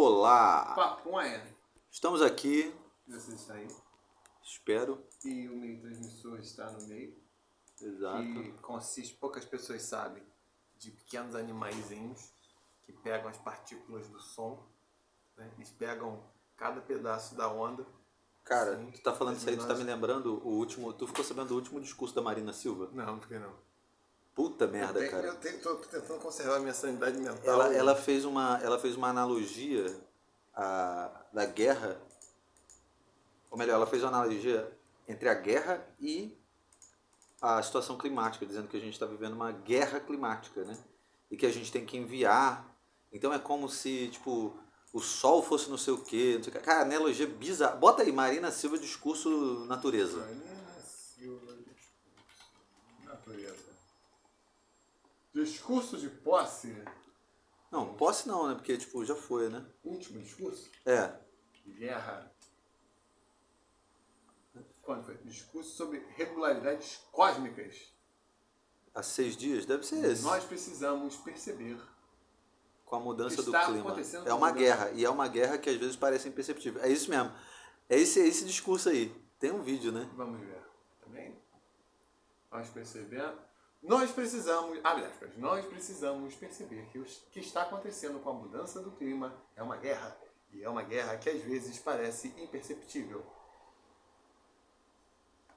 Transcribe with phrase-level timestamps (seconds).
[0.00, 0.76] Olá!
[0.76, 1.44] Paponha.
[1.90, 2.72] Estamos aqui,
[3.08, 3.66] Você está aí.
[4.44, 5.04] espero.
[5.24, 7.20] E o meio transmissor está no meio.
[7.82, 8.22] Exato.
[8.22, 10.22] Que consiste, poucas pessoas sabem,
[10.76, 12.32] de pequenos animaizinhos
[12.84, 14.64] que pegam as partículas do som.
[15.36, 15.50] Né?
[15.56, 16.22] Eles pegam
[16.56, 17.84] cada pedaço da onda.
[18.44, 18.92] Cara, Sim.
[18.92, 20.92] tu tá falando isso aí, tu tá me lembrando o último.
[20.92, 22.88] Tu ficou sabendo do último discurso da Marina Silva?
[22.92, 23.52] Não, por que não?
[24.38, 25.26] Puta merda, eu tenho, cara.
[25.26, 27.40] Eu tenho, tô tentando conservar a minha sanidade mental.
[27.42, 29.92] Ela, ela, fez uma, ela fez uma analogia
[30.54, 32.00] a, da guerra.
[33.50, 34.72] Ou melhor, ela fez uma analogia
[35.08, 36.38] entre a guerra e
[37.42, 40.78] a situação climática, dizendo que a gente está vivendo uma guerra climática, né?
[41.28, 42.64] E que a gente tem que enviar.
[43.12, 44.56] Então é como se, tipo,
[44.92, 46.34] o sol fosse não sei o quê.
[46.36, 46.60] Não sei o quê.
[46.60, 47.74] Cara, analogia bizarra.
[47.74, 50.18] Bota aí, Marina Silva, discurso natureza.
[50.18, 51.90] Marina Silva, discurso.
[53.04, 53.68] Natureza.
[55.44, 56.74] Discurso de posse.
[57.70, 58.54] Não, posse não, né?
[58.54, 59.64] Porque, tipo, já foi, né?
[59.84, 60.70] Último discurso.
[60.84, 61.12] É.
[61.66, 62.32] Guerra.
[64.82, 65.16] Quando foi?
[65.18, 67.92] Discurso sobre regularidades cósmicas.
[68.94, 70.22] Há seis dias, deve ser esse.
[70.22, 71.78] Nós precisamos perceber.
[72.84, 73.80] com a mudança do Está clima.
[73.82, 74.64] acontecendo É uma mudança.
[74.64, 76.82] guerra, e é uma guerra que às vezes parece imperceptível.
[76.82, 77.30] É isso mesmo.
[77.86, 79.14] É esse, é esse discurso aí.
[79.38, 80.10] Tem um vídeo, né?
[80.16, 80.62] Vamos ver.
[81.04, 81.38] Também.
[82.50, 83.38] Nós percebemos.
[83.82, 88.80] Nós precisamos, abre aspas, nós precisamos perceber que o que está acontecendo com a mudança
[88.80, 90.16] do clima é uma guerra.
[90.52, 93.24] E é uma guerra que às vezes parece imperceptível.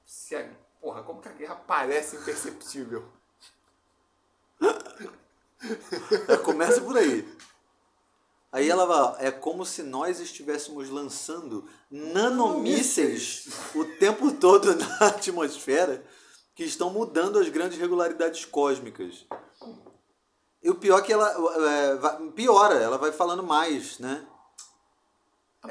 [0.04, 0.48] Se a,
[0.80, 3.10] porra, como que a guerra parece imperceptível?
[6.28, 7.26] É, começa por aí.
[8.50, 16.04] Aí ela vai, é como se nós estivéssemos lançando nanomísseis o tempo todo na atmosfera
[16.54, 19.26] que estão mudando as grandes regularidades cósmicas.
[20.62, 24.26] E o pior é que ela é, piora, ela vai falando mais, né?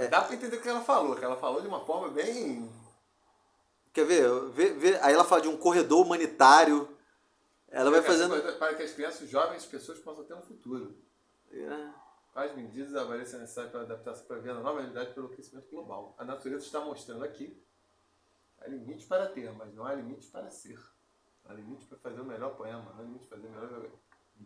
[0.10, 2.70] Dá pra entender o que ela falou, que ela falou de uma forma bem.
[3.94, 4.30] Quer ver?
[4.52, 6.88] Vê- vê- Aí ela fala de um corredor humanitário.
[7.68, 8.58] Ela vai fazendo.
[8.58, 10.96] Para que as crianças, jovens, pessoas possam ter um futuro.
[11.52, 11.90] É.
[12.34, 16.16] Quais medidas avaliam necessárias para adaptar-se para ver a nova realidade pelo aquecimento global?
[16.18, 17.62] A natureza está mostrando aqui
[18.62, 20.78] há limites para ter, mas não há limites para ser.
[21.44, 23.90] Não há limite para fazer o melhor poema, não há limite para fazer o melhor.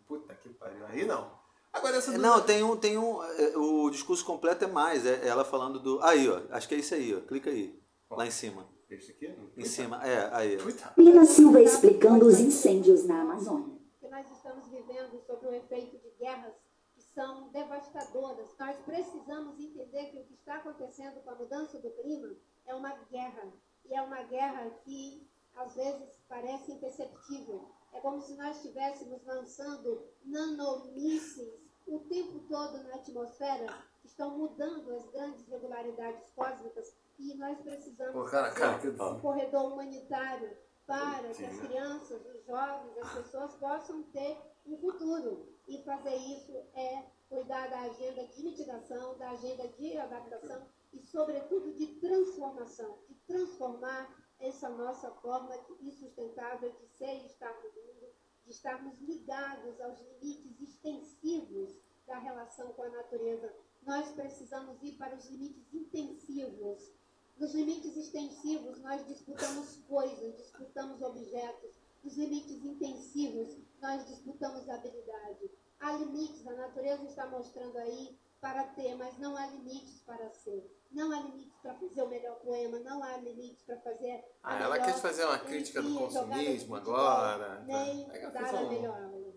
[0.06, 0.84] Puta que pariu.
[0.86, 1.30] Aí não.
[1.72, 3.22] Agora essa Não, tem um, tem um.
[3.22, 5.04] é, O discurso completo é mais.
[5.06, 6.02] É ela falando do.
[6.02, 6.40] Aí, ó.
[6.50, 7.20] Acho que é isso aí, ó.
[7.20, 7.78] Clica aí.
[8.10, 8.66] Lá em cima.
[8.88, 9.34] Este aqui?
[9.56, 10.06] Em cima.
[10.06, 10.58] É, aí.
[10.96, 13.76] Lina Silva explicando os incêndios na Amazônia.
[14.00, 16.54] que nós estamos vivendo sobre o efeito de guerras
[16.94, 18.48] que são devastadoras.
[18.58, 22.34] Nós precisamos entender que o que está acontecendo com a mudança do clima
[22.66, 23.52] é uma guerra.
[23.88, 27.68] E é uma guerra que, às vezes, parece imperceptível.
[27.92, 31.54] É como se nós estivéssemos lançando nanomísseis
[31.86, 33.66] o tempo todo na atmosfera,
[34.02, 36.92] que estão mudando as grandes regularidades cósmicas.
[37.18, 38.12] E nós precisamos
[38.50, 44.36] que- um corredor humanitário para que as crianças, os jovens, as pessoas possam ter
[44.66, 45.48] um futuro.
[45.68, 50.62] E fazer isso é cuidar da agenda de mitigação, da agenda de adaptação
[50.96, 57.70] e, sobretudo, de transformação, de transformar essa nossa forma insustentável de ser e estar no
[57.70, 58.08] mundo,
[58.44, 61.76] de estarmos ligados aos limites extensivos
[62.06, 63.52] da relação com a natureza.
[63.82, 66.92] Nós precisamos ir para os limites intensivos.
[67.36, 71.76] Nos limites extensivos, nós disputamos coisas, disputamos objetos.
[72.02, 75.50] Nos limites intensivos, nós disputamos habilidade.
[75.78, 80.70] Há limites, a natureza está mostrando aí para ter, mas não há limites para ser.
[80.92, 84.24] Não há limites para fazer o melhor poema, não há limites para fazer.
[84.42, 87.60] a Ah, ela quis fazer uma crítica do consumismo agora.
[87.66, 89.34] Nem Aí ela dar fez a um- melhor aula.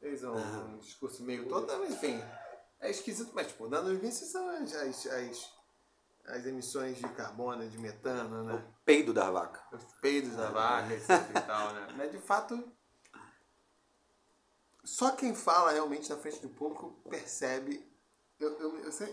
[0.00, 2.22] Fez um, um discurso meio todo, mas enfim.
[2.80, 5.52] É esquisito, mas tipo, nanomísseis são as, as, as,
[6.26, 8.64] as emissões de carbono, de metano, né?
[8.84, 9.60] Peido da vaca.
[9.76, 11.88] Os peidos da vaca, etc e tal, né?
[11.96, 12.70] Mas de fato,
[14.84, 17.86] só quem fala realmente na frente do público percebe.
[18.40, 19.12] Eu, eu, eu, sei-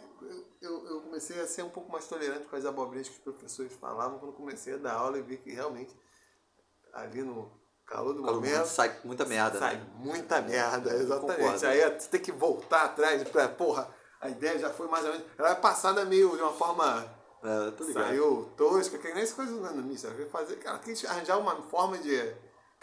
[0.61, 3.73] eu, eu- comecei a ser um pouco mais tolerante com as abobrinhas que os professores
[3.73, 5.95] falavam quando comecei a dar aula e vi que realmente
[6.93, 7.51] ali no
[7.87, 9.57] calor do momento Sai muita merda.
[9.57, 9.87] Sai né?
[9.95, 11.39] muita merda, exatamente.
[11.39, 11.65] concordo.
[11.67, 13.89] Aí você tem que voltar atrás pra, porra,
[14.21, 15.25] a ideia já foi mais ou menos.
[15.37, 17.15] Ela é passada meio de uma forma.
[17.43, 18.05] É, tô ligado.
[18.05, 20.09] Saiu tosca, que nem essa coisa do nanomíssil.
[20.09, 20.59] Ela quis fazer.
[20.63, 22.15] Ela quis arranjar uma forma de.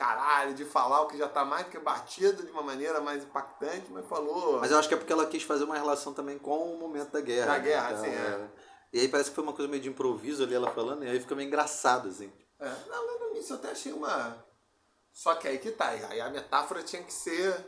[0.02, 3.22] Caralho, de falar o que já tá mais do que batido de uma maneira mais
[3.22, 4.58] impactante, mas falou.
[4.58, 7.12] Mas eu acho que é porque ela quis fazer uma relação também com o momento
[7.12, 7.46] da guerra.
[7.46, 7.60] Da né?
[7.60, 8.50] guerra, sim, é.
[8.92, 11.20] E aí parece que foi uma coisa meio de improviso ali ela falando, e aí
[11.20, 12.32] fica meio engraçado, assim.
[12.58, 14.44] É, não, nanomíssil eu até achei uma.
[15.12, 15.90] Só que aí que tá.
[15.90, 17.64] Aí a metáfora tinha que ser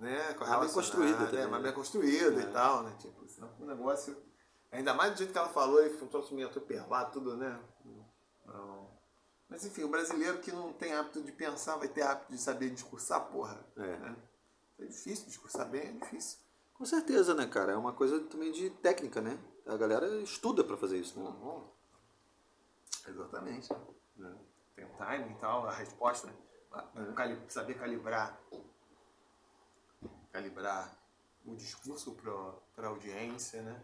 [0.00, 1.68] né, correlacionada, construída É, também, mais né?
[1.68, 2.44] bem construída É.
[2.44, 2.92] e tal, né?
[2.98, 4.16] Tipo, senão o negócio.
[4.72, 7.56] Ainda mais do jeito que ela falou, ele foi um troço meio atropelado, tudo, né?
[8.44, 8.85] Não.
[9.48, 12.70] Mas enfim, o brasileiro que não tem hábito de pensar vai ter hábito de saber
[12.70, 13.64] discursar, porra.
[13.76, 13.96] É.
[13.98, 14.16] né?
[14.80, 16.38] É difícil, discursar bem é difícil.
[16.74, 17.72] Com certeza, né, cara?
[17.72, 19.38] É uma coisa também de técnica, né?
[19.66, 21.34] A galera estuda pra fazer isso, né?
[23.08, 23.68] Exatamente.
[24.74, 26.34] Tem o timing e tal, a resposta, né?
[27.14, 28.38] Cali- saber calibrar
[30.30, 30.94] calibrar
[31.46, 32.14] o discurso
[32.74, 33.82] para a audiência, né?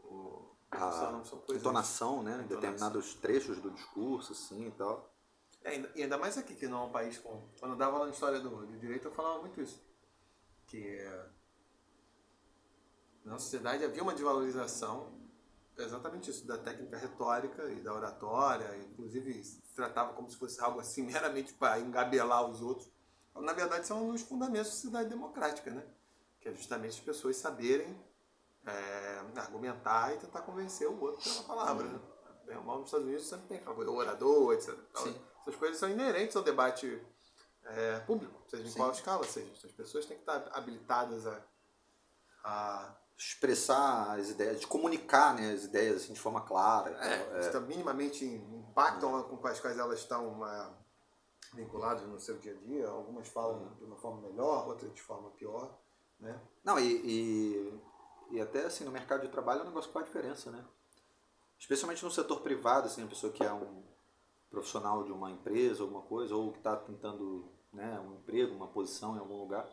[0.00, 2.32] O, A são, são coisas- entonação, né?
[2.32, 2.48] Entonação.
[2.60, 5.12] Determinados trechos do discurso, assim e tal.
[5.62, 7.42] É, ainda- e ainda mais aqui, que não é um país com.
[7.58, 9.82] Quando eu dava aula na história do, do direito, eu falava muito isso.
[10.66, 11.26] Que eh,
[13.24, 15.12] na sociedade havia uma desvalorização,
[15.76, 20.80] exatamente isso, da técnica retórica e da oratória, inclusive se tratava como se fosse algo
[20.80, 22.88] assim meramente para engabelar os outros.
[23.34, 25.84] Na verdade, são os fundamentos da sociedade democrática, né?
[26.40, 27.94] Que é justamente as pessoas saberem
[28.66, 32.00] eh, argumentar e tentar convencer o outro pela palavra, né?
[32.44, 34.74] Bem ou mal, nos Estados Unidos sempre tem aquela coisa, orador, etc.
[34.96, 35.20] Sim.
[35.40, 37.00] Essas coisas são inerentes ao debate
[37.64, 38.78] é, público, seja em Sim.
[38.78, 39.52] qual escala seja.
[39.52, 41.42] As pessoas têm que estar habilitadas a,
[42.44, 46.90] a Expressar as ideias, de comunicar né, as ideias assim, de forma clara.
[47.00, 47.40] é, É.
[47.40, 50.70] estar minimamente impactam com as quais elas estão ah,
[51.54, 52.86] vinculadas no seu dia a dia.
[52.86, 55.78] Algumas falam de uma forma melhor, outras de forma pior.
[56.20, 56.38] Né?
[56.62, 57.80] Não, e, e,
[58.30, 60.64] e até assim, no mercado de trabalho é um negócio que faz diferença, né?
[61.58, 63.82] Especialmente no setor privado, assim, a pessoa que é um
[64.50, 69.16] profissional de uma empresa, alguma coisa, ou que está tentando né, um emprego, uma posição
[69.16, 69.68] em algum lugar,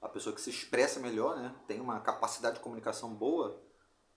[0.00, 3.60] a pessoa que se expressa melhor, né, tem uma capacidade de comunicação boa,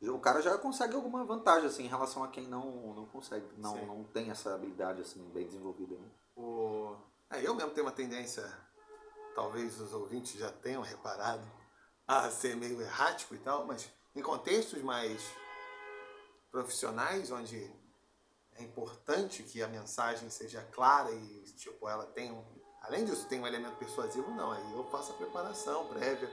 [0.02, 3.74] o cara já consegue alguma vantagem assim, em relação a quem não, não consegue, não,
[3.74, 3.86] Sim.
[3.86, 5.96] não tem essa habilidade assim, bem desenvolvida.
[5.96, 6.08] Né?
[6.38, 6.96] O...
[7.30, 8.50] É, eu mesmo tenho uma tendência,
[9.36, 11.44] talvez os ouvintes já tenham reparado,
[12.10, 15.22] a ser meio errático e tal, mas em contextos mais
[16.50, 17.72] profissionais, onde
[18.58, 22.44] é importante que a mensagem seja clara e tipo, ela tem um,
[22.82, 26.28] além disso tem um elemento persuasivo, não, aí eu faço a preparação prévia,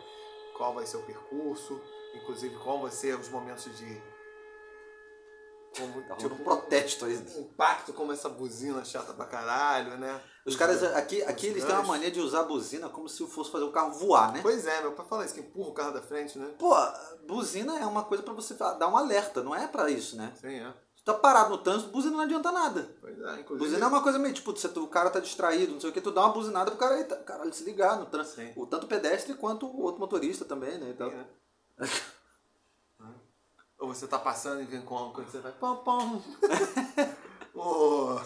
[0.57, 1.79] qual vai ser o percurso,
[2.15, 4.03] inclusive qual vai ser os momentos de
[5.77, 7.15] como, rolando tipo, um protesto aí.
[7.39, 10.21] impacto como essa buzina chata pra caralho, né?
[10.45, 13.65] Os caras aqui, aqui eles têm uma mania de usar buzina como se fosse fazer
[13.65, 14.41] o carro voar, né?
[14.43, 16.55] Pois é, meu pai fala isso, que empurra o carro da frente, né?
[16.59, 16.75] Pô,
[17.27, 20.33] buzina é uma coisa pra você dar um alerta, não é pra isso, né?
[20.41, 20.73] Sim, é.
[20.97, 22.97] Tu tá parado no trânsito, buzina não adianta nada.
[23.01, 23.59] Pois é, inclusive.
[23.59, 25.93] Buzina é uma coisa meio, tipo, se tu- o cara tá distraído, não sei o
[25.93, 28.37] que, tu dá uma buzinada pro cara, tá- caralho, se ligar no trânsito.
[28.41, 28.53] Sim.
[28.57, 30.91] O, tanto o pedestre quanto o outro motorista também, né?
[30.91, 31.27] Então, Sim, né?
[33.79, 36.23] Ou você tá passando e vem com coisa, você vai pom pom.
[37.55, 38.21] o,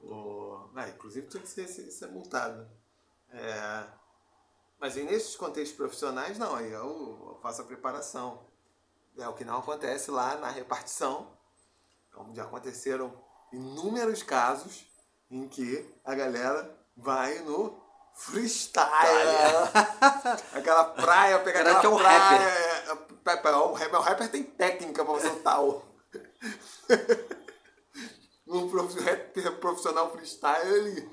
[0.00, 2.70] o, ah, inclusive tinha que ser, ser, multado.
[3.30, 3.84] É,
[4.78, 8.48] mas nesses contextos profissionais, não, aí eu, faço a preparação.
[9.18, 11.36] É o que não acontece lá na repartição,
[12.16, 13.12] onde aconteceram
[13.52, 14.86] inúmeros casos
[15.30, 17.76] em que a galera vai no
[18.14, 18.88] freestyle.
[20.54, 22.69] aquela praia, pegar aquela que é um praia.
[23.34, 25.82] O rapper, o rapper tem técnica pra soltar o.
[28.46, 28.68] um
[29.60, 31.10] profissional freestyle, ele.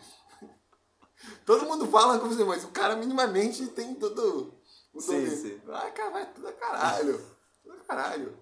[1.45, 4.53] Todo mundo fala com você, mas o cara minimamente tem todo.
[4.93, 5.37] O Sim, domínio.
[5.37, 5.61] sim.
[5.69, 7.37] Ah, cara, vai tudo a caralho.
[7.63, 8.37] Tudo a caralho.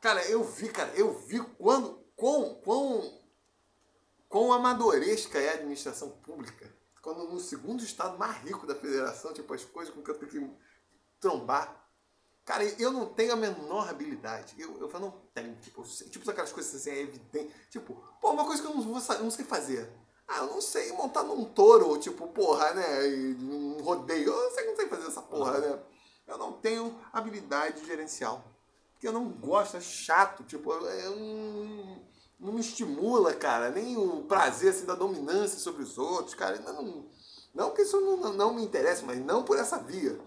[0.00, 2.00] Cara, eu vi, cara, eu vi quando.
[2.14, 3.20] Quão, quão,
[4.28, 6.72] quão amadoresca é a administração pública.
[7.02, 10.30] Quando no segundo estado mais rico da federação, tipo, as coisas com que eu tenho
[10.30, 10.56] que
[11.18, 11.81] trombar.
[12.44, 14.54] Cara, eu não tenho a menor habilidade.
[14.58, 17.54] Eu, eu não tenho, tipo, sei- tipo aquelas coisas assim, é evidente.
[17.70, 19.88] Tipo, pô, uma coisa que eu não, vou, eu não sei fazer.
[20.26, 23.06] Ah, eu não sei montar num touro, tipo, porra, né?
[23.38, 24.32] Num rodeio.
[24.32, 25.78] Eu sei que não sei fazer essa porra, né?
[26.26, 28.42] Eu não tenho habilidade gerencial.
[28.92, 30.42] Porque eu não gosto, é chato.
[30.44, 32.02] Tipo, eu não,
[32.40, 33.70] não me estimula, cara.
[33.70, 36.58] Nem o prazer assim, da dominância sobre os outros, cara.
[36.60, 37.06] Não,
[37.54, 40.18] não que isso não, não, não me interesse, mas não por essa via.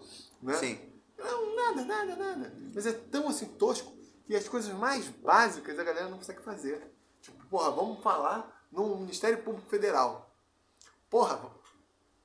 [0.42, 0.54] Né?
[0.58, 0.95] sim.
[1.18, 2.54] Não, nada, nada, nada.
[2.74, 3.96] Mas é tão assim tosco
[4.26, 6.92] que as coisas mais básicas a galera não consegue fazer.
[7.22, 10.30] Tipo, porra, vamos falar no Ministério Público Federal.
[11.10, 11.40] Porra,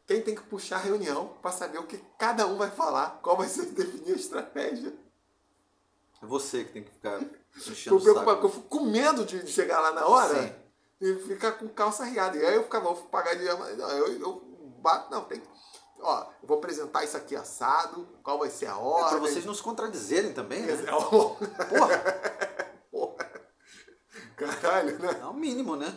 [0.06, 3.36] quem tem que puxar a reunião para saber o que cada um vai falar, qual
[3.36, 4.92] vai ser definir a estratégia.
[6.22, 7.20] É você que tem que ficar
[7.56, 8.46] enchendo Tô o saco.
[8.46, 10.54] eu fico com medo de de chegar lá na hora Sim.
[11.00, 12.36] e ficar com calça riada.
[12.36, 13.44] E aí eu ficava, vou pagar de.
[13.44, 14.40] Não, eu, eu
[14.80, 15.40] bato, não, tem.
[16.02, 19.08] Ó, eu vou apresentar isso aqui assado, qual vai ser a É ordem.
[19.20, 20.76] pra vocês não se contradizerem também, né?
[20.86, 21.36] Porra!
[22.90, 23.30] Porra!
[24.36, 25.18] Caralho, né?
[25.20, 25.94] É o mínimo, né?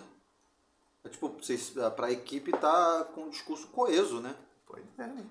[1.04, 4.36] É tipo, vocês, pra equipe tá com um discurso coeso, né?
[4.66, 5.08] Pois é.
[5.08, 5.26] né?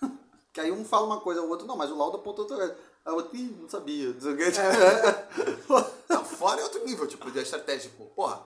[0.52, 2.76] Que aí um fala uma coisa, o outro, não, mas o laudo aponta outra coisa.
[3.04, 4.08] Aí o outro, ih, não sabia.
[4.12, 4.44] Não sei o quê.
[6.10, 8.06] Não, fora é outro nível, tipo, de estratégico.
[8.16, 8.42] Porra,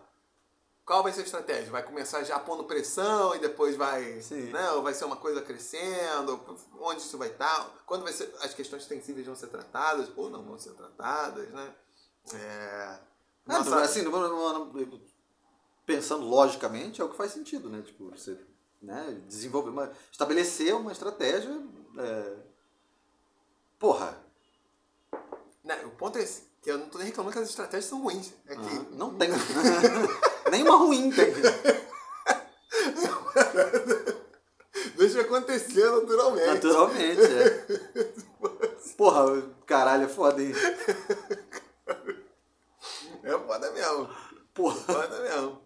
[0.84, 1.70] qual vai ser a estratégia?
[1.70, 4.20] Vai começar já pondo pressão e depois vai.
[4.20, 4.50] Sim.
[4.52, 4.70] Né?
[4.72, 6.40] Ou vai ser uma coisa crescendo?
[6.78, 7.70] Onde isso vai estar?
[7.86, 8.32] Quando vai ser.
[8.40, 11.74] As questões sensíveis vão ser tratadas ou não vão ser tratadas, né?
[12.34, 12.98] É.
[13.46, 15.00] Não, Nossa, assim, não- não- não-
[15.86, 17.82] pensando logicamente, é o que faz sentido, né?
[17.82, 18.38] Tipo, você
[18.80, 19.90] né, desenvolver uma.
[20.10, 21.50] estabelecer uma estratégia.
[21.98, 22.36] é,
[23.78, 24.18] Porra,
[25.62, 26.44] né, o ponto é esse.
[26.62, 28.32] Que eu não tô nem reclamando que as estratégias são ruins.
[28.46, 28.60] É que.
[28.62, 29.28] ah, não tem.
[30.54, 31.32] Nenhuma ruim tem.
[34.96, 36.46] Deixa acontecer naturalmente.
[36.46, 37.66] Naturalmente, é.
[38.96, 40.52] Porra, caralho, é foda, hein?
[43.24, 44.08] É foda mesmo.
[44.54, 45.60] Porra, Foda mesmo.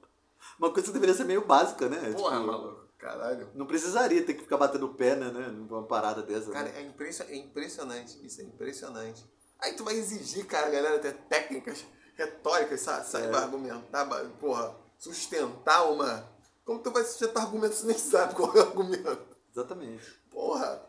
[0.59, 1.99] uma coisa que deveria ser meio básica, né?
[2.13, 2.89] Porra, Tipo, maluco.
[2.99, 3.51] Caralho.
[3.55, 5.31] Não precisaria ter que ficar batendo pé, né?
[5.31, 6.51] né, Numa parada dessa.
[6.51, 6.81] Cara, né?
[6.81, 8.19] é, impression- é impressionante.
[8.27, 9.25] Isso é impressionante.
[9.61, 11.85] Aí tu vai exigir, cara, galera ter técnicas
[12.19, 13.07] retóricas, sabe?
[13.07, 13.43] Saiba É.
[13.45, 14.05] argumentar,
[14.41, 16.29] porra, sustentar uma.
[16.65, 19.37] Como tu vai sustentar argumento se nem sabe qual é o argumento?
[19.51, 20.05] Exatamente.
[20.31, 20.83] Porra.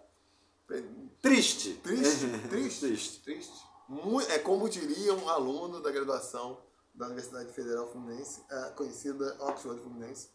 [1.22, 1.74] Triste.
[1.76, 3.20] Triste, triste, Triste.
[3.24, 3.64] triste.
[3.88, 6.60] Mui- é como diria um aluno da graduação
[6.94, 10.30] da Universidade Federal Fluminense, a conhecida Oxford Fluminense,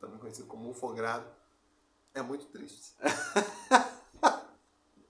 [0.00, 1.26] também conhecido como Ufogrado,
[2.14, 2.94] é muito triste.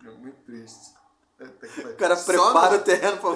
[0.04, 0.94] é muito triste.
[1.38, 1.44] É,
[1.90, 3.30] O cara Só prepara no- o terreno pra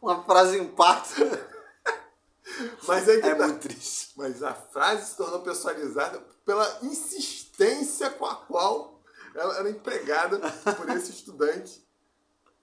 [0.00, 1.56] uma frase impacta.
[2.86, 3.46] Mas é que É tá.
[3.46, 4.12] muito triste.
[4.16, 9.02] Mas a frase se tornou pessoalizada pela insistência com a qual
[9.34, 10.38] ela era empregada
[10.76, 11.86] por esse estudante,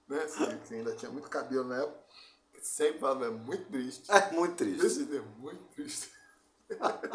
[0.08, 0.22] né?
[0.24, 2.00] assim, que ainda tinha muito cabelo na época,
[2.60, 4.10] sempre falava, é muito triste.
[4.10, 4.84] É muito triste.
[4.86, 6.10] Esse é muito triste.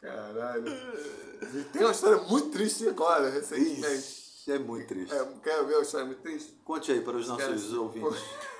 [0.00, 0.64] Caralho.
[1.54, 4.20] E tem uma história muito triste agora, recentemente.
[4.48, 5.14] É muito triste.
[5.14, 6.52] É, quer ver uma história muito triste?
[6.64, 8.20] Conte aí para os nossos Quero- ouvintes.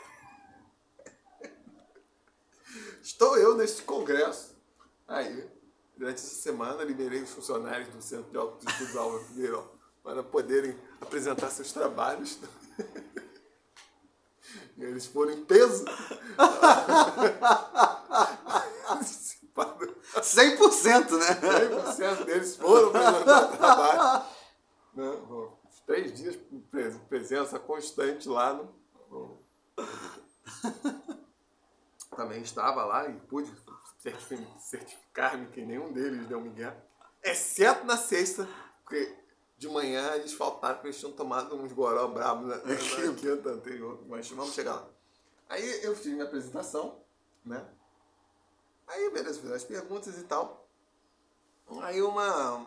[3.02, 4.54] Estou eu neste congresso.
[5.08, 5.44] Aí,
[5.96, 9.68] durante essa semana, liberei os funcionários do Centro de Altos Estudos Álvaro Figueirão
[10.02, 12.38] para poderem apresentar seus trabalhos.
[14.76, 15.84] E eles foram em peso.
[20.16, 21.40] 100%, né?
[21.92, 24.24] 100% deles foram apresentar trabalho.
[24.94, 25.48] Né?
[25.86, 28.74] Três dias de pres- presença constante lá no.
[29.10, 29.38] no-
[32.16, 33.50] Também estava lá e pude
[33.98, 36.76] certifi- certificar-me que nenhum deles deu migué.
[37.22, 38.46] Exceto na sexta,
[38.82, 39.16] porque
[39.56, 42.76] de manhã eles faltaram porque eles tinham tomado uns goró brabo na, na, na
[43.16, 44.04] quinta anterior.
[44.08, 44.88] Mas vamos chegar lá.
[45.48, 47.02] Aí eu fiz minha apresentação,
[47.44, 47.66] né?
[48.86, 50.68] Aí, beleza, fiz as perguntas e tal.
[51.82, 52.66] Aí uma,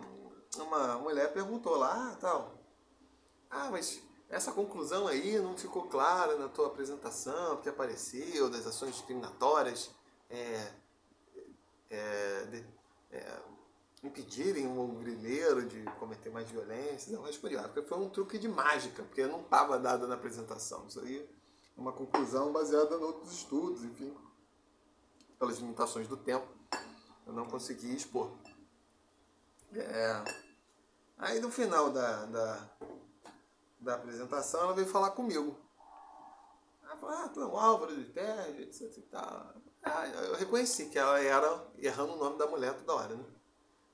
[0.58, 2.58] uma mulher perguntou lá, ah, tal.
[3.50, 8.96] Ah, mas essa conclusão aí não ficou clara na tua apresentação, porque apareceu das ações
[8.96, 9.92] discriminatórias
[10.30, 10.74] é,
[11.90, 12.66] é, de-
[13.12, 13.40] é,
[14.04, 17.14] impedirem o grileiro de cometer mais violência.
[17.14, 20.86] Não, mas porque foi um truque de mágica, porque não estava dado na apresentação.
[20.88, 21.20] Isso aí
[21.78, 24.16] é uma conclusão baseada em outros estudos, enfim
[25.40, 26.48] pelas limitações do tempo,
[27.26, 28.32] eu não consegui expor.
[29.74, 30.24] É,
[31.18, 32.70] Aí no final da, da,
[33.80, 35.56] da apresentação ela veio falar comigo.
[36.84, 39.54] Ela falou, ah, tu é o Álvaro de Terra, etc e tal.
[39.84, 43.26] Ah, eu reconheci que ela era errando o nome da mulher toda hora, né?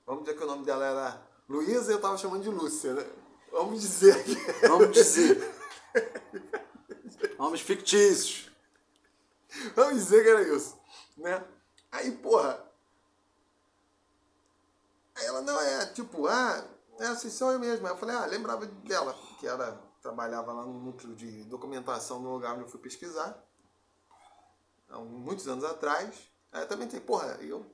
[0.06, 3.06] Vamos dizer que o nome dela era Luísa e eu tava chamando de Lúcia, né?
[3.50, 4.34] Vamos dizer que.
[4.66, 5.54] Vamos dizer.
[7.38, 8.50] Nomes fictícios.
[9.76, 10.78] Vamos dizer que era isso,
[11.16, 11.44] né?
[11.90, 12.64] Aí, porra.
[15.14, 16.64] Aí ela, não, é tipo, ah,
[16.98, 17.88] é assim, sou eu mesma.
[17.88, 22.32] Aí eu falei, ah, lembrava dela, que ela trabalhava lá no núcleo de documentação no
[22.32, 23.36] lugar onde eu fui pesquisar,
[24.88, 26.14] há muitos anos atrás.
[26.52, 27.66] Aí eu também tem, porra, eu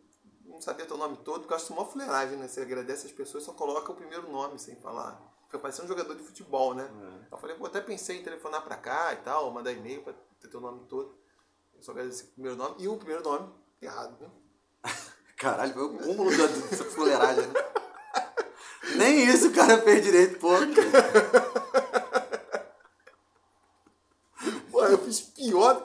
[0.46, 2.48] não sabia teu nome todo, porque eu acho uma fuleiragem, né?
[2.48, 5.20] Você agradece as pessoas, só coloca o primeiro nome sem falar.
[5.44, 6.90] Fica parecendo um jogador de futebol, né?
[7.30, 10.48] Eu falei, pô, até pensei em telefonar pra cá e tal, mandar e-mail pra ter
[10.48, 11.18] teu nome todo.
[11.74, 14.30] Eu só agradeci o primeiro nome e o primeiro nome errado, né?
[15.36, 17.52] Caralho, foi o cúmulo da- dessa fuleiragem, né?
[18.96, 20.38] Nem isso o cara fez direito.
[20.38, 20.48] Pô,
[24.86, 25.32] eu fiz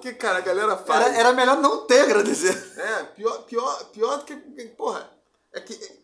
[0.03, 1.05] pior do que, cara, a galera faz.
[1.07, 2.53] Era, era melhor não ter agradecer.
[2.79, 4.36] É, pior, pior, pior do que.
[4.77, 5.10] Porra,
[5.53, 6.03] é que.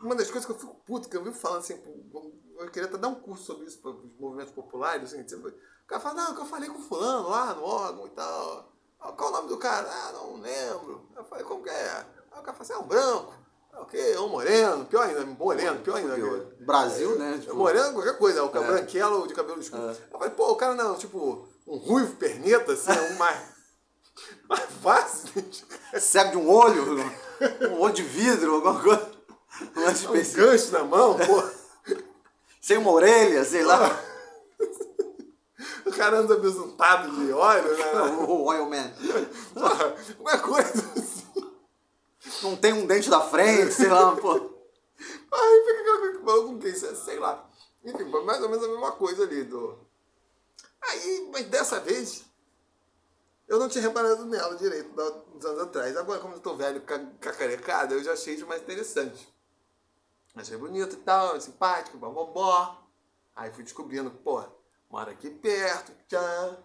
[0.00, 1.80] Uma das coisas que eu fico puto, que eu vivo falando assim,
[2.58, 5.52] eu queria até dar um curso sobre isso para os movimentos populares, assim, tipo, o
[5.88, 8.72] cara fala, não, que eu falei com fulano lá no órgão e tal.
[9.16, 9.88] Qual o nome do cara?
[9.90, 11.08] Ah, não lembro.
[11.16, 11.90] Eu falei, como que é?
[12.32, 13.34] Aí o cara fala assim, é um branco.
[13.72, 16.14] Ah, Ok, é um moreno, pior ainda, moreno, pior ainda.
[16.14, 16.52] Fudeu.
[16.60, 17.38] Brasil, né?
[17.38, 18.76] Tipo, Moreno, qualquer coisa, o cabelo É.
[18.78, 19.82] branquelo de cabelo escuro.
[19.90, 19.96] É.
[20.12, 23.40] Eu falei, pô, o cara não, tipo, um ruivo perneta, assim, é um mais,
[24.48, 25.44] mais fácil.
[26.00, 26.96] cego de um olho,
[27.70, 29.18] um olho de vidro, alguma coisa.
[29.76, 31.42] Um lance Um gancho na mão, pô.
[32.60, 34.04] Sem uma orelha, sei lá.
[35.84, 37.92] O cara anda besuntado de óleo, né?
[38.28, 38.92] o Oil Man.
[39.54, 41.26] Porra, uma coisa assim.
[42.42, 44.32] Não tem um dente da frente, sei lá, pô.
[45.32, 47.48] Aí fica falou com quem, sei lá.
[47.84, 49.87] Enfim, mais ou menos a mesma coisa ali do.
[50.82, 52.24] Aí, mas dessa vez,
[53.46, 54.90] eu não tinha reparado nela direito
[55.34, 55.96] uns anos atrás.
[55.96, 59.26] Agora, como eu tô velho, ca- cacarecado, eu já achei isso mais interessante.
[60.34, 62.76] Achei bonito e tal, simpático, babobó.
[63.34, 64.42] Aí fui descobrindo, pô,
[64.90, 66.58] mora aqui perto, tchan.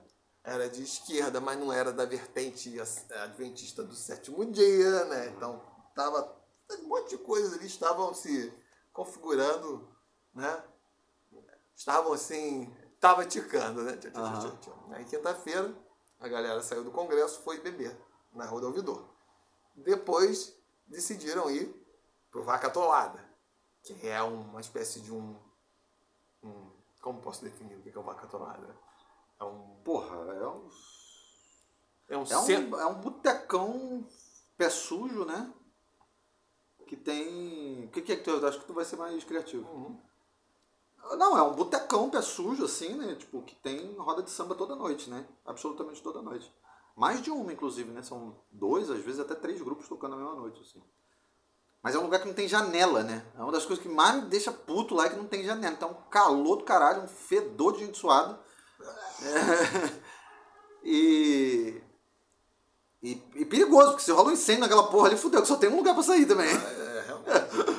[0.44, 2.76] Era de esquerda, mas não era da vertente
[3.24, 5.28] adventista do sétimo dia, né?
[5.30, 5.62] Então,
[5.96, 6.36] tava.
[6.82, 8.52] Um monte de coisas ali estavam se
[8.92, 9.88] configurando,
[10.34, 10.64] né?
[11.76, 12.74] Estavam assim.
[13.04, 13.98] Tava ticando, né?
[13.98, 14.86] Tchau, tchau, tchau, tchau.
[14.92, 15.76] Aí, quinta-feira,
[16.22, 17.94] a galera saiu do congresso foi beber
[18.32, 19.10] na Rua do Ouvidor.
[19.76, 20.58] Depois,
[20.88, 21.76] decidiram ir
[22.32, 23.20] pro Vaca Atolada,
[23.82, 25.38] que é uma espécie de um.
[26.42, 28.74] um como posso definir o que é o Vaca Atolada?
[29.38, 29.82] É um.
[29.84, 30.70] Porra, é um.
[32.08, 34.08] É um, É um, é um botecão
[34.56, 35.54] pé sujo, né?
[36.88, 37.84] Que tem.
[37.84, 38.46] O que, que é que tu.
[38.46, 39.70] Acho que tu vai ser mais criativo.
[39.70, 40.02] Uhum.
[41.12, 43.16] Não, é um botecão pé sujo, assim, né?
[43.16, 45.26] Tipo, que tem roda de samba toda noite, né?
[45.46, 46.52] Absolutamente toda noite.
[46.96, 48.02] Mais de uma, inclusive, né?
[48.02, 50.82] São dois, às vezes até três grupos tocando na mesma noite, assim.
[51.82, 53.26] Mas é um lugar que não tem janela, né?
[53.38, 55.74] É uma das coisas que mais me deixa puto lá é que não tem janela.
[55.74, 58.40] Então, um calor do caralho, um fedor de gente suada.
[59.22, 60.04] É.
[60.86, 61.82] E,
[63.02, 63.12] e.
[63.36, 65.78] e perigoso, porque se rola um incêndio naquela porra ali, fudeu, que só tem um
[65.78, 66.50] lugar pra sair também.
[66.50, 67.74] É, realmente.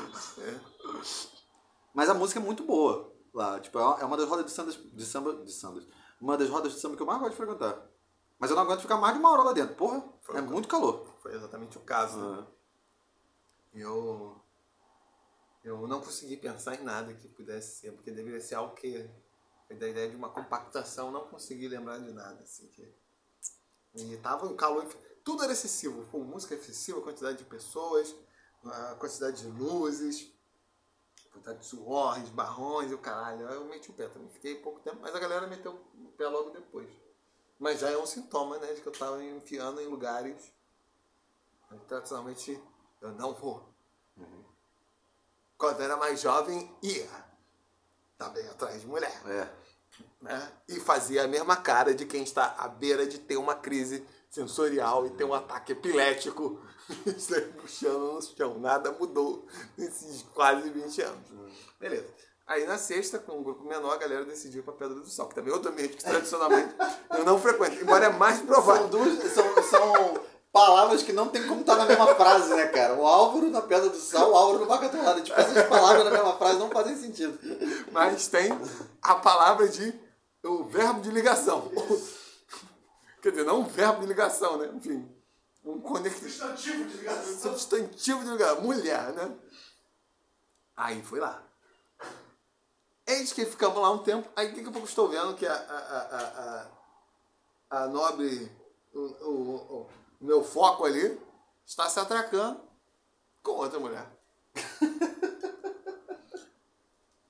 [1.92, 3.60] Mas a música é muito boa lá.
[3.60, 5.34] Tipo, é uma- é uma das rodas de samba, de samba.
[5.44, 5.86] De sambas.
[6.20, 7.86] Uma das rodas de samba que eu mais gosto de frequentar.
[8.38, 9.74] Mas eu não aguento ficar mais de uma hora lá dentro.
[9.76, 11.14] Porra, Foi é o- muito calor.
[11.20, 12.18] Foi exatamente o caso.
[12.18, 12.46] né?
[12.48, 12.54] Ah.
[13.74, 14.40] Eu,
[15.64, 19.08] eu não consegui pensar em nada que pudesse ser, porque deveria ser algo que
[19.66, 22.40] foi da ideia de uma compactação, não consegui lembrar de nada.
[22.42, 22.94] Assim, que,
[23.96, 24.86] e tava um calor,
[25.24, 28.14] tudo era excessivo, pô, música excessiva, a quantidade de pessoas,
[28.64, 30.32] a quantidade de luzes,
[31.34, 33.48] quantidade de suor, de barrões e o caralho.
[33.48, 36.28] Aí Eu meti o pé também, fiquei pouco tempo, mas a galera meteu o pé
[36.28, 36.88] logo depois.
[37.58, 40.52] Mas já é um sintoma, né, de que eu tava enfiando em lugares
[41.70, 42.62] onde tradicionalmente
[43.00, 43.62] eu não vou.
[45.56, 47.08] Quando eu era mais jovem, ia.
[48.18, 49.22] Também atrás de mulher.
[49.26, 49.64] É.
[50.20, 50.52] Né?
[50.68, 55.06] E fazia a mesma cara de quem está à beira de ter uma crise sensorial
[55.06, 56.60] e ter um ataque epilético.
[57.60, 58.58] Puxando no chão.
[58.58, 59.46] Nada mudou
[59.78, 61.28] nesses quase 20 anos.
[61.80, 62.06] Beleza.
[62.46, 65.28] Aí na sexta, com um grupo menor, a galera decidiu ir pra Pedra do Sal,
[65.28, 66.74] que também é outro ambiente que tradicionalmente
[67.16, 68.82] eu não frequento, embora é mais provável.
[68.82, 70.20] São, duas, são, são
[70.52, 72.94] palavras que não tem como estar na mesma frase, né, cara?
[72.94, 75.22] O Álvaro na Pedra do Sal, o Álvaro no Vaca Atolada.
[75.22, 77.38] Tipo, essas palavras na mesma frase não fazem sentido.
[77.90, 78.50] mas tem
[79.00, 79.98] a palavra de
[80.44, 81.70] o verbo de ligação.
[83.24, 84.70] Quer dizer, não um verbo de ligação, né?
[84.74, 85.10] Enfim,
[85.64, 86.28] um conectivo.
[86.28, 87.38] Substantivo de ligação.
[87.38, 88.60] Substantivo de ligação.
[88.60, 89.34] Mulher, né?
[90.76, 91.42] Aí foi lá.
[93.06, 94.28] Eis que ficamos lá um tempo.
[94.36, 96.68] Aí daqui a pouco estou vendo que a, a, a,
[97.70, 98.52] a, a nobre,
[98.92, 99.88] o, o,
[100.20, 101.18] o meu foco ali,
[101.64, 102.60] está se atracando
[103.42, 104.06] com outra mulher.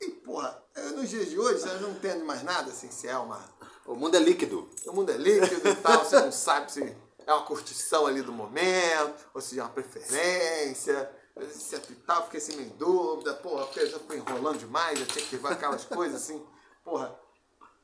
[0.00, 0.61] E, porra,
[0.96, 3.40] nos dias de hoje, você não entende mais nada, assim, se é uma.
[3.87, 4.68] O mundo é líquido.
[4.87, 8.33] O mundo é líquido e tal, você não sabe se é uma curtição ali do
[8.33, 11.11] momento, ou se é uma preferência,
[11.51, 15.07] se é e tal, fiquei assim meio dúvida, porra, porque já foi enrolando demais, já
[15.07, 16.44] tinha que levar aquelas coisas assim,
[16.85, 17.18] porra.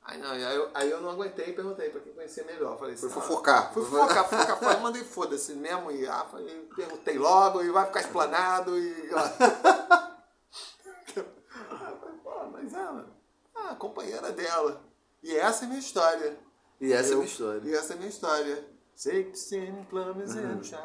[0.03, 2.79] Aí, não, aí, eu, aí eu não aguentei e perguntei pra quem conhecer melhor.
[2.79, 3.73] Falei assim, Foi ah, fofocar.
[3.73, 8.01] Fui fofocar, fofocar, falei, mandei foda-se mesmo, e ah, falei, perguntei logo, e vai ficar
[8.01, 9.11] explanado, e.
[11.73, 13.07] Ah, falei, pô, mas ela,
[13.55, 14.90] ah, a companheira dela.
[15.23, 16.37] E essa é a minha história.
[16.81, 17.61] E essa é a Eu- minha história.
[17.65, 18.65] E essa é a minha história.
[18.95, 20.79] Sixteen plumbers and shine.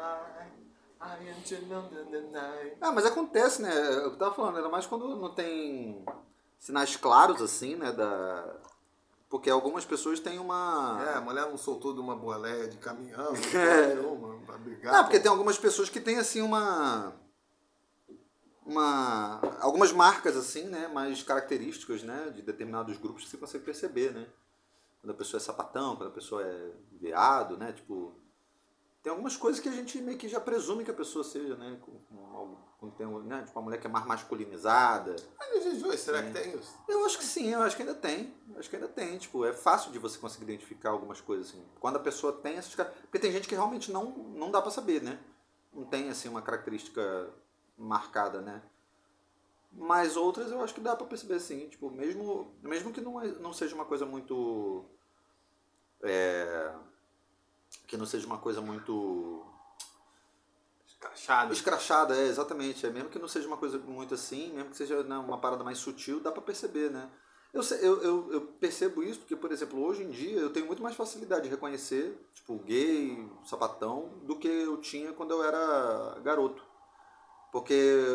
[2.80, 3.70] Ah, mas acontece, né?
[4.04, 6.04] Eu tava falando, ainda mais quando não tem
[6.58, 7.92] sinais claros, assim, né?
[7.92, 8.56] Da...
[9.28, 10.98] Porque algumas pessoas têm uma.
[11.06, 13.94] É, a mulher não soltou de uma boleia de caminhão, É.
[13.94, 14.92] nenhuma, pra brigar.
[14.94, 17.12] Não, porque tem algumas pessoas que têm assim uma.
[18.66, 19.40] Uma.
[19.60, 20.88] Algumas marcas, assim, né?
[20.88, 22.32] Mais características, né?
[22.34, 24.26] De determinados grupos que você consegue perceber, né?
[25.00, 27.72] Quando a pessoa é sapatão, quando a pessoa é veado, né?
[27.72, 28.12] Tipo.
[29.02, 31.78] tem algumas coisas que a gente meio que já presume que a pessoa seja, né?
[31.80, 31.96] Com
[32.90, 33.42] tem, né?
[33.42, 35.16] Tipo, uma mulher que é mais masculinizada.
[35.38, 36.74] Mas hoje, será que tem isso?
[36.88, 38.34] Eu acho que sim, eu acho que ainda tem.
[38.50, 39.18] Eu acho que ainda tem.
[39.18, 41.64] Tipo, é fácil de você conseguir identificar algumas coisas, assim.
[41.80, 45.02] Quando a pessoa tem essas Porque tem gente que realmente não, não dá pra saber,
[45.02, 45.18] né?
[45.72, 47.30] Não tem, assim, uma característica
[47.78, 48.62] marcada, né?
[49.72, 51.68] Mas outras eu acho que dá pra perceber, sim.
[51.68, 54.84] Tipo, mesmo, mesmo que não, é- não seja uma coisa muito...
[56.02, 56.74] é,
[57.86, 59.44] que não seja uma coisa muito
[60.86, 61.52] Escrachado.
[61.52, 62.86] Escrachada, é, exatamente.
[62.86, 65.62] É, mesmo que não seja uma coisa muito assim, mesmo que seja né, uma parada
[65.64, 67.08] mais sutil, dá pra perceber, né?
[67.52, 67.62] Eu,
[68.02, 71.44] eu, eu percebo isso porque, por exemplo, hoje em dia eu tenho muito mais facilidade
[71.44, 76.62] de reconhecer, tipo, gay, sapatão, do que eu tinha quando eu era garoto.
[77.52, 77.74] Porque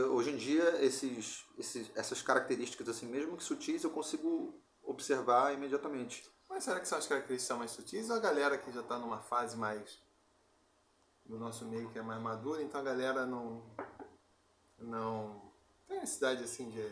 [0.10, 6.30] hoje em dia esses, esses, essas características, assim, mesmo que sutis, eu consigo observar imediatamente.
[6.50, 9.20] Mas será que são as características mais sutis ou a galera que já está numa
[9.20, 10.00] fase mais
[11.26, 13.64] do nosso meio que é mais madura, então a galera não
[14.78, 15.42] não
[15.88, 16.86] tem necessidade assim de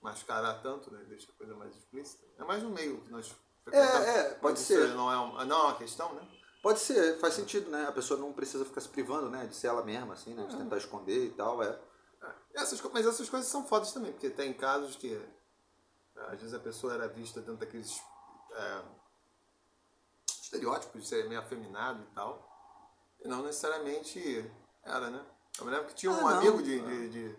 [0.00, 1.04] mascarar tanto, né?
[1.08, 2.24] Deixa a coisa mais explícita.
[2.38, 4.06] É mais no meio que nós frequentamos.
[4.06, 4.88] é, pode Isso ser.
[4.94, 6.26] Não é, uma, não é uma questão, né?
[6.64, 7.86] Pode ser, faz sentido, né?
[7.86, 9.44] A pessoa não precisa ficar se privando, né?
[9.46, 10.46] De ser ela mesma, assim, né?
[10.46, 11.78] De tentar esconder e tal, é.
[12.54, 16.54] Essas, co- mas essas coisas são fodas também, porque tem casos que é, às vezes
[16.54, 18.00] a pessoa era vista dentro daqueles
[18.52, 18.82] é,
[20.26, 22.48] estereótipos de ser meio afeminado e tal.
[23.22, 24.50] E não necessariamente
[24.82, 25.22] era, né?
[25.58, 27.36] Eu me lembro que tinha um Ah, amigo de, de, de-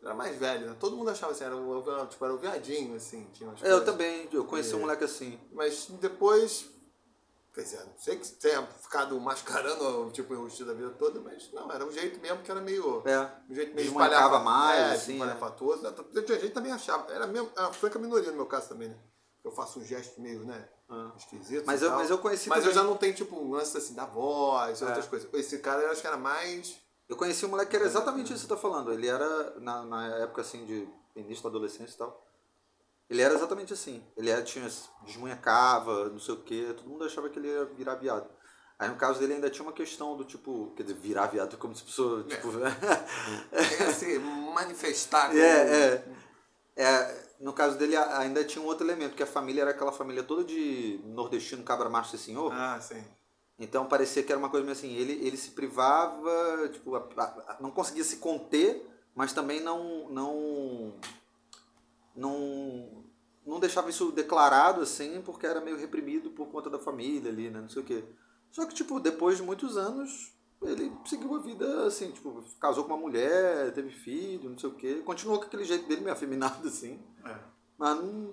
[0.00, 0.76] Era mais velho, né?
[0.80, 3.28] Todo mundo achava assim, era o, tipo, era o viadinho, assim.
[3.34, 4.80] Tinha Eu também, eu conheci um É.
[4.80, 5.38] moleque assim.
[5.52, 6.71] Mas depois.
[7.54, 11.52] Quer dizer, não sei que tenha ficado mascarando tipo, o rosto da vida toda, mas
[11.52, 13.02] não, era um jeito mesmo que era meio.
[13.06, 13.30] É.
[13.50, 15.82] Um jeito meio espalhafa- mais, é, assim, espalhafatoso.
[16.24, 17.12] Tinha gente que também achava.
[17.12, 18.96] Era mesmo, era a franca minoria no meu caso também, né?
[19.44, 20.66] Eu faço um gesto meio, né?
[20.88, 21.12] Ah.
[21.16, 21.64] Esquisito.
[21.66, 21.98] Mas eu- tal.
[21.98, 22.84] mas eu conheci Mas eu também.
[22.84, 24.86] já não tenho, tipo, um lance assim da voz, É.
[24.86, 25.28] outras coisas.
[25.34, 26.80] Esse cara eu acho que era mais.
[27.08, 28.92] Eu conheci um moleque que era exatamente isso que você tá falando.
[28.92, 32.24] Ele era, na, na época assim, de início da adolescência e tal.
[33.12, 34.02] Ele era exatamente assim.
[34.16, 34.66] Ele era, tinha,
[35.04, 36.72] desmunhecava, não sei o quê.
[36.76, 38.26] Todo mundo achava que ele ia virar viado.
[38.78, 41.74] Aí no caso dele ainda tinha uma questão do tipo, quer dizer, virar viado como
[41.76, 42.48] se pessoa, tipo...
[43.78, 45.28] Tem se manifestar.
[45.28, 45.44] como- É,
[45.94, 46.04] é.
[46.74, 49.92] É, no caso dele a- ainda tinha um outro elemento, que a família era aquela
[49.92, 52.50] família toda de nordestino, cabra macho e senhor.
[52.52, 53.04] Ah, sim.
[53.58, 57.22] Então parecia que era uma coisa meio assim, ele, ele se privava, tipo, a- a-
[57.22, 60.94] a- não conseguia se conter, mas também não não
[62.16, 63.01] não
[63.46, 67.60] não deixava isso declarado assim, porque era meio reprimido por conta da família ali, né,
[67.60, 68.04] não sei o quê.
[68.50, 72.92] Só que tipo, depois de muitos anos, ele seguiu a vida assim, tipo, casou com
[72.94, 76.66] uma mulher, teve filho, não sei o quê, continuou com aquele jeito dele meio afeminado
[76.68, 77.00] assim.
[77.24, 77.36] É.
[77.78, 78.32] Mas não,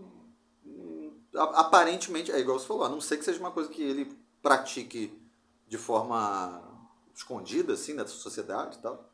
[1.34, 5.18] aparentemente, é igual você falou, a não ser que seja uma coisa que ele pratique
[5.68, 6.62] de forma
[7.14, 9.10] escondida, assim, na sociedade e tal.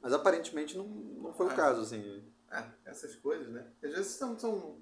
[0.00, 1.52] Mas aparentemente não, não foi É.
[1.52, 2.22] o caso, assim.
[2.50, 3.66] É, essas coisas, né?
[3.82, 4.38] Às vezes são.
[4.38, 4.78] são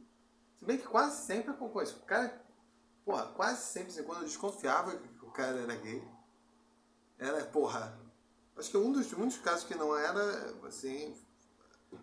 [0.62, 1.94] se bem que quase sempre acontece.
[1.94, 2.40] O cara.
[3.04, 6.08] Porra, quase sempre, assim, quando eu desconfiava que o cara era gay,
[7.18, 7.98] era, porra.
[8.56, 11.20] Acho que um dos muitos casos que não era, assim.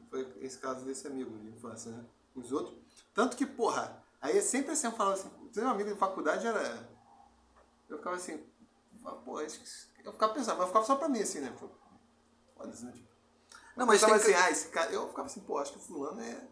[0.09, 2.05] Foi esse caso desse amigo de infância, né?
[2.35, 2.77] Os outros.
[3.13, 6.89] Tanto que, porra, aí é sempre assim, eu falava assim, um amigo de faculdade era.
[7.87, 8.45] Eu ficava assim,
[9.23, 11.55] pô, eu ficava pensando, mas eu ficava só pra mim, assim, né?
[12.55, 12.91] Foda-se, né?
[12.91, 13.07] Tipo,
[13.77, 14.35] Não, mas tem ficava que...
[14.35, 14.91] assim, ah, esse cara.
[14.91, 16.45] Eu ficava assim, pô, acho que o fulano é,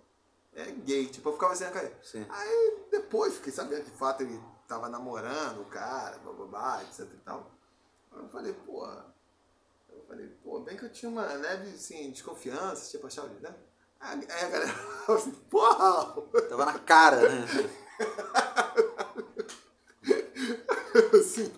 [0.57, 1.07] é gay.
[1.07, 1.93] Tipo, eu ficava assim, cara.
[2.03, 2.25] Sim.
[2.27, 7.17] Aí depois fiquei sabendo que de fato ele tava namorando o cara, bababá, etc e
[7.17, 7.51] tal.
[8.11, 8.85] Aí eu falei, pô.
[9.89, 13.55] Eu falei, pô, bem que eu tinha uma leve assim, desconfiança, tipo, achava, né?
[13.99, 14.67] Aí a galera
[15.05, 16.21] falou assim, porra!
[16.49, 17.45] Tava na cara, né?
[21.13, 21.53] assim,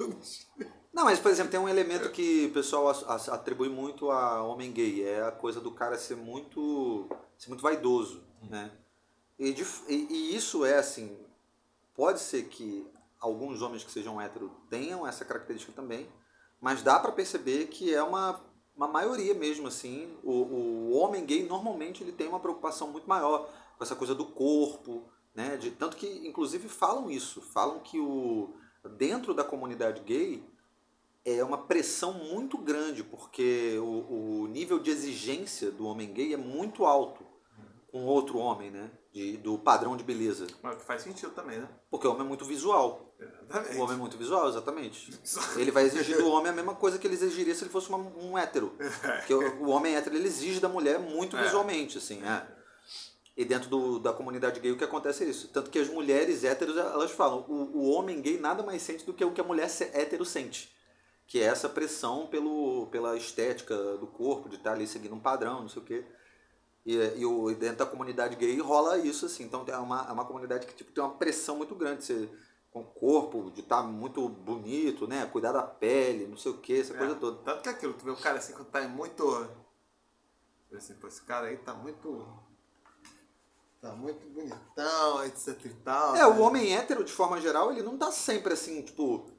[0.94, 5.08] não mas, por exemplo, tem um elemento que o pessoal atribui muito a homem gay.
[5.08, 8.70] É a coisa do cara ser muito, ser muito vaidoso, né?
[9.40, 11.18] E, de e- e isso é, assim,
[11.96, 12.88] pode ser que
[13.20, 16.08] alguns homens que sejam héteros tenham essa característica também,
[16.62, 18.42] mas dá pra perceber que é uma,
[18.76, 20.18] uma maioria mesmo, assim.
[20.24, 24.26] O, o homem gay, normalmente, ele tem uma preocupação muito maior com essa coisa do
[24.26, 25.58] corpo, né?
[25.58, 27.42] De, tanto que, inclusive, falam isso.
[27.42, 28.54] Falam que o,
[28.98, 30.44] dentro da comunidade gay
[31.26, 36.38] é uma pressão muito grande, porque o, o nível de exigência do homem gay é
[36.38, 37.26] muito alto
[37.92, 38.92] com outro homem, né?
[39.12, 40.46] De, do padrão de beleza.
[40.62, 41.68] Mas que faz sentido também, né?
[41.90, 43.12] Porque o homem é muito visual.
[43.20, 43.76] Exatamente.
[43.78, 45.12] O homem é muito visual, exatamente.
[45.58, 47.98] Ele vai exigir do homem a mesma coisa que ele exigiria se ele fosse uma-
[47.98, 48.72] um hétero.
[49.18, 51.42] Porque o, o homem hétero ele exige da mulher muito É.
[51.44, 52.46] visualmente, assim, é.
[53.36, 55.48] E dentro do, da comunidade gay o que acontece é isso.
[55.48, 59.14] Tanto que as mulheres héteros, elas falam, o, o homem gay nada mais sente do
[59.14, 60.70] que o que a mulher hétero sente.
[61.26, 65.62] que é essa pressão pelo, pela estética do corpo, de estar ali seguindo um padrão,
[65.62, 66.06] não sei o quê.
[66.90, 69.44] E, e, o, dentro da comunidade gay rola isso, assim.
[69.44, 72.04] Então é uma, é uma comunidade que tipo, tem uma pressão muito grande.
[72.04, 72.28] Você,
[72.72, 75.28] com o corpo, de estar muito bonito, né?
[75.28, 77.44] Cuidar da pele, não sei o que, essa É, coisa toda.
[77.44, 79.48] Tanto que é aquilo, tu vê o cara assim quando tá muito.
[80.76, 82.26] Assim, pô, esse cara aí tá muito.
[83.80, 86.16] Tá muito bonitão, etc e tal.
[86.16, 86.40] É, o né?
[86.40, 89.30] homem hétero, de forma geral, ele não tá sempre assim, tipo.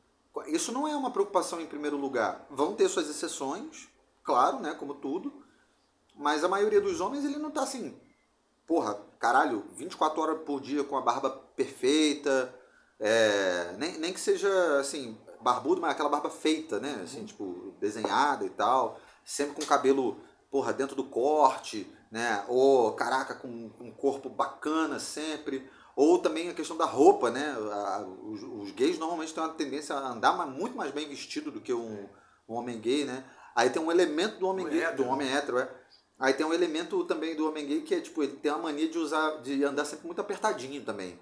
[0.47, 2.47] Isso não é uma preocupação em primeiro lugar.
[2.49, 3.89] Vão ter suas exceções,
[4.23, 4.73] claro, né?
[4.73, 5.50] Como tudo.
[6.21, 7.99] Mas a maioria dos homens, ele não tá assim.
[8.67, 12.55] Porra, caralho, 24 horas por dia com a barba perfeita.
[13.01, 17.01] é, nem, nem que seja assim, barbudo, mas aquela barba feita, né?
[17.03, 19.01] Assim, tipo, desenhada e tal.
[19.25, 22.45] Sempre com o cabelo, porra, dentro do corte, né?
[22.49, 25.69] Ou, caraca, com com um corpo bacana sempre.
[25.97, 27.57] Ou também a questão da roupa, né?
[27.73, 31.61] A- Os, os gays normalmente têm uma tendência a andar muito mais bem vestido do
[31.63, 32.07] que um,
[32.49, 33.25] um homem gay, né?
[33.57, 34.97] Aí tem um elemento do homem gay, hétero.
[35.03, 35.69] do homem hétero, é.
[36.21, 38.89] Aí tem um elemento também do homem gay que é tipo, ele tem a mania
[38.89, 41.19] de usar, de andar sempre muito apertadinho também.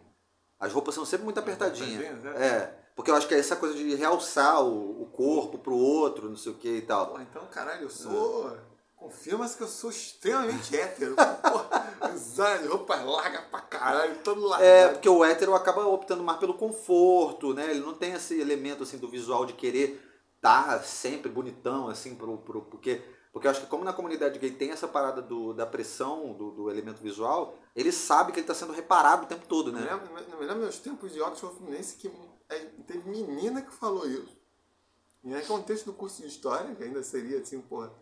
[0.58, 2.04] As roupas são sempre muito apertadinhas.
[2.04, 2.74] apertadinhas, É.
[2.96, 6.36] Porque eu acho que é essa coisa de realçar o, o corpo pro outro, não
[6.36, 7.06] sei o que e tal.
[7.06, 8.56] Pô, então, caralho, eu sou.
[8.96, 11.14] Confirma-se que eu sou extremamente hétero.
[11.40, 14.64] Porra, usando roupa larga pra caralho, todo largado.
[14.68, 17.70] É, porque o hétero acaba optando mais pelo conforto, né?
[17.70, 22.38] Ele não tem esse elemento assim do visual de querer estar sempre bonitão, assim, pro,
[22.38, 23.00] pro, porque,
[23.38, 26.50] porque eu acho que como na comunidade gay tem essa parada do, da pressão do,
[26.50, 29.88] do elemento visual, ele sabe que ele está sendo reparado o tempo todo, né?
[29.88, 32.10] lembro, me lembro meus tempos de Oxford Fluminense que
[32.48, 34.36] é, teve menina que falou isso.
[35.22, 37.92] E aí, contexto do curso de História, que ainda seria assim, porra.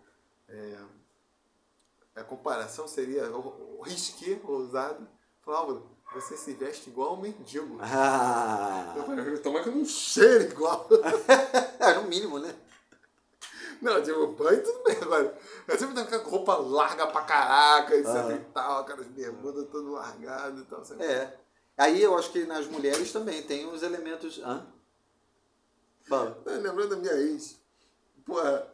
[0.49, 0.79] É,
[2.15, 5.07] a comparação seria o, o risqué ousado.
[5.43, 5.83] Falava,
[6.15, 7.77] você se veste igual um mendigo.
[7.83, 10.89] Ah, Eu falei, tomara que eu não cheiro igual.
[11.79, 12.55] é, no mínimo, né?
[13.83, 15.39] Não, tipo, banho tudo bem agora.
[15.69, 18.33] Eu sempre tava com roupa larga pra caraca, etc Ah.
[18.33, 20.85] e tal, aquelas bermudas todo largado e tal.
[20.85, 21.05] Sabe?
[21.05, 21.39] É.
[21.77, 24.39] Aí eu acho que nas mulheres também tem os elementos.
[24.43, 24.67] Hã?
[26.09, 27.59] Tá lembrando da minha ex.
[28.25, 28.67] Porra,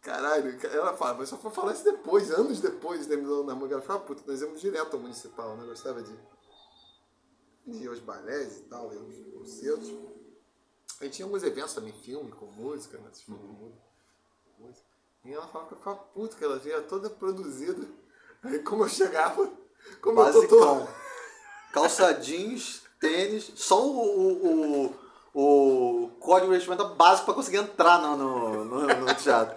[0.00, 3.72] caralho, ela fala, mas só foi falar isso depois, anos depois de terminar o namoro.
[3.72, 5.66] Ela fala, puta, nós íamos direto ao municipal, né?
[5.66, 6.16] Gostava de,
[7.66, 9.92] de ir aos balés e tal, ir aos concertos.
[11.00, 13.08] Aí tinha alguns eventos também, filme, com música, né?
[13.10, 13.42] Esses filmes
[14.58, 14.86] música.
[15.24, 17.86] E ela falava que eu ficava puta, que ela vinha toda produzida.
[18.42, 19.50] Aí como eu chegava,
[20.00, 20.58] como eu tô Basicão.
[20.58, 20.88] todo...
[21.72, 24.94] Calça jeans, tênis, só o, o,
[25.34, 29.56] o, o código de vestimenta básico para conseguir entrar no, no, no, no teatro.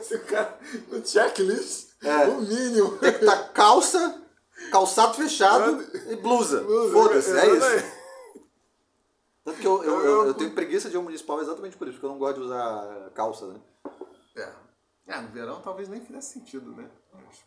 [0.00, 2.28] Esse cara no checklist, É.
[2.28, 2.96] o mínimo.
[2.98, 4.22] Tem que estar calça,
[4.70, 6.60] calçado fechado e blusa.
[6.62, 8.00] Blusa, Foda-se, é isso.
[9.44, 11.94] Tanto que eu, eu, eu, eu tenho preguiça de ir ao municipal exatamente por isso,
[11.96, 13.60] porque eu não gosto de usar calça, né?
[14.36, 14.52] É.
[15.06, 16.90] é, no verão talvez nem fizesse sentido, né?
[17.12, 17.44] Mas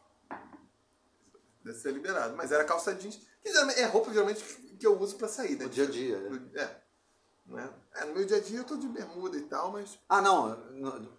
[1.63, 2.35] Deve ser liberado.
[2.35, 3.19] Mas era calça jeans.
[3.41, 4.43] Que é roupa geralmente
[4.79, 5.65] que eu uso pra sair, né?
[5.65, 6.83] No dia a dia, No- É.
[7.45, 7.69] Né?
[7.95, 9.99] É, no meu dia a dia eu tô de bermuda e tal, mas.
[10.07, 10.55] Ah, não,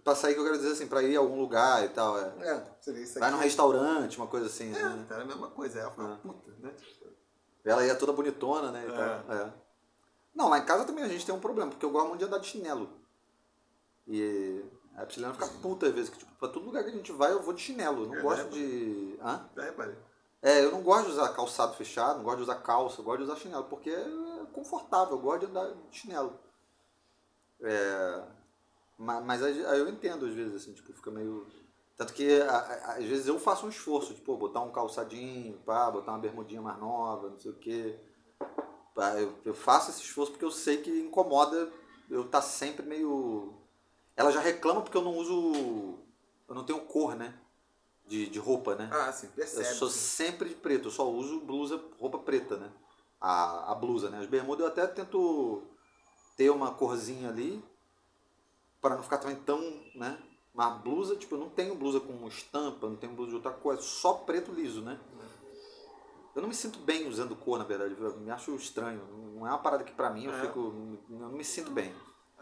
[0.03, 2.49] pra sair que eu quero dizer assim, pra ir a algum lugar e tal, é.
[2.49, 3.21] É, seria isso aqui.
[3.21, 5.07] Vai num restaurante, uma coisa assim, É, né?
[5.11, 5.79] era a mesma coisa.
[5.81, 6.17] Ela É.
[6.27, 6.75] puta, né?
[7.63, 8.85] Ela ia toda bonitona, né?
[8.87, 9.35] É.
[9.35, 9.53] é.
[10.35, 12.25] Não, lá em casa também a gente tem um problema, porque eu gosto muito de
[12.27, 12.91] andar de chinelo.
[14.07, 14.65] E
[14.97, 17.33] a Prisciliana fica puta às vezes, que tipo, pra todo lugar que a gente vai
[17.33, 18.05] eu vou de chinelo.
[18.05, 18.51] Eu não É, gosto né?
[18.51, 19.19] de.
[19.21, 19.49] Hã?
[19.57, 19.97] Já reparei.
[20.43, 23.19] É, eu não gosto de usar calçado fechado, não gosto de usar calça, eu gosto
[23.19, 26.39] de usar chinelo, porque é confortável, eu gosto de andar de chinelo.
[27.63, 28.23] É,
[28.99, 31.47] ma- mas aí eu entendo às vezes, assim, tipo, fica meio.
[31.97, 36.19] Tanto que às vezes eu faço um esforço, tipo, botar um calçadinho, pá, botar uma
[36.19, 37.99] bermudinha mais nova, não sei o quê.
[38.95, 41.71] Pá, eu, eu faço esse esforço porque eu sei que incomoda
[42.11, 43.55] eu estar sempre meio.
[44.17, 45.99] Ela já reclama porque eu não uso.
[46.49, 47.35] Eu não tenho cor, né?
[48.07, 48.91] De, de roupa, né?
[48.93, 49.67] Ah, sim, percebe.
[49.67, 52.71] Eu sou sempre de preto, eu só uso blusa, roupa preta, né?
[53.19, 54.19] A, a blusa, né?
[54.19, 55.63] As bermudas eu até tento
[56.37, 57.65] ter uma corzinha ali,
[58.81, 59.59] para não ficar também tão,
[59.95, 60.19] né?
[60.53, 63.51] Mas a blusa, tipo, eu não tenho blusa com estampa, não tenho blusa de outra
[63.53, 65.01] cor, é só preto liso, né?
[66.35, 69.01] Eu não me sinto bem usando cor, na verdade, eu me acho estranho.
[69.35, 70.41] Não é uma parada que pra mim eu É.
[70.43, 70.61] fico.
[71.09, 71.95] Eu não me sinto bem.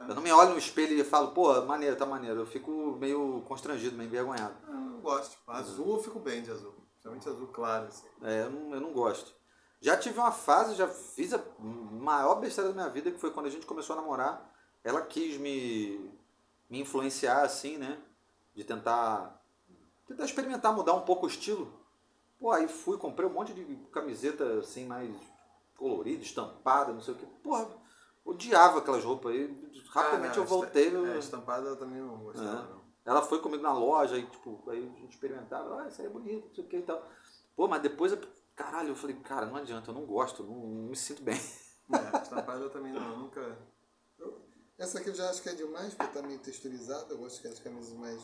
[0.08, 2.40] Eu não me olho no espelho e falo, pô, maneiro, tá maneiro.
[2.40, 4.54] Eu fico meio constrangido, meio envergonhado.
[4.66, 5.38] Ah, Eu não gosto.
[5.46, 6.74] Azul eu fico bem de azul.
[6.92, 8.06] Principalmente azul claro, assim.
[8.22, 9.34] É, eu não, eu não gosto.
[9.80, 13.46] Já tive uma fase, já fiz a maior besteira da minha vida, que foi quando
[13.46, 14.50] a gente começou a namorar.
[14.84, 16.10] Ela quis me,
[16.70, 17.98] me influenciar, assim, né?
[18.54, 19.42] De tentar,
[20.06, 21.72] tentar experimentar, mudar um pouco o estilo.
[22.38, 25.10] Pô, aí fui, comprei um monte de camiseta, assim, mais
[25.76, 27.26] colorida, estampada, não sei o que.
[27.26, 27.68] Porra,
[28.24, 29.34] odiava aquelas roupas.
[29.34, 29.46] E
[29.88, 30.86] rapidamente Ah, não, eu voltei.
[30.86, 32.70] esta- eu- É, estampada eu também não gostava, É.
[32.74, 32.82] não.
[33.04, 36.10] Ela foi comigo na loja, aí, tipo, aí a gente experimentava, ah, isso aí é
[36.10, 37.02] bonito, não sei o que e tal.
[37.56, 38.18] Pô, mas depois, eu,
[38.54, 41.34] caralho, eu falei, cara, não adianta, eu não gosto, não, não me sinto bem.
[41.92, 43.58] É, estampada eu também não, nunca.
[44.78, 47.12] Essa aqui eu já acho que é demais, porque tá meio texturizada.
[47.12, 48.20] Eu gosto que as camisas mais,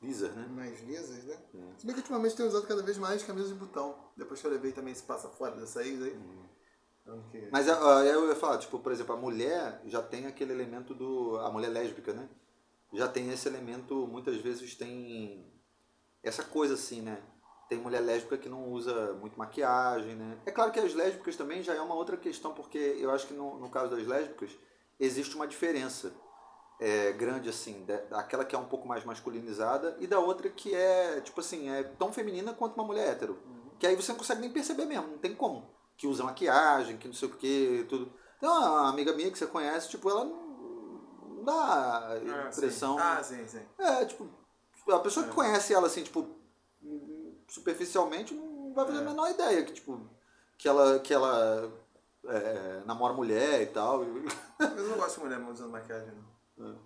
[0.00, 0.46] Lisa, né?
[0.48, 1.36] mais lisas, né?
[1.76, 3.96] Se bem que ultimamente tenho usado cada vez mais camisas de botão.
[4.16, 6.10] Depois que eu levei também esse passa fora dessa aí, aí.
[6.14, 6.49] Então,
[7.30, 10.94] que- Mas ah, eu ia falar, tipo, por exemplo, a mulher já tem aquele elemento
[10.94, 11.36] do.
[11.38, 12.28] A mulher lésbica, né?
[12.92, 15.46] Já tem esse elemento, muitas vezes tem
[16.22, 17.22] essa coisa assim, né?
[17.68, 20.38] Tem mulher lésbica que não usa muito maquiagem, né?
[20.44, 23.34] É claro que as lésbicas também já é uma outra questão, porque eu acho que
[23.34, 24.50] no, no caso das lésbicas
[24.98, 26.12] existe uma diferença
[26.80, 30.74] é, grande, assim, da- daquela que é um pouco mais masculinizada e da outra que
[30.74, 33.38] é, tipo assim, é tão feminina quanto uma mulher hétero.
[33.78, 35.70] Que aí você não consegue nem perceber mesmo, não tem como.
[36.00, 38.10] Que usa maquiagem, que não sei o que, tudo.
[38.40, 41.52] Tem uma amiga minha que você conhece, tipo, ela não dá
[42.08, 42.56] Ah, sim.
[42.56, 42.98] impressão.
[42.98, 43.60] Ah, sim, sim.
[43.76, 44.26] É, tipo,
[44.90, 45.34] a pessoa que É.
[45.34, 46.26] conhece ela assim, tipo,
[47.46, 49.04] superficialmente, não vai fazer a É.
[49.04, 50.00] menor ideia que, tipo,
[50.56, 51.70] que ela, que ela
[52.24, 54.02] é, namora mulher e tal.
[54.02, 54.34] Mas
[54.78, 56.14] eu não gosto de mulher usando maquiagem,
[56.56, 56.78] não.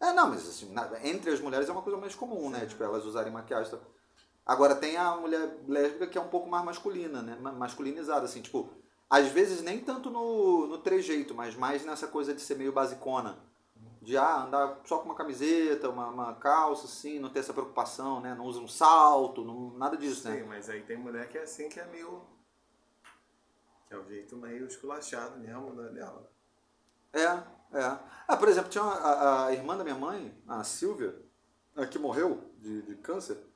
[0.00, 0.72] É, não, mas assim,
[1.02, 2.66] entre as mulheres é uma coisa mais comum, né?
[2.66, 3.66] Tipo, elas usarem maquiagem.
[3.66, 3.80] e tal.
[4.48, 7.36] Agora tem a mulher lésbica que é um pouco mais masculina, né?
[7.38, 8.70] Ma- Masculinizada, assim, tipo,
[9.10, 13.38] às vezes nem tanto no, no trejeito, mas mais nessa coisa de ser meio basicona.
[14.00, 18.20] De ah, andar só com uma camiseta, uma, uma calça, assim, não ter essa preocupação,
[18.20, 18.34] né?
[18.34, 20.44] Não usa um salto, não, nada disso, Sim, né?
[20.48, 22.22] mas aí tem mulher que é assim, que é meio.
[23.86, 26.30] Que é o jeito meio esculachado mesmo né, dela.
[27.12, 27.98] É, é.
[28.26, 31.14] Ah, por exemplo, tinha uma- a, a irmã da minha mãe, a Silvia,
[31.90, 33.47] que morreu de, de câncer.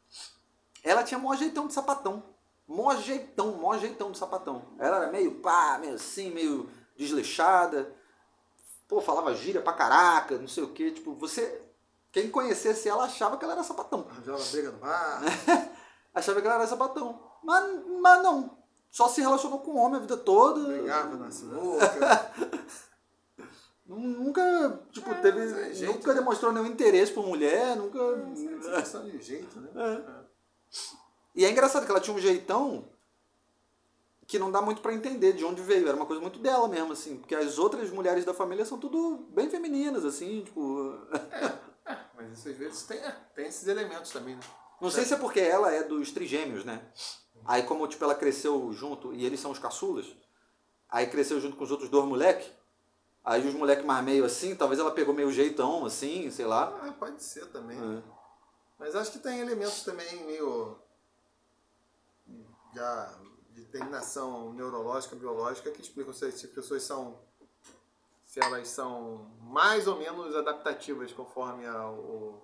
[0.83, 2.23] Ela tinha mó jeitão de sapatão.
[2.67, 4.63] Mó jeitão, mó jeitão de sapatão.
[4.79, 7.95] Ela era meio pá, meio assim, meio desleixada.
[8.89, 10.91] Pô, falava gíria pra caraca, não sei o quê.
[10.91, 11.63] Tipo, você.
[12.11, 14.07] Quem conhecesse ela achava que ela era sapatão.
[14.11, 15.23] Arranjava briga no bar.
[16.15, 17.19] Achava que ela era sapatão.
[17.43, 17.65] Mas,
[18.01, 18.59] mas não.
[18.91, 20.61] Só se relacionou com homem a vida toda.
[20.67, 22.33] brigava na sinuca.
[23.87, 25.39] Nunca, tipo, teve.
[25.39, 26.21] mas é jeito, nunca né?
[26.21, 27.99] demonstrou nenhum interesse por mulher, nunca.
[28.59, 29.69] Essa questão de jeito, né?
[31.35, 32.89] E é engraçado que ela tinha um jeitão
[34.27, 35.87] que não dá muito pra entender de onde veio.
[35.87, 37.17] Era uma coisa muito dela mesmo, assim.
[37.19, 40.99] Porque as outras mulheres da família são tudo bem femininas, assim, tipo.
[42.17, 44.43] Mas isso às vezes tem, é, tem esses elementos também, né?
[44.81, 46.83] Não sei se é porque ela é dos trigêmeos, né?
[47.45, 50.07] Aí como, tipo, ela cresceu junto, e eles são os caçulas,
[50.89, 52.51] aí cresceu junto com os outros dois moleques.
[53.25, 56.77] Aí os moleques mais meio assim, talvez ela pegou meio jeitão, assim, sei lá.
[56.83, 57.79] Ah, pode ser também.
[57.79, 58.03] É.
[58.83, 60.77] Mas acho que tem elementos também meio.
[62.75, 63.17] já
[63.51, 67.23] de terminação neurológica, biológica, que explicam se as pessoas são.
[68.27, 71.95] se elas são mais ou menos adaptativas conforme ao.
[71.95, 72.43] o-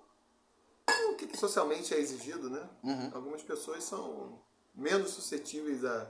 [1.11, 2.69] o que, que socialmente é exigido, né?
[2.83, 3.11] Uhum.
[3.13, 4.41] Algumas pessoas são
[4.73, 6.09] menos suscetíveis a.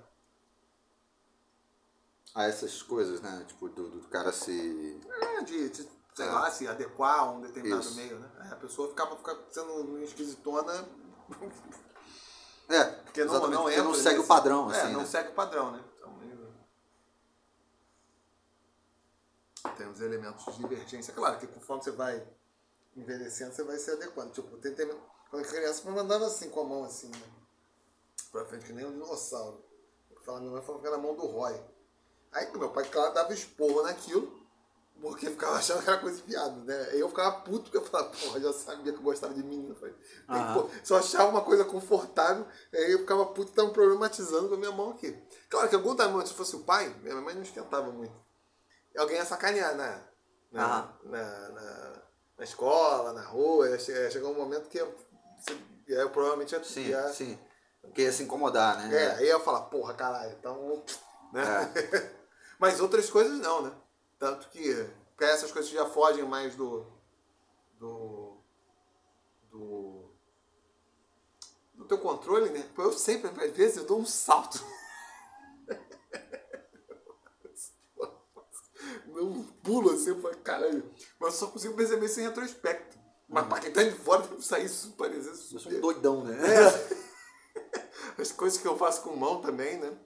[2.36, 3.46] a essas coisas, né?
[3.48, 5.02] Tipo, do, do cara se.
[5.10, 5.90] é, de, de,
[6.20, 6.32] sei É.
[6.32, 7.96] lá, se adequar a um determinado Isso.
[7.96, 8.30] meio, né?
[8.52, 10.86] A pessoa ficava, ficava sendo esquisitona
[12.70, 14.94] É, Porque não, não, porque não segue nesse- o padrão, É, assim.
[14.94, 15.06] não né?
[15.08, 15.84] segue o padrão, né?
[15.98, 16.54] Então, meio-
[19.76, 21.14] Tem os elementos de divergência.
[21.14, 22.26] Claro que conforme você vai
[22.96, 24.32] envelhecendo, você vai se adequando.
[24.34, 24.88] Tipo, tem, tem,
[25.32, 27.22] quando criança, eu mandava assim, com a mão assim, né?
[28.32, 29.64] Pra frente, que nem um dinossauro.
[30.24, 31.60] Falando, minha mãe falou que era a mão do Roy.
[32.32, 34.39] Aí meu pai, claro, dava esporro naquilo,
[35.02, 36.90] porque ficava achando que era coisa de viado, né?
[36.92, 39.70] Aí eu ficava puto, porque eu falava, porra, já sabia que eu gostava de menino.
[39.70, 39.96] Eu falei,
[40.84, 44.72] só achava uma coisa confortável, aí eu ficava puto e tava problematizando com a minha
[44.72, 45.18] mão aqui.
[45.50, 48.14] Claro que algum momento, se fosse o pai, minha mãe não esquentava muito.
[48.98, 50.02] Alguém ia sacanear na,
[50.52, 50.94] na, Aham.
[51.04, 52.02] na, na,
[52.38, 54.94] na escola, na rua, ia che- ia chegar um momento que eu,
[55.88, 57.40] eu provavelmente ia, Sim, ia, sim.
[57.82, 59.04] Porque ia se incomodar, né?
[59.04, 60.84] é, aí eu ia falar, porra, caralho, então.
[61.32, 61.44] Né?
[61.76, 62.20] É.
[62.60, 63.72] Mas outras coisas não, né?
[64.20, 64.62] Tanto que,
[65.18, 66.86] que essas coisas já fogem mais do.
[67.80, 68.38] do.
[69.50, 70.12] do.
[71.74, 72.70] do teu controle, né?
[72.78, 74.64] Eu sempre, às vezes, eu dou um salto.
[79.16, 80.90] Eu um pulo assim, eu falo, caralho.
[81.20, 82.98] Mas eu só consigo perceber isso em retrospecto.
[83.28, 86.38] Mas pra quem tá de fora, deve sair isso, parecer Eu sou um doidão, né?
[88.18, 89.98] as coisas que eu faço com mão também, né?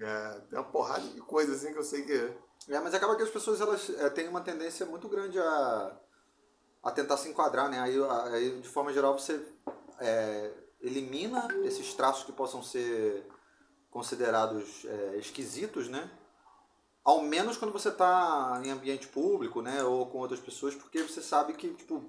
[0.00, 2.32] É, tem uma porrada de coisa assim que eu sei que.
[2.68, 5.96] É, mas acaba que as pessoas elas é, têm uma tendência muito grande a,
[6.82, 7.78] a tentar se enquadrar, né?
[7.78, 7.94] Aí,
[8.32, 9.40] aí de forma geral você
[10.00, 10.50] é,
[10.80, 13.26] elimina esses traços que possam ser
[13.90, 16.10] considerados é, esquisitos, né?
[17.04, 19.84] Ao menos quando você tá em ambiente público, né?
[19.84, 22.02] Ou com outras pessoas, porque você sabe que, tipo,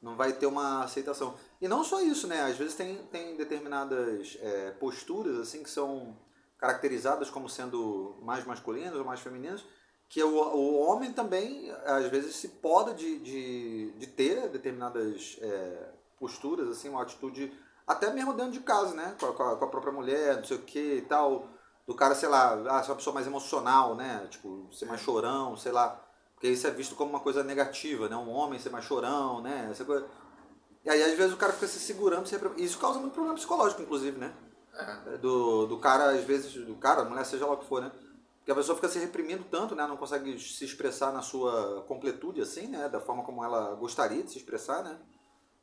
[0.00, 1.36] não vai ter uma aceitação.
[1.60, 2.42] E não só isso, né?
[2.42, 4.38] Às vezes tem, tem determinadas
[4.78, 6.16] posturas, assim, que são
[6.62, 9.64] caracterizadas como sendo mais masculinas ou mais femininas,
[10.08, 15.90] que o, o homem também, às vezes, se poda de, de, de ter determinadas é,
[16.20, 17.52] posturas, assim, uma atitude,
[17.84, 19.16] até mesmo dentro de casa, né?
[19.18, 21.48] Com a, com a- própria mulher, não sei o que e tal.
[21.84, 24.24] Do cara, sei lá, ah, ser uma pessoa mais emocional, né?
[24.30, 26.00] Tipo, ser mais chorão, sei lá.
[26.34, 28.16] Porque isso é visto como uma coisa negativa, né?
[28.16, 29.68] Um homem ser mais chorão, né?
[29.70, 30.06] Essa coisa.
[30.84, 32.26] E aí, às vezes, o cara fica se segurando.
[32.28, 34.32] Se Isso causa muito problema psicológico, inclusive, né?
[35.20, 37.92] Do, do cara, às vezes, do cara, mulher, seja lá o que for, né?
[38.38, 39.86] Porque a pessoa fica se reprimindo tanto, né?
[39.86, 42.88] Não consegue se expressar na sua completude, assim, né?
[42.88, 44.98] Da forma como ela gostaria de se expressar, né?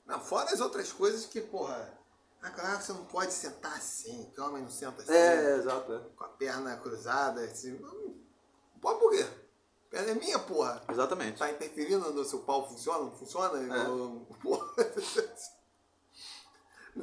[0.05, 1.97] Não, fora as outras coisas que, porra.
[2.41, 5.11] Ah, claro, você não pode sentar assim, que homem não senta assim.
[5.11, 5.93] É, exato.
[5.93, 5.99] É.
[6.15, 7.77] Com a perna cruzada, assim.
[7.79, 9.23] Não pode por quê?
[9.23, 10.81] A perna é minha, porra.
[10.89, 11.37] Exatamente.
[11.37, 13.59] Tá interferindo no seu pau funciona, não funciona?
[13.59, 13.87] É.
[13.87, 14.65] Eu- Porra.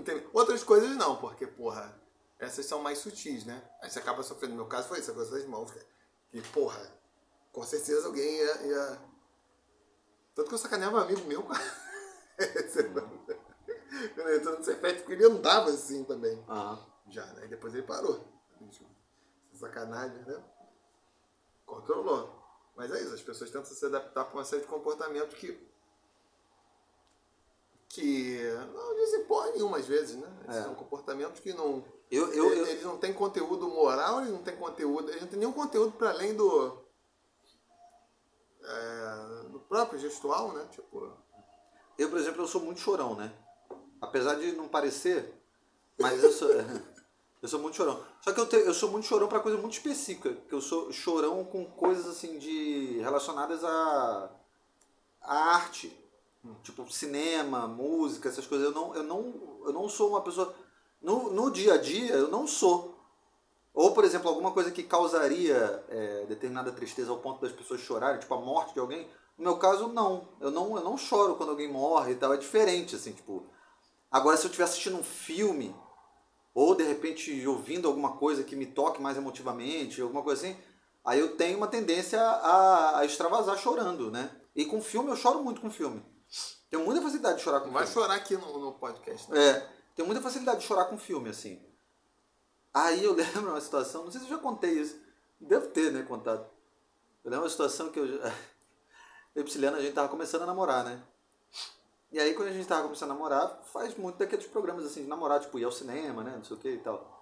[0.03, 0.27] Tem...
[0.33, 2.01] Outras coisas não, porque, porra,
[2.39, 3.63] essas são mais sutis, né?
[3.83, 4.53] Aí você acaba sofrendo.
[4.53, 5.73] No meu caso foi isso, a coisa das mãos.
[6.31, 6.81] Que, porra,
[7.53, 8.63] com certeza alguém ia.
[8.67, 9.01] ia...
[10.35, 11.43] Tanto que eu sacaneava um amigo meu,
[14.15, 16.45] Quando eu entrou no Cefete, porque ele andava assim também.
[16.49, 16.79] Aham.
[17.09, 17.47] Já, né?
[17.47, 18.25] E depois ele parou.
[19.53, 20.43] Sacanagem, né?
[21.65, 22.43] Controlou.
[22.77, 25.59] Mas é isso, as pessoas tentam se adaptar para uma série de comportamentos que.
[28.01, 28.39] Que
[28.75, 30.29] não desimpõem nenhuma às vezes, né?
[30.49, 30.63] Esses É.
[30.63, 31.85] São comportamentos que não.
[32.11, 35.11] Eu, eu, eu, eles não têm conteúdo moral, eles não têm conteúdo.
[35.11, 36.79] Eles não têm nenhum conteúdo para além do.
[38.63, 40.67] é, do próprio gestual, né?
[40.71, 41.11] Tipo.
[41.99, 43.33] Eu, por exemplo, eu sou muito chorão, né?
[44.01, 45.33] Apesar de não parecer,
[45.99, 46.49] mas eu sou,
[47.43, 48.05] eu sou muito chorão.
[48.21, 50.93] Só que eu, te- eu sou muito chorão pra coisa muito específica, que eu sou
[50.93, 54.31] chorão com coisas assim de relacionadas à,
[55.23, 55.97] à arte,
[56.63, 58.67] tipo cinema, música, essas coisas.
[58.67, 60.55] Eu não, eu não, eu não sou uma pessoa
[61.01, 62.97] no, no dia a dia, eu não sou.
[63.73, 68.19] Ou, por exemplo, alguma coisa que causaria é, determinada tristeza ao ponto das pessoas chorarem,
[68.19, 69.07] tipo a morte de alguém.
[69.37, 70.29] No meu caso, não.
[70.41, 72.33] Eu não, eu não choro quando alguém morre e tal.
[72.33, 73.45] É diferente, assim, tipo.
[74.11, 75.77] Agora, se eu estiver assistindo um filme,
[76.55, 80.57] ou de repente ouvindo alguma coisa que me toque mais emotivamente, alguma coisa assim,
[81.05, 84.31] aí eu tenho uma tendência a, a extravasar chorando, né?
[84.55, 86.03] E com filme, eu choro muito com filme.
[86.71, 87.95] Tenho muita facilidade de chorar com vai filme.
[87.95, 89.49] chorar aqui no, no podcast, né?
[89.49, 91.63] É, tenho muita facilidade de chorar com filme, assim.
[92.75, 95.01] Aí eu lembro uma situação, não sei se eu já contei isso,
[95.41, 96.47] devo ter, né, contado.
[97.25, 98.31] Eu lembro uma situação que eu, eu
[99.37, 101.03] e Prisciliana, a gente tava começando a namorar, né?
[102.13, 105.09] E aí quando a gente tava começando a namorar, faz muito daqueles programas assim, de
[105.09, 107.15] namorar, tipo, ir ao cinema, né, não sei o que e tal.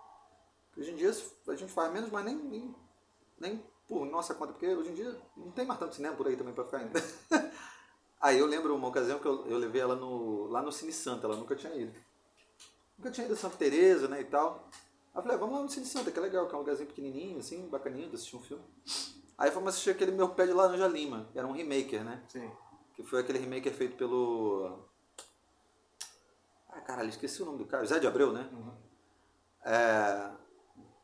[0.77, 1.11] Hoje em dia
[1.49, 2.75] a gente faz menos, mas nem, nem,
[3.39, 6.37] nem por nossa conta, porque hoje em dia não tem mais tanto cinema por aí
[6.37, 6.93] também pra ficar indo.
[8.25, 11.27] Aí eu lembro uma ocasião que eu, eu levei ela no, lá no Cine Santa,
[11.27, 11.95] ela nunca tinha ido.
[12.97, 14.67] Nunca tinha ido a Santa Teresa, né, e tal.
[15.13, 16.61] Aí eu falei, ah, vamos lá no Cine Santa, que é legal, que é um
[16.61, 18.65] lugarzinho pequenininho, assim, bacaninho de assistir um filme.
[19.37, 22.25] Aí fomos assistir aquele Meu Pé de Laranja Lima, que era um remaker, né?
[22.27, 22.51] Sim.
[22.95, 24.89] Que foi aquele remaker feito pelo...
[26.71, 27.85] Ah, caralho, esqueci o nome do cara.
[27.85, 28.49] Zé de Abreu, né?
[29.67, 30.31] É...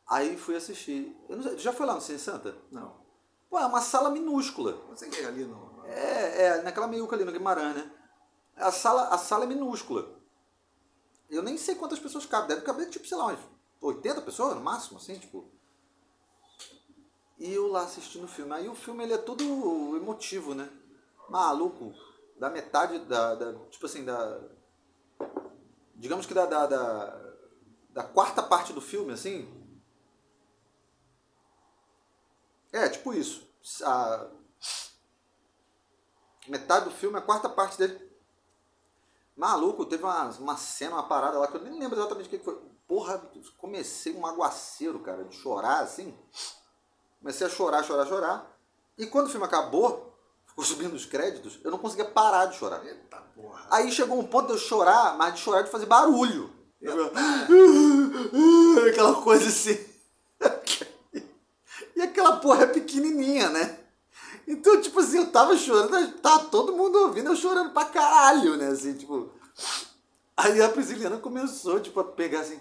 [0.09, 1.15] Aí fui assistir.
[1.29, 2.57] Não já foi lá no Cine Santa?
[2.71, 2.99] Não.
[3.47, 4.73] Pô, é uma sala minúscula.
[4.89, 5.70] Você que é ali no.
[5.91, 7.91] É, é, naquela meiuca ali no Guimarães, né?
[8.55, 10.19] A sala, a sala é minúscula.
[11.29, 12.49] Eu nem sei quantas pessoas cabem.
[12.49, 13.39] Deve caber, tipo, sei lá, umas
[13.81, 15.49] 80 pessoas no máximo, assim, tipo.
[17.39, 18.53] E eu lá assistindo o filme.
[18.53, 19.43] Aí o filme, ele é todo
[19.95, 20.69] emotivo, né?
[21.29, 21.93] Maluco.
[22.37, 24.39] Da metade da, da tipo assim, da...
[25.95, 27.33] Digamos que da, da, da,
[27.89, 29.47] da quarta parte do filme, assim...
[32.71, 33.47] É, tipo isso.
[33.83, 34.27] A,
[36.47, 38.09] metade do filme, a quarta parte dele.
[39.35, 42.39] Maluco, teve uma, uma cena, uma parada lá que eu nem lembro exatamente o que
[42.39, 42.59] foi.
[42.87, 43.21] Porra,
[43.57, 46.13] comecei um aguaceiro, cara, de chorar assim.
[47.19, 48.57] Comecei a chorar, chorar, chorar.
[48.97, 50.13] E quando o filme acabou,
[50.45, 52.85] ficou subindo os créditos, eu não conseguia parar de chorar.
[52.85, 53.65] Eita porra.
[53.71, 56.53] Aí chegou um ponto de eu chorar, mas de chorar de fazer barulho.
[58.89, 59.91] Aquela coisa assim.
[62.01, 63.77] E aquela porra é pequenininha, né?
[64.51, 68.67] Então, tipo assim, eu tava chorando, tava todo mundo ouvindo, eu chorando pra caralho, né?
[68.67, 69.31] Assim, tipo.
[70.35, 72.59] Aí a Prisciliana começou, tipo, a pegar assim.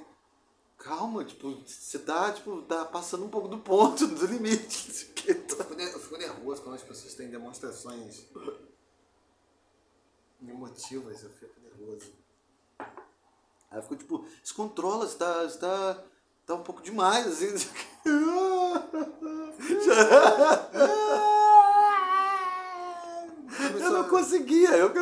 [0.78, 5.10] Calma, tipo, você tá, tipo, tá passando um pouco do ponto, do limite.
[5.26, 8.24] Eu fico, ne- eu fico nervoso quando as pessoas têm demonstrações
[10.40, 12.12] emotivas, eu fico nervoso.
[13.68, 16.04] Aí ficou tipo, se controla, você tá, você tá,
[16.46, 17.68] tá um pouco demais, assim.
[18.04, 18.20] Eu
[24.20, 24.70] conseguia.
[24.76, 24.92] Eu...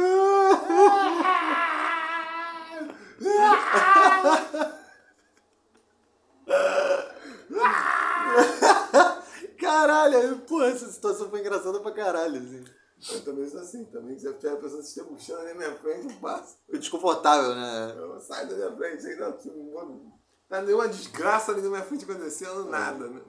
[9.59, 12.65] Caralho, porra, essa situação foi engraçada pra caralho, assim.
[13.13, 14.19] Eu também sou assim, também.
[14.19, 16.57] Se a pessoa se puxando na minha frente, eu passo.
[16.69, 17.95] Foi desconfortável, né?
[17.97, 20.13] Eu saio da minha frente, aí não, não vou-
[20.49, 23.21] tá nenhuma desgraça ali na minha frente acontecendo, nada, né?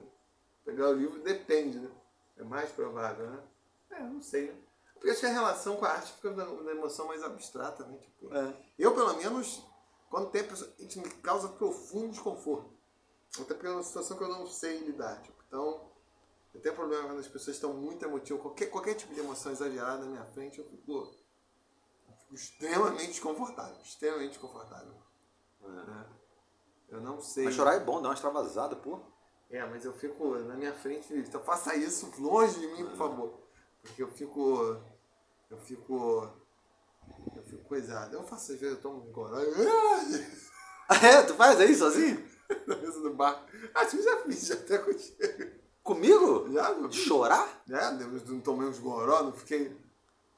[0.64, 1.88] Pegar o livro depende, né?
[2.38, 3.38] É mais provável, né?
[3.90, 4.54] É, não sei, né?
[5.00, 7.96] Porque acho que a relação com a arte fica na, na emoção mais abstrata, né?
[7.96, 8.54] Tipo, É.
[8.78, 9.64] Eu, pelo menos,
[10.10, 12.70] quando tem a pessoa, isso me causa profundo desconforto.
[13.40, 15.22] Até porque é uma situação que eu não sei lidar.
[15.22, 15.90] Tipo, então,
[16.52, 18.42] eu tenho problema quando as pessoas estão muito emotivas.
[18.42, 23.80] Qualquer, qualquer tipo de emoção exagerada na minha frente, eu fico, eu fico extremamente desconfortável.
[23.82, 24.94] Extremamente desconfortável.
[25.62, 26.06] né?
[26.90, 27.44] Eu não sei.
[27.46, 29.00] Mas chorar é bom, dá uma extravasada, pô.
[29.48, 33.40] É, mas eu fico na minha frente, então faça isso longe de mim, por favor.
[33.82, 34.76] Porque eu fico.
[35.50, 36.30] Eu fico.
[37.34, 38.14] Eu fico coisado.
[38.14, 39.36] Eu faço às vezes, eu tomo um goró.
[41.02, 42.20] É, tu faz aí sozinho?
[42.66, 43.46] Na mesa do bar.
[43.76, 45.16] Acho que já fiz, até contigo.
[45.84, 46.50] Comigo?
[46.52, 47.62] Já, De chorar?
[47.70, 49.76] É, não tomei uns goró, não fiquei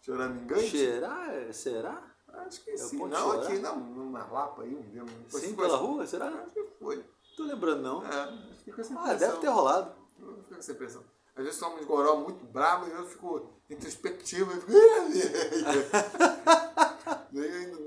[0.03, 0.69] choramingante?
[0.69, 1.53] Cheirar?
[1.55, 2.03] Será?
[2.29, 2.99] Acho que Eu sim.
[2.99, 3.43] Não, chorar?
[3.45, 5.11] aqui não, numa lapa aí, um dedo.
[5.29, 6.07] Sim, pela rua?
[6.07, 6.29] Será?
[6.29, 7.03] Acho que foi.
[7.37, 8.07] Tô lembrando, não.
[8.07, 8.23] É,
[8.53, 9.95] acho que com essa Ah, deve ter rolado.
[10.21, 11.05] Eu fico com essa impressão.
[11.37, 14.73] Às vezes tomo uns goró muito bravo e eu fico introspectivo e fico.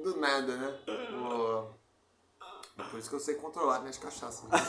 [0.04, 0.80] Do, nada, né?
[2.90, 4.44] Por isso que eu sei controlar minhas cachaças.
[4.44, 4.60] Né?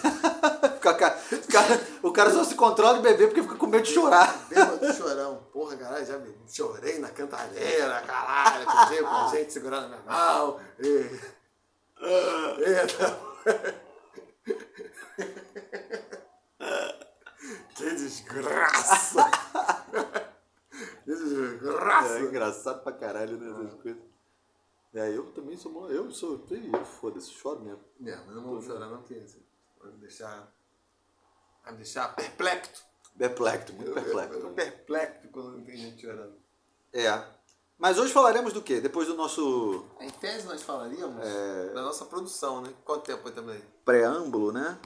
[2.01, 4.33] O cara só se controla de beber porque fica com medo de chorar.
[4.49, 5.43] Bêbado chorão.
[5.53, 8.65] Porra, caralho, já me chorei na cantareira, caralho.
[8.65, 10.61] Com a gente segurando minha mão.
[10.79, 11.11] E...
[12.61, 13.19] Eita.
[17.75, 17.85] Que
[18.43, 19.31] desgraça!
[21.07, 22.19] Desgraça!
[22.19, 23.51] É engraçado pra caralho, né?
[23.67, 24.03] Essas coisas.
[24.95, 25.91] É, eu também sou.
[25.91, 26.45] Eu sou.
[26.51, 27.81] Eu foda-se, choro mesmo.
[28.05, 29.15] É, mas não vou chorar não, porque
[29.81, 30.53] vai me deixar.
[31.63, 32.85] Vai me deixar perplexo.
[33.17, 34.49] Perplexo, muito Eu tô perplexo.
[34.51, 36.35] perplexo quando não tem gente chorando.
[36.93, 37.25] É.
[37.79, 38.81] Mas hoje falaremos do quê?
[38.81, 41.73] Depois do nosso Em tese nós falaríamos É.
[41.75, 42.73] da nossa produção, né?
[42.85, 43.61] Quanto tempo também?
[43.85, 44.79] preâmbulo, né?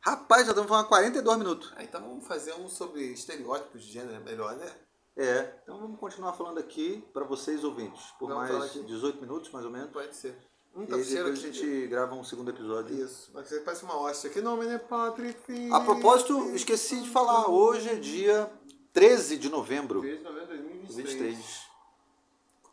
[0.00, 1.72] Rapaz, já estamos falando há 42 minutos.
[1.76, 4.70] Ah, então vamos fazer um sobre estereótipos de gênero, é melhor, né?
[5.16, 5.52] É.
[5.62, 8.12] Então vamos continuar falando aqui para vocês ouvintes.
[8.18, 8.84] Por Vamos mais aqui.
[8.84, 9.90] 18 minutos, mais ou menos.
[9.90, 10.36] Pode ser.
[10.74, 12.94] Hum, E depois a gente grava um segundo episódio.
[13.04, 14.30] Isso, mas você parece uma hóstia.
[14.30, 15.72] Que nome, né, Patrick?
[15.72, 18.48] A propósito, esqueci de falar, hoje é dia
[18.92, 21.18] 13 de novembro de 3 de novembro de 2023.
[21.18, 21.68] 2023.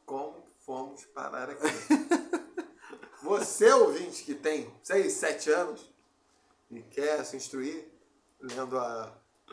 [0.05, 1.65] Como fomos parar aqui?
[3.23, 5.94] Você, ouvinte, que tem 6, 7 anos
[6.77, 7.87] e quer se instruir
[8.41, 9.11] lendo a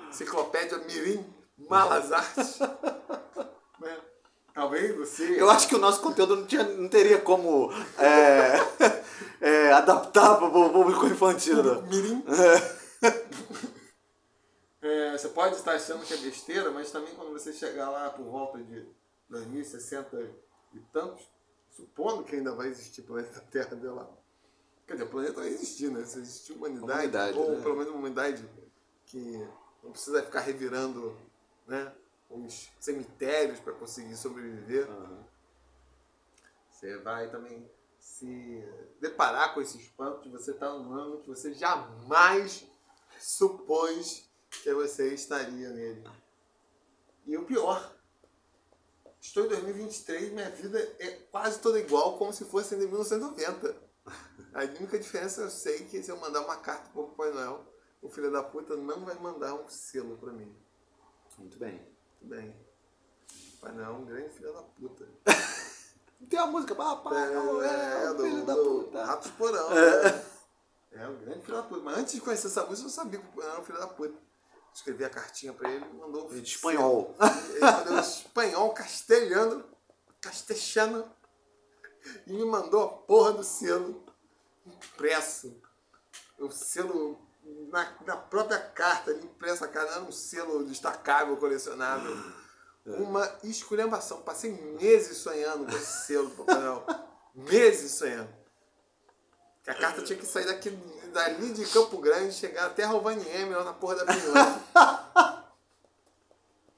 [0.08, 1.24] enciclopédia Mirim
[1.68, 2.58] Malas Artes,
[3.80, 4.00] né?
[4.54, 5.40] talvez você...
[5.40, 8.56] Eu acho que o nosso conteúdo não, tinha, não teria como é,
[9.40, 11.62] é, adaptar para o público infantil.
[11.62, 11.88] né?
[11.88, 12.24] Mirim.
[14.84, 18.24] É, você pode estar achando que é besteira, mas também quando você chegar lá por
[18.24, 18.84] volta de
[19.28, 20.28] 2060
[20.74, 21.24] e tantos,
[21.70, 24.10] supondo que ainda vai existir planeta Terra de lá.
[24.86, 26.04] Quer dizer, o planeta vai existir, né?
[26.04, 27.62] Se existir humanidade, Humanidade, ou né?
[27.62, 28.48] pelo menos uma humanidade
[29.06, 29.48] que
[29.82, 31.16] não precisa ficar revirando
[31.66, 31.92] né,
[32.30, 34.88] os cemitérios para conseguir sobreviver.
[36.70, 38.64] Você vai também se
[39.00, 42.66] deparar com esse espanto de você estar num ano que você jamais
[43.20, 46.04] supôs que você estaria nele.
[47.26, 47.94] E o pior,
[49.20, 53.91] estou em 2023 minha vida é quase toda igual como se fosse em 1990.
[54.54, 57.64] A única diferença eu sei que se eu mandar uma carta pro Papai Noel,
[58.02, 60.54] o filho da puta não vai mandar um selo pra mim.
[61.38, 61.78] Muito bem.
[62.18, 62.54] Tudo bem.
[63.60, 65.08] Papai Noel é um grande filho da puta.
[66.28, 69.04] Tem a música, papai, Noel, É, do, filho da do puta.
[69.04, 69.70] Ratos Porão.
[69.70, 70.24] né?
[70.92, 71.82] É, um grande filho da puta.
[71.82, 73.78] Mas antes de conhecer essa música, eu sabia que o Papai Noel era um filho
[73.78, 74.14] da puta.
[74.74, 76.28] Escrevi a cartinha pra ele e mandou.
[76.28, 77.14] De espanhol.
[77.50, 79.64] Ele mandou espanhol, castelhano,
[80.20, 81.10] castechano.
[82.26, 84.04] E me mandou a porra do selo
[84.66, 85.60] impresso.
[86.38, 87.20] O selo
[87.70, 92.16] na, na própria carta, ali, impressa a cara, era um selo destacável, colecionável.
[92.84, 94.22] Uma esculhambação.
[94.22, 97.04] Passei meses sonhando com esse selo do Papai.
[97.34, 98.28] Meses sonhando.
[99.62, 100.70] Que a carta tinha que sair daqui,
[101.12, 104.62] dali de Campo Grande, chegar até Rovaniemi, lá na porra da Finlândia.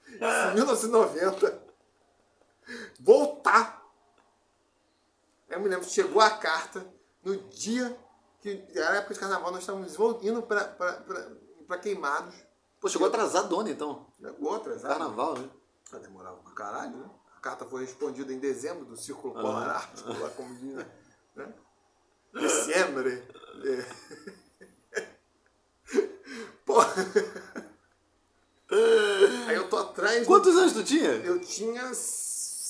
[0.06, 1.62] Isso em 1990.
[3.00, 3.83] Voltar.
[5.54, 6.84] Eu me lembro, chegou a carta
[7.22, 7.96] no dia
[8.40, 12.34] que, na época de carnaval, nós estávamos indo para queimados.
[12.80, 14.04] Pô, chegou atrasadona então.
[14.40, 15.48] Outras, Carnaval, né?
[15.92, 17.08] Vai demorar pra caralho, né?
[17.36, 20.84] A carta foi respondida em dezembro do Círculo Polar Ártico, lá como diz,
[21.36, 21.54] né?
[22.32, 23.08] Dezembro.
[23.08, 23.86] É.
[26.66, 26.80] Pô.
[29.46, 30.26] Aí eu tô atrás.
[30.26, 31.10] Quantos anos tu tinha?
[31.10, 31.94] Eu tinha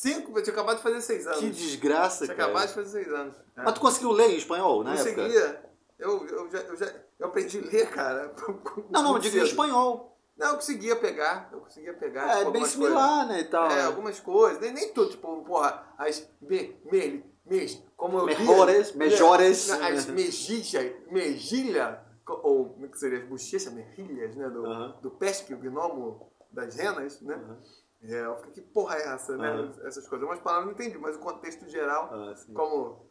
[0.05, 1.40] cinco, eu tinha acabado de fazer seis anos.
[1.40, 2.50] Que desgraça, Tinha cara.
[2.50, 3.34] acabado de fazer seis anos.
[3.57, 5.14] Mas tu conseguiu ler em espanhol época?
[5.14, 5.64] Conseguia.
[5.98, 8.34] Eu, eu, já, eu, já, eu aprendi a ler, cara.
[8.90, 10.18] Não, não, digo espanhol.
[10.36, 11.48] Não, eu conseguia pegar.
[11.52, 12.28] Eu conseguia pegar.
[12.28, 13.70] É, tipo, bem similar, né, e tal.
[13.70, 13.82] É, né?
[13.84, 14.61] algumas coisas.
[14.61, 19.68] Nem, nem tudo, tipo, porra, as me, me, mes, como eu Mejores, lia, mejores.
[19.68, 23.18] né, As mejilhas, mejilha, ou como é que seria?
[23.18, 24.50] As bochechas, mejilhas, né?
[24.50, 24.98] Do, Aham.
[25.00, 27.34] do pesque, o gnomo das renas, né?
[27.34, 29.48] É, eu fiquei, que porra é essa, né?
[29.50, 29.72] Aham.
[29.84, 30.26] Essas coisas.
[30.26, 33.07] Umas palavras eu não entendi, mas o contexto geral, Ah, como,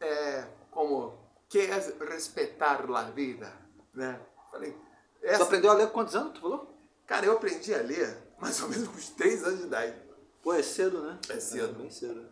[0.00, 1.18] é, como,
[1.48, 3.52] queres respeitar a vida,
[3.94, 4.20] né?
[4.50, 6.74] Falei, Tu essa, aprendeu a ler quantos anos, tu falou?
[7.06, 9.96] cara, eu aprendi a ler mais ou menos com uns 3 anos de idade.
[10.42, 11.18] Pô, é cedo, né?
[11.28, 11.74] É cedo.
[11.78, 12.28] bem cedo.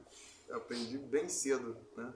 [0.49, 2.13] Eu aprendi bem cedo, né?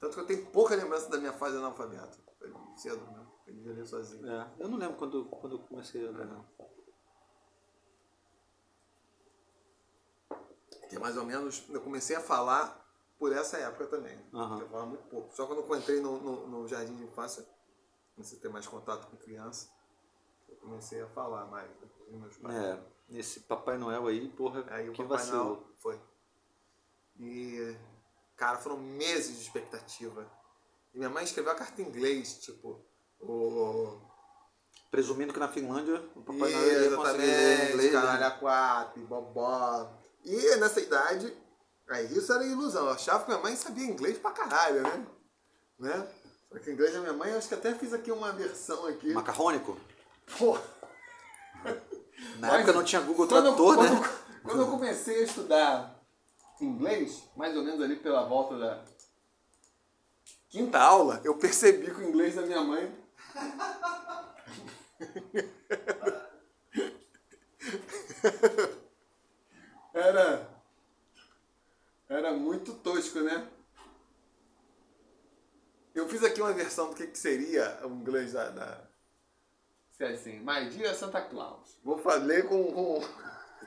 [0.00, 2.18] Tanto que eu tenho pouca lembrança da minha fase analfabeta.
[2.38, 3.26] Foi cedo, né?
[3.42, 4.26] Aprendi a ler sozinho.
[4.30, 6.44] É, eu não lembro quando, quando eu comecei a ler, não.
[10.98, 12.82] Mais ou menos, eu comecei a falar
[13.18, 14.18] por essa época também.
[14.34, 14.58] Aham.
[14.58, 15.32] Eu falava muito pouco.
[15.34, 17.46] Só quando eu entrei no, no, no jardim de infância,
[18.14, 19.68] comecei a ter mais contato com criança,
[20.48, 21.70] eu comecei a falar mais
[22.10, 22.56] com meus pais.
[22.56, 25.44] É, esse Papai Noel aí, porra, Aí o que Papai vacilo.
[25.44, 26.00] Noel foi.
[27.18, 27.76] E,
[28.36, 30.28] cara, foram meses de expectativa.
[30.92, 32.84] E minha mãe escreveu a carta em inglês, tipo,
[33.20, 34.00] o...
[34.90, 37.92] Presumindo que na Finlândia o Papai Noel ia conseguir ler inglês.
[37.92, 38.26] caralho, né?
[38.26, 40.01] a quatro, bobó.
[40.24, 41.36] E nessa idade,
[41.88, 42.86] aí isso era ilusão.
[42.86, 45.06] Eu achava que minha mãe sabia inglês pra caralho, né?
[45.78, 46.08] né?
[46.50, 48.86] Só que o inglês da minha mãe, eu acho que até fiz aqui uma versão
[48.86, 49.12] aqui.
[49.12, 49.78] Macarrônico?
[50.38, 50.56] Pô,
[52.38, 54.10] Na Mas época não tinha Google quando, Tradutor, quando, né?
[54.42, 56.00] quando eu comecei a estudar
[56.60, 58.84] inglês, mais ou menos ali pela volta da
[60.48, 62.94] quinta aula, eu percebi que o inglês da minha mãe
[69.94, 70.48] era
[72.08, 73.46] era muito tosco, né?
[75.94, 78.80] Eu fiz aqui uma versão do que, que seria o inglês da, da
[79.92, 81.78] se é assim, My dear Santa Claus.
[81.84, 83.00] Vou fazer com, com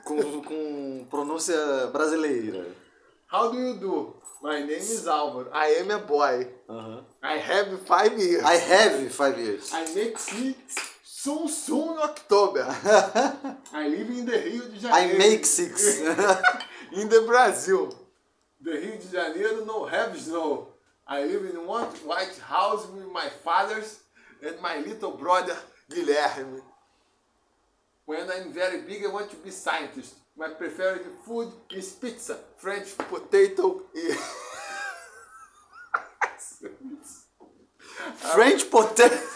[0.04, 1.56] Com, com pronúncia
[1.88, 2.66] brasileira.
[3.32, 4.14] How do you do?
[4.42, 5.50] My name is Álvaro.
[5.52, 6.46] I am a boy.
[6.68, 7.04] Aham.
[7.22, 8.44] I have five years.
[8.44, 9.72] I have five years.
[9.72, 10.95] I make six
[11.26, 12.64] soon soon in October.
[13.82, 15.18] I live in the Rio de I Janeiro.
[15.18, 15.98] make six.
[16.98, 17.84] in the Brazil.
[18.62, 20.68] The Rio de Janeiro no have snow.
[21.04, 23.88] I live in one white house with my fathers
[24.44, 25.56] and my little brother
[25.90, 26.60] Guilherme.
[28.04, 30.14] When I'm very big, I want to be scientist.
[30.36, 33.66] My preferred food is pizza, French potato
[33.96, 34.12] e...
[38.34, 39.35] French potato.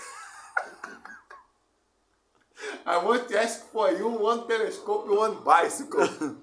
[2.86, 6.36] I want to ask for you one telescope, one bicycle.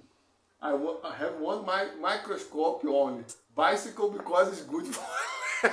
[0.61, 3.23] I, wa- I have one mi- microscope only.
[3.55, 5.05] Bicycle because it's good for.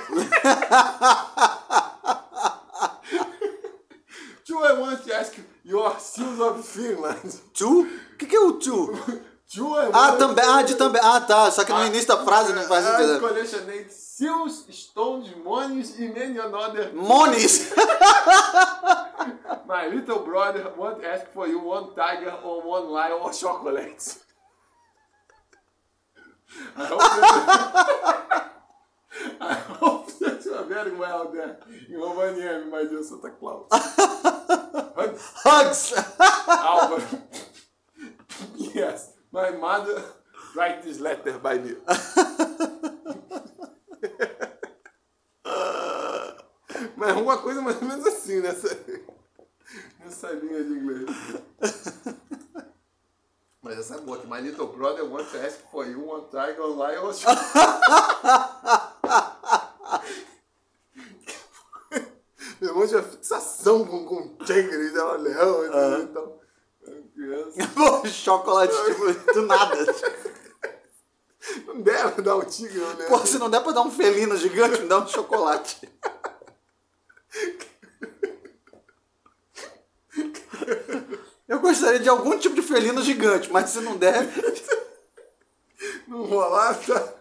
[4.45, 7.35] Two, I want to ask your seals of Finland.
[7.53, 7.89] Two?
[8.13, 9.21] O que, que é o two?
[9.53, 10.43] I Ah, também.
[10.45, 11.01] Ah, de também.
[11.03, 11.51] Ah, tá.
[11.51, 13.19] Só que no início da frase não faz I sentido.
[13.19, 16.91] collectionate seals, stones, monies, e many another.
[16.95, 17.71] Monies.
[19.67, 24.17] My little brother want to ask for you one tiger or one lion or chocolate.
[26.77, 28.51] I hope that,
[29.41, 31.57] I hope that you are very well there
[31.89, 33.65] in Rovaniemi, my dear Santa Claus.
[34.95, 35.93] Hugs, Hugs.
[36.47, 37.01] Álvaro.
[38.73, 40.01] yes, my mother
[40.55, 41.75] write this letter by me.
[46.95, 48.79] Mas uma coisa mais ou menos assim nessa,
[49.99, 51.09] nessa linha de inglês.
[53.61, 56.61] Mas essa é boa, que My Little Brother wants to ask for you one tiger
[56.61, 57.13] online or
[62.61, 66.03] Meu irmão tinha fixação com, com tigre, leão, entendeu?
[66.03, 66.44] então.
[67.25, 68.07] Criança.
[68.13, 69.75] Chocolate, tipo, do nada.
[71.67, 73.09] Não deve dar um tigre, leão.
[73.09, 75.89] Pô, se não der pra dar um felino gigante, me dá um chocolate.
[81.47, 84.27] Eu gostaria de algum tipo de felino gigante, mas se não der.
[86.07, 87.13] Não rolar, tá?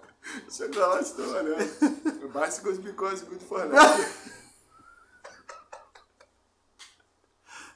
[0.51, 2.31] Chocolate tá olhando.
[2.33, 4.44] Bicycles because good for nothing.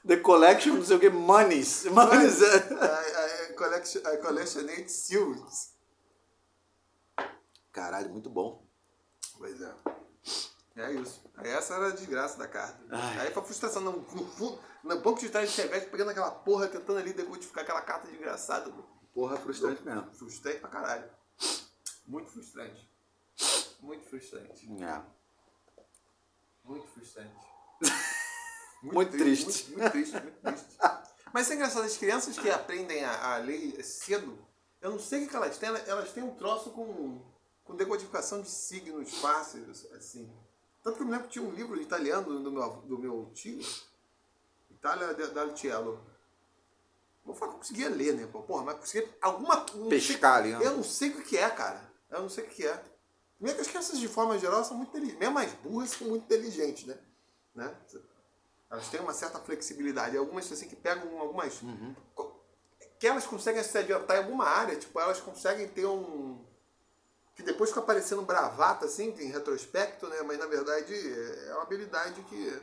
[0.07, 1.85] The Collection, não sei o que, Monies.
[1.91, 2.57] Monies é...
[2.57, 5.73] I, I, collection, I collectionate seals.
[7.71, 8.65] Caralho, muito bom.
[9.37, 9.73] Pois é.
[10.75, 11.21] É isso.
[11.37, 12.79] Essa era a desgraça da carta.
[12.89, 13.19] Ai.
[13.19, 13.81] Aí foi a frustração.
[13.81, 17.81] No, no, no banco de trás de Chevette, pegando aquela porra, tentando ali decodificar aquela
[17.81, 18.71] carta desgraçada.
[19.13, 20.09] Porra, frustrante mesmo.
[20.13, 21.09] Frustrante pra caralho.
[22.07, 22.89] Muito frustrante.
[23.81, 24.69] Muito frustrante.
[24.81, 25.01] É.
[26.63, 27.47] Muito frustrante.
[28.81, 29.67] Muito tri- triste.
[29.71, 30.77] Muito, muito triste, muito triste.
[31.33, 34.37] Mas é engraçado, as crianças que aprendem a, a ler cedo,
[34.81, 37.21] eu não sei o que elas têm, elas- têm um troço com,
[37.63, 40.31] com decodificação de signos fáceis, assim.
[40.81, 43.59] Tanto que eu me lembro que tinha um livro italiano do meu, do meu tio,
[44.71, 46.03] Itália da Cielo.
[47.23, 48.25] Vou falar que eu conseguia ler, né?
[48.27, 49.65] Porra, mas conseguia alguma...
[49.89, 50.59] Pescar ali, ó.
[50.61, 51.91] Eu não sei o que é, cara.
[52.09, 52.81] Eu não sei o que é.
[53.35, 55.19] Primeiro que as crianças, de forma geral, são muito inteligentes.
[55.19, 56.97] Mesmo as burras são muito inteligentes, né?
[57.53, 57.75] né?
[58.69, 60.15] Elas têm uma certa flexibilidade.
[60.17, 61.59] Algumas, assim, que pegam algumas...
[62.13, 62.39] co-
[62.99, 64.75] Que elas conseguem se adiantar em alguma área.
[64.75, 66.45] Tipo, elas conseguem ter um...
[67.35, 70.21] Que depois fica parecendo bravata, assim, em retrospecto, né?
[70.23, 70.93] Mas, na verdade,
[71.47, 72.61] é uma habilidade que...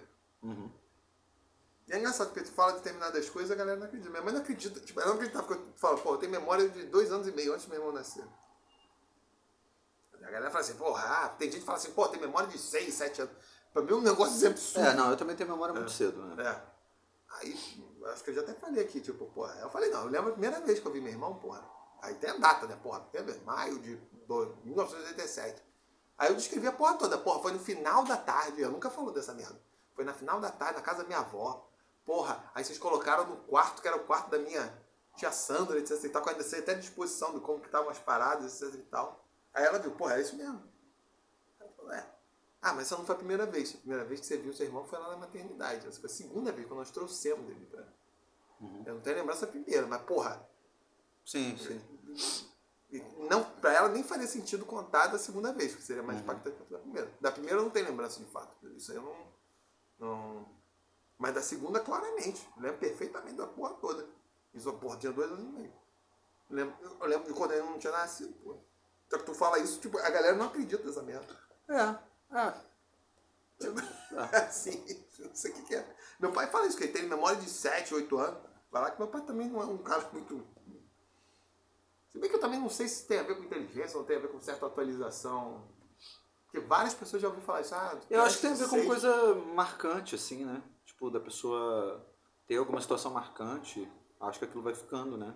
[1.89, 4.11] E é engraçado, porque tu fala determinadas coisas, a galera não acredita.
[4.11, 4.79] Minha mãe não acredita.
[4.81, 7.33] Tipo, ela não acreditava, porque eu falo, pô, eu tenho memória de dois anos e
[7.33, 8.25] meio antes do meu irmão nascer.
[10.15, 12.59] A galera fala assim, porra, ah, tem gente que fala assim, pô, tem memória de
[12.59, 13.35] 6, 7 anos.
[13.77, 14.89] Pra mim é um negócio absurdo.
[14.89, 16.43] É, não, eu também tenho memória muito cedo, né?
[16.43, 16.63] É.
[17.35, 17.53] Aí,
[18.07, 19.53] acho que eu já até falei aqui, tipo, porra.
[19.61, 21.63] Eu falei, não, eu lembro a primeira vez que eu vi meu irmão, porra.
[22.01, 23.01] Aí tem a data, né, porra?
[23.13, 23.97] Tem maio de
[24.27, 25.63] do- 1987.
[26.17, 29.13] Aí eu descrevi a porra toda, porra, foi no final da tarde, eu nunca falou
[29.13, 29.61] dessa merda.
[29.95, 31.69] Foi na final da tarde, na casa da minha avó.
[32.07, 34.73] Porra, aí vocês colocaram no quarto, que era o quarto da minha
[35.17, 38.63] tia Sandra, etc e tal, com até até disposição de como que estavam as paradas,
[38.63, 39.23] etc e tal.
[39.53, 40.63] Aí ela viu, porra, é isso mesmo.
[41.61, 42.16] Ela falou, é.
[42.67, 43.75] Ah, mas essa não foi a primeira vez.
[43.75, 45.87] A primeira vez que você viu seu irmão foi lá na maternidade.
[45.87, 47.85] Essa foi a segunda vez, quando nós trouxemos ele pra.
[48.85, 50.45] Eu não tenho lembrança da primeira, mas porra.
[51.25, 51.81] Sim, sim.
[52.91, 52.99] e
[53.31, 56.09] Não, pra ela nem faria sentido contar da segunda vez, que seria Uhum.
[56.09, 57.13] mais impactante que a da primeira.
[57.21, 58.67] Da primeira eu não tenho lembrança de fato.
[58.77, 59.17] Isso aí eu não.
[60.01, 60.49] não...
[61.19, 62.45] Mas da segunda, claramente.
[62.57, 64.09] Eu lembro perfeitamente da porra toda.
[64.53, 65.73] Isso, porra, tinha dois anos e meio.
[66.51, 68.59] Eu lembro, eu lembro de quando ele não tinha nascido, porra.
[69.07, 71.27] Então tu fala isso, tipo, a galera não acredita nessa merda.
[71.69, 71.97] É,
[72.33, 72.53] é.
[74.39, 74.85] Assim,
[75.21, 75.97] não sei o que, que é.
[76.21, 78.41] Meu pai fala isso, que ele tem memória de 7, 8 anos.
[78.71, 80.47] Vai lá que meu pai também não é um cara muito.
[82.11, 84.17] Se bem que eu também não sei se tem a ver com inteligência ou tem
[84.17, 85.67] a ver com certa atualização.
[86.45, 87.75] Porque várias pessoas já ouviram falar isso.
[87.75, 90.63] Ah, Eu acho que tem a ver com seis- coisa marcante, assim, né?
[90.85, 92.07] Tipo, da pessoa
[92.47, 95.35] ter alguma situação marcante, acho que aquilo vai ficando, né?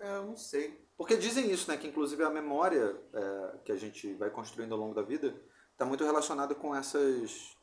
[0.00, 0.80] É, eu não sei.
[0.96, 1.76] Porque dizem isso, né?
[1.76, 5.34] Que inclusive a memória é, que a gente vai construindo ao longo da vida
[5.82, 7.56] está muito relacionada com essas,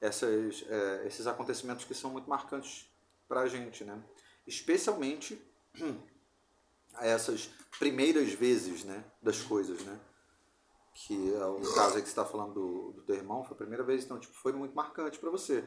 [0.00, 2.90] essas, é, esses acontecimentos que são muito marcantes
[3.28, 4.02] para a gente, né?
[4.46, 5.40] Especialmente
[6.98, 9.04] essas primeiras vezes, né?
[9.22, 10.00] Das coisas, né?
[10.92, 13.58] Que é o caso aí que você está falando do, do teu irmão, foi a
[13.58, 15.64] primeira vez, então tipo, foi muito marcante para você.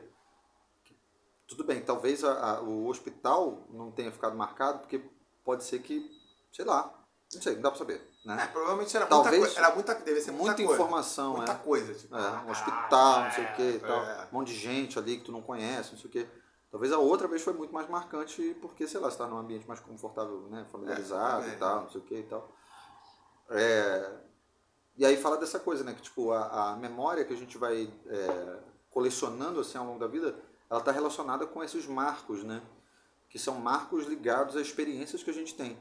[1.47, 4.99] Tudo bem, talvez a- a- o hospital não tenha ficado marcado, porque
[5.45, 6.09] pode ser que,
[6.51, 7.03] sei lá,
[7.36, 8.50] não sei, não dá pra saber, É, né?
[8.52, 9.66] provavelmente era Talvez muita coisa.
[9.68, 10.74] Era muita, deve ser muita, Muita coisa.
[10.74, 11.56] informação, Muita é.
[11.56, 12.16] coisa, tipo.
[12.16, 14.28] É, ah, um hospital, não sei o é, que tal, é.
[14.32, 16.28] um monte de gente ali que tu não conhece, não sei o que.
[16.72, 19.68] Talvez a outra vez foi muito mais marcante porque, sei lá, você tá num ambiente
[19.68, 22.50] mais confortável, né, familiarizado É, e tal, não sei o que e tal.
[23.50, 24.12] É,
[24.98, 27.92] e aí fala dessa coisa, né, que tipo, a, a memória que a gente vai
[28.08, 28.60] é,
[28.90, 30.36] colecionando assim ao longo da vida,
[30.70, 32.62] ela está relacionada com esses marcos, né,
[33.30, 35.78] que são marcos ligados a experiências que a gente tem.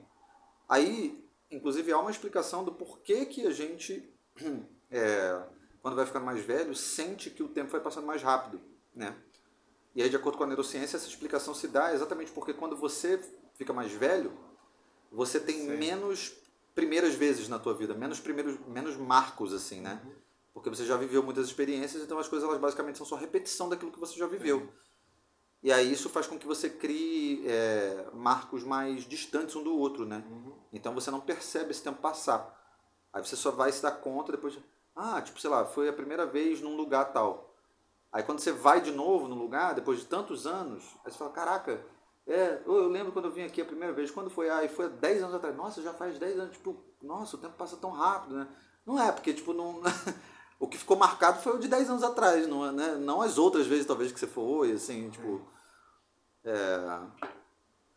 [0.68, 1.21] Aí,
[1.52, 4.10] inclusive, há uma explicação do porquê que a gente,
[4.90, 5.42] é,
[5.80, 8.60] quando vai ficando mais velho, sente que o tempo vai passando mais rápido,
[8.94, 9.14] né?
[9.94, 13.20] E aí, de acordo com a neurociência, essa explicação se dá exatamente porque quando você
[13.54, 14.32] fica mais velho,
[15.10, 15.76] você tem Sim.
[15.76, 16.32] menos
[16.74, 20.00] primeiras vezes na tua vida, menos primeiros, menos marcos, assim, né?
[20.54, 23.92] Porque você já viveu muitas experiências, então as coisas elas basicamente são só repetição daquilo
[23.92, 24.72] que você já viveu.
[25.62, 30.04] E aí isso faz com que você crie é, marcos mais distantes um do outro,
[30.04, 30.24] né?
[30.72, 32.58] Então você não percebe esse tempo passar.
[33.12, 34.54] Aí você só vai se dar conta depois.
[34.54, 34.64] de-
[34.96, 37.54] Ah, tipo, sei lá, foi a primeira vez num lugar tal.
[38.12, 41.30] Aí quando você vai de novo no lugar, depois de tantos anos, aí você fala,
[41.32, 41.84] caraca,
[42.26, 44.50] é, eu eu lembro quando eu vim aqui a primeira vez, quando foi?
[44.50, 45.56] Ah, e foi há 10 anos atrás.
[45.56, 48.48] Nossa, já faz 10 anos, tipo, nossa, o tempo passa tão rápido, né?
[48.86, 49.80] Não é, porque, tipo, não...
[50.62, 52.94] o que ficou marcado foi o de 10 anos atrás, não, é, né?
[52.94, 55.44] não as outras vezes, talvez, que você foi, assim, tipo...
[56.44, 57.00] é,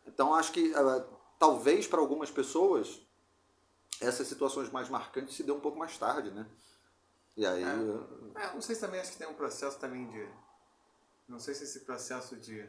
[0.07, 1.05] Então, acho que, ah,
[1.37, 2.99] talvez, para algumas pessoas,
[4.01, 6.47] essas situações mais marcantes se dão um pouco mais tarde, né?
[7.37, 7.61] E aí...
[7.61, 10.27] É, não sei se também acho que tem um processo também de.
[11.27, 12.67] Não sei se esse processo de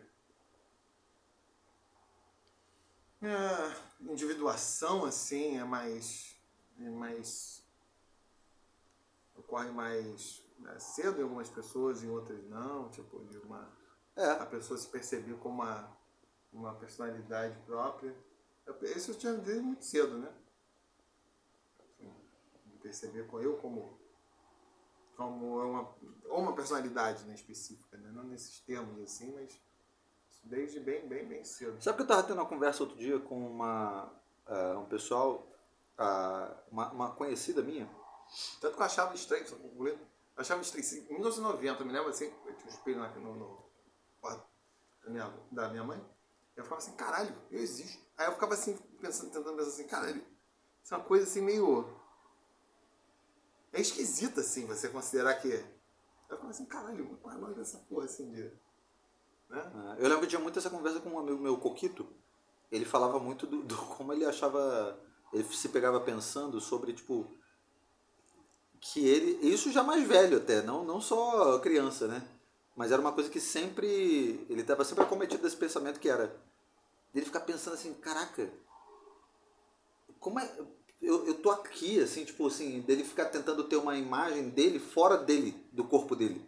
[3.22, 6.36] é, individuação, assim, é mais.
[6.78, 7.55] É mais.
[9.38, 12.88] Ocorre mais né, cedo em algumas pessoas, em outras não.
[12.90, 13.70] Tipo, de uma.
[14.14, 14.30] É.
[14.30, 15.96] A pessoa se perceber como uma,
[16.52, 18.14] uma personalidade própria.
[18.82, 20.32] Isso eu tinha desde muito cedo, né?
[21.78, 22.12] Assim,
[22.66, 23.98] me perceber com eu como.
[25.16, 25.94] como uma,
[26.28, 28.10] ou uma personalidade né, específica, né?
[28.12, 29.60] Não nesses termos assim, mas
[30.46, 31.82] desde bem, bem, bem cedo.
[31.82, 34.12] Sabe que eu tava tendo uma conversa outro dia com uma,
[34.46, 35.46] ah, um pessoal,
[35.98, 37.88] ah, uma, uma conhecida minha.
[38.60, 40.84] Tanto que eu achava estranho, concluindo, eu achava estranho.
[40.84, 43.66] assim, Em 1990, eu me lembro assim, eu tinha um espelho na- no, no
[45.06, 46.04] da minha, da minha mãe.
[46.56, 48.02] Eu ficava assim, caralho, eu existo.
[48.16, 50.24] Aí eu ficava assim, pensando, tentando pensar assim, caralho,
[50.82, 51.86] isso é uma coisa assim meio.
[53.72, 55.48] É esquisita assim, você considerar que.
[55.48, 58.42] Eu ficava assim, caralho, qual é a lógica dessa porra assim de.
[59.48, 59.72] Né?
[59.74, 62.08] Ah, eu lembro que tinha muito essa conversa com um amigo meu, Coquito.
[62.70, 64.98] Ele falava muito do, do como ele achava.
[65.32, 67.36] Ele se pegava pensando sobre, tipo.
[68.92, 69.48] Que ele.
[69.52, 72.22] Isso já mais velho até, não, não só criança, né?
[72.76, 74.46] Mas era uma coisa que sempre.
[74.48, 76.34] Ele estava sempre acometido desse pensamento que era.
[77.14, 78.48] Ele ficar pensando assim, caraca.
[80.20, 80.50] Como é.
[81.00, 85.16] Eu, eu tô aqui, assim, tipo assim, dele ficar tentando ter uma imagem dele fora
[85.16, 86.44] dele, do corpo dele.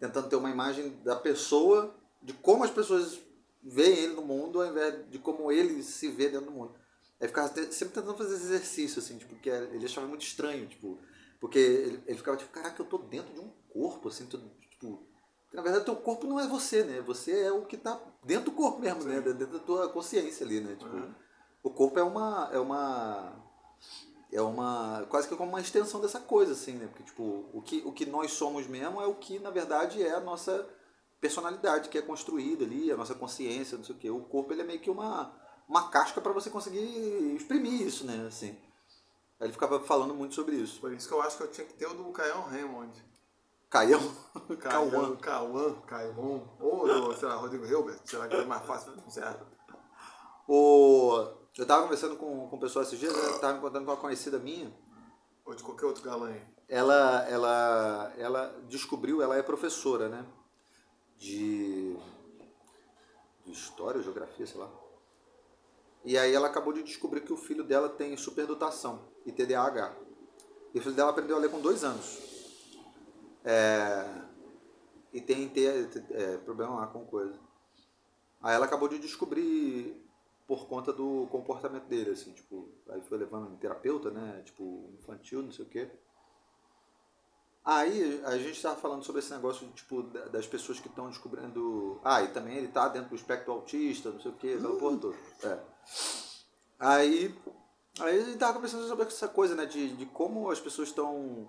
[0.00, 3.20] Tentando ter uma imagem da pessoa, de como as pessoas
[3.62, 6.74] veem ele no mundo, ao invés de como ele se vê dentro do mundo.
[7.20, 10.66] Aí ficava sempre tentando fazer esse exercício, assim, tipo, que era- ele achava muito estranho,
[10.66, 10.98] tipo,
[11.42, 15.04] porque ele, ele ficava tipo, caraca, eu tô dentro de um corpo, assim, tudo, tipo.
[15.52, 17.00] Na verdade, teu corpo não é você, né?
[17.00, 19.20] Você é o que tá dentro do corpo mesmo, né?
[19.20, 20.76] Dentro da tua consciência ali, né?
[20.76, 21.12] Tipo,
[21.64, 22.48] o corpo é uma.
[22.52, 23.32] É uma.
[24.30, 25.04] É uma.
[25.10, 26.86] quase que como uma extensão dessa coisa, assim, né?
[26.86, 30.14] Porque, tipo, o que, o que nós somos mesmo é o que, na verdade, é
[30.14, 30.64] a nossa
[31.20, 34.10] personalidade que é construída ali, a nossa consciência, não sei o quê.
[34.10, 35.34] O corpo, ele é meio que uma,
[35.68, 38.26] uma casca para você conseguir exprimir isso, né?
[38.28, 38.56] Assim.
[39.42, 40.80] Ele ficava falando muito sobre isso.
[40.80, 43.04] Por isso que eu acho que eu tinha que ter o do Caião Raymond.
[43.68, 44.00] Caião.
[44.60, 49.40] Cauã, Cauã, Caion, ou do, sei lá, Rodrigo Hilbert, será que é mais fácil pronunciar?
[50.46, 51.26] O...
[51.56, 54.38] Eu tava conversando com, com pessoas esses dias, eu tava me contando com uma conhecida
[54.38, 54.72] minha.
[55.44, 56.42] Ou de qualquer outro galã aí.
[56.68, 60.24] ela, ela, ela descobriu, ela é professora, né?
[61.18, 61.96] De,
[63.44, 64.70] de história, geografia, sei lá.
[66.04, 69.94] E aí ela acabou de descobrir que o filho dela tem superdotação e TDAH.
[70.74, 72.18] E o filho dela aprendeu a ler com dois anos.
[73.44, 74.22] É,
[75.12, 77.38] e tem ter, é, problema lá com coisa.
[78.40, 80.00] Aí ela acabou de descobrir
[80.46, 85.42] por conta do comportamento dele, assim, tipo, aí foi levando um terapeuta, né, tipo, infantil,
[85.42, 85.88] não sei o quê.
[87.64, 92.00] Aí a gente estava falando sobre esse negócio tipo, da- das pessoas que estão descobrindo.
[92.02, 94.98] Ah, e também ele tá dentro do espectro autista, não sei o quê, aquela porra
[94.98, 95.16] toda.
[95.44, 95.71] É.
[96.78, 97.34] Aí,
[98.00, 99.66] aí a gente tava conversando sobre essa coisa, né?
[99.66, 101.46] De, de como as pessoas estão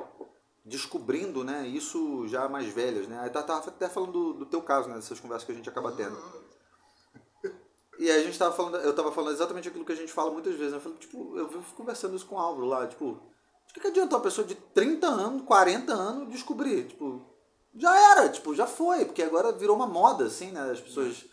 [0.66, 1.68] descobrindo, né?
[1.68, 3.20] Isso já mais velhas, né?
[3.20, 4.96] Aí tava, tava até falando do, do teu caso, né?
[4.96, 6.18] Dessas conversas que a gente acaba tendo.
[8.00, 10.32] E aí a gente tava falando, eu tava falando exatamente aquilo que a gente fala
[10.32, 10.72] muitas vezes.
[10.72, 10.78] né?
[10.78, 13.22] Eu falei, tipo, eu vivo conversando isso com o Álvaro lá, tipo,
[13.68, 16.88] de que, que adianta uma pessoa de 30 anos, 40 anos descobrir?
[16.88, 17.26] Tipo,
[17.76, 20.72] já era, tipo, já foi, porque agora virou uma moda, assim, né?
[20.72, 21.26] As pessoas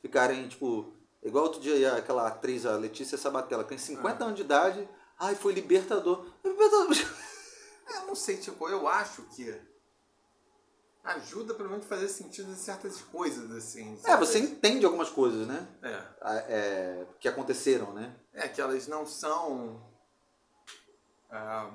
[0.00, 0.92] ficarem, tipo,
[1.26, 5.34] igual outro dia aquela atriz, a Letícia Sabatella, que tem 50 anos de idade, ai,
[5.34, 6.26] foi libertador.
[6.44, 6.96] Libertador.
[7.94, 9.54] Eu não sei, tipo, eu acho que
[11.04, 13.98] ajuda pelo menos a fazer sentido em certas coisas, assim.
[14.04, 15.68] É, você entende algumas coisas, né?
[15.82, 16.02] É.
[16.48, 18.14] É, que aconteceram, né?
[18.32, 19.80] É, que elas não são.
[21.30, 21.72] ah,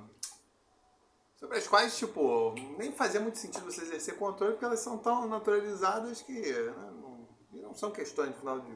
[1.38, 5.28] sobre as quais, tipo, nem fazia muito sentido você exercer controle, porque elas são tão
[5.28, 6.74] naturalizadas que né,
[7.54, 8.72] e não são questões, no final de.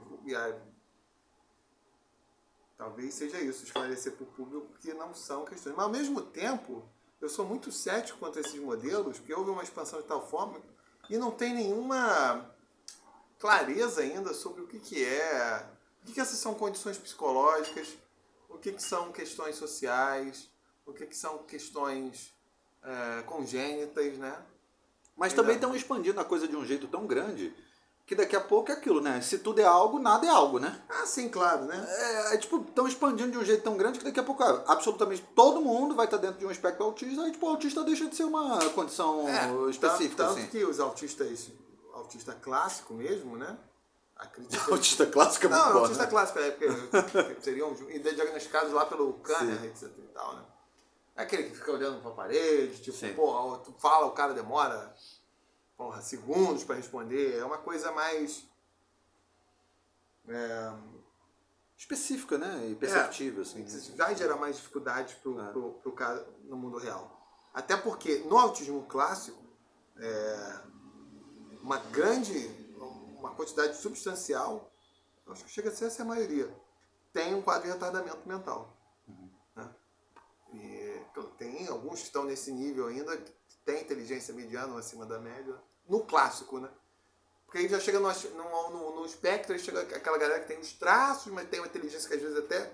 [2.78, 5.76] talvez seja isso, esclarecer para o público que não são questões.
[5.76, 6.84] Mas ao mesmo tempo,
[7.21, 10.61] eu sou muito cético quanto a esses modelos, porque houve uma expansão de tal forma
[11.09, 12.53] e não tem nenhuma
[13.39, 15.69] clareza ainda sobre o que, que é,
[16.01, 17.95] o que, que essas são condições psicológicas,
[18.49, 20.49] o que, que são questões sociais,
[20.86, 22.34] o que, que são questões
[22.84, 24.43] é, congênitas, né?
[25.15, 25.41] Mas Exato.
[25.41, 27.55] também estão expandindo a coisa de um jeito tão grande
[28.06, 29.20] que daqui a pouco é aquilo, né?
[29.22, 30.80] Se tudo é algo, nada é algo, né?
[30.88, 31.86] Ah, sim, claro, né?
[31.89, 34.64] É, é, tipo, estão expandindo de um jeito tão grande que daqui a pouco ah,
[34.68, 38.08] absolutamente todo mundo vai estar dentro de um espectro autista e tipo, o autista deixa
[38.08, 40.47] de ser uma condição É, específica, tanto, tanto assim.
[40.49, 41.49] que os autistas,
[41.93, 43.58] autista clássico mesmo, né?
[44.16, 46.10] A crítica Autista clássico é muito Não, bom, autista né?
[46.10, 50.41] clássico, é porque seriam diagnosticados lá pelo Kanner, etc e tal, né?
[51.18, 53.14] É aquele que fica olhando pra parede, tipo, Sim.
[53.14, 54.93] porra, tu fala, o cara demora,
[55.78, 57.38] porra, segundos pra responder.
[57.38, 58.43] É uma coisa mais.
[60.28, 60.73] é,
[61.78, 62.69] específica, né?
[62.69, 63.63] E perceptível, assim.
[63.95, 65.51] vai gerar mais dificuldades pro, É.
[65.51, 67.11] pro, pro cara no mundo real.
[67.53, 69.41] Até porque no autismo clássico,
[69.97, 70.59] é,
[71.61, 72.47] uma grande,
[73.19, 74.71] uma quantidade substancial,
[75.28, 76.53] acho que chega a ser essa a maioria,
[77.13, 78.76] tem um quadro de retardamento mental.
[79.55, 79.69] né?
[80.53, 81.01] E
[81.38, 83.17] tem alguns que estão nesse nível ainda,
[83.66, 85.55] tem inteligência mediana ou acima da média,
[85.89, 86.70] no clássico, né?
[87.45, 90.59] Porque aí já chega no, no, no, no espectro, aí chega aquela galera que tem
[90.59, 92.72] os traços, mas tem uma inteligência que às vezes até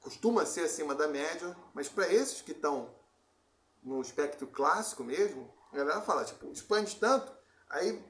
[0.00, 2.90] costuma ser acima da média, mas para esses que estão
[3.82, 7.32] no espectro clássico mesmo, a galera fala, tipo, expande tanto,
[7.68, 8.02] aí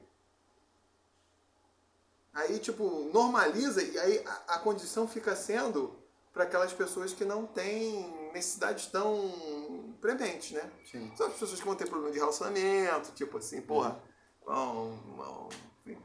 [2.33, 5.95] aí tipo normaliza e aí a, a condição fica sendo
[6.33, 10.69] para aquelas pessoas que não têm necessidades tão prementes, né?
[10.89, 11.11] Sim.
[11.15, 14.01] São as pessoas que vão ter problema de relacionamento, tipo assim, porra,
[14.45, 15.49] vão, vão,
[15.85, 16.01] enfim.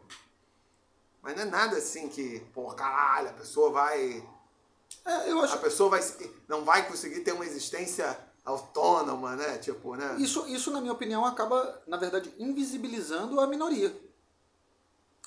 [1.22, 4.24] Mas não é nada assim que, porra, caralho, a pessoa vai
[5.04, 6.00] É, eu a acho pessoa vai,
[6.46, 9.58] não vai conseguir ter uma existência autônoma, né?
[9.58, 10.16] Tipo, né?
[10.18, 13.94] isso, isso, na minha opinião, acaba, na verdade, invisibilizando a minoria.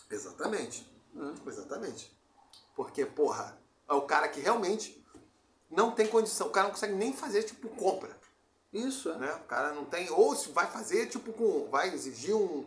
[0.10, 0.89] Exatamente.
[1.16, 1.34] Hum.
[1.45, 2.12] Exatamente.
[2.76, 5.01] Porque, porra, é o cara que realmente
[5.72, 6.48] não tem condição.
[6.48, 8.16] O cara não consegue nem fazer, tipo, compra.
[8.72, 9.18] Isso, é.
[9.18, 9.34] Né?
[9.36, 10.10] O cara não tem.
[10.12, 11.70] Ou se vai fazer, tipo, com.
[11.70, 12.66] Vai exigir um.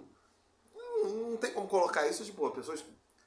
[0.74, 2.82] Não, não tem como colocar isso, tipo, pessoas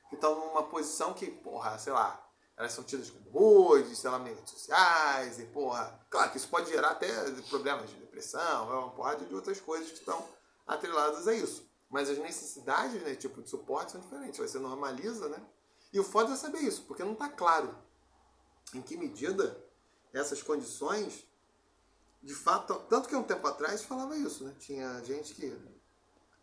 [0.10, 2.24] que estão numa posição que, porra, sei lá,
[2.56, 6.00] elas são tidas como rudes, sei lá, meio sociais, e porra.
[6.10, 7.08] Claro que isso pode gerar até
[7.50, 10.26] problemas de depressão, é uma porrada de outras coisas que estão
[10.66, 11.70] atreladas a isso.
[11.90, 14.40] Mas as necessidades, né, tipo, de suporte são diferentes.
[14.40, 15.42] Você normaliza, né?
[15.94, 17.74] E o foda é saber isso, porque não está claro
[18.74, 19.64] em que medida
[20.18, 21.26] essas condições,
[22.22, 24.56] de fato, tanto que um tempo atrás falava isso, né?
[24.60, 25.56] Tinha gente que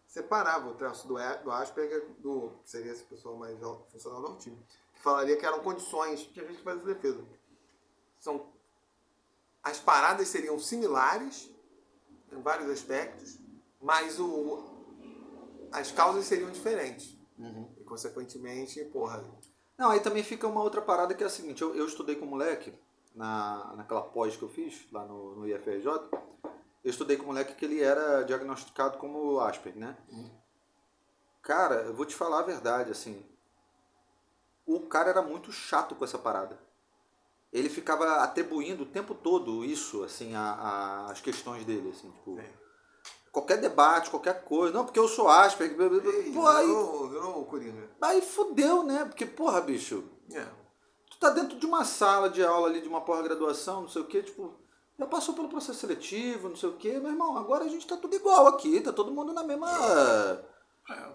[0.06, 3.58] separava o traço do, do Asperger do que seria esse pessoal mais
[3.90, 4.62] funcional do autismo,
[4.94, 7.24] que falaria que eram condições que a gente faz a defesa.
[8.20, 8.52] São
[9.62, 11.50] as paradas seriam similares
[12.30, 13.38] em vários aspectos,
[13.80, 14.72] mas o
[15.72, 17.16] as causas seriam diferentes.
[17.76, 19.24] E consequentemente, porra,
[19.76, 22.24] Não, aí também fica uma outra parada que é a seguinte, eu, eu estudei com
[22.24, 22.72] moleque,
[23.14, 27.64] na, naquela pós que eu fiz, lá no, no IFRJ, eu estudei com moleque que
[27.64, 29.96] ele era diagnosticado como Asperger, né?
[31.42, 33.24] Cara, eu vou te falar a verdade, assim,
[34.66, 36.58] o cara era muito chato com essa parada.
[37.52, 42.38] Ele ficava atribuindo o tempo todo isso, assim, a, a- as questões dele, assim, tipo...
[43.30, 45.76] Qualquer debate, qualquer coisa, não, porque eu sou Asperger,
[46.32, 47.90] pô, aí, virou, virou Coringa.
[48.00, 49.04] aí fudeu, né?
[49.04, 50.46] Porque, porra, bicho, É.
[51.24, 54.22] tá dentro de uma sala de aula ali, de uma pós-graduação, não sei o que,
[54.22, 54.54] tipo,
[54.98, 57.96] já passou pelo processo seletivo, não sei o que, meu irmão, agora a gente tá
[57.96, 59.68] tudo igual aqui, tá todo mundo na mesma.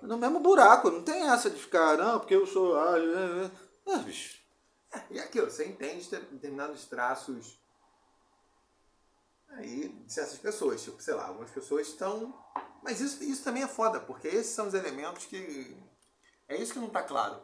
[0.01, 2.75] no mesmo buraco, não tem essa de ficar, não, porque eu sou.
[2.75, 3.93] Ah, é, é.
[3.93, 4.39] é, bicho.
[5.11, 7.59] E aquilo, você entende ter- determinados traços
[9.49, 10.83] aí de certas pessoas.
[10.83, 12.33] Tipo, sei lá, algumas pessoas estão.
[12.81, 15.77] Mas isso, isso também é foda, porque esses são os elementos que.
[16.47, 17.39] É isso que não está claro.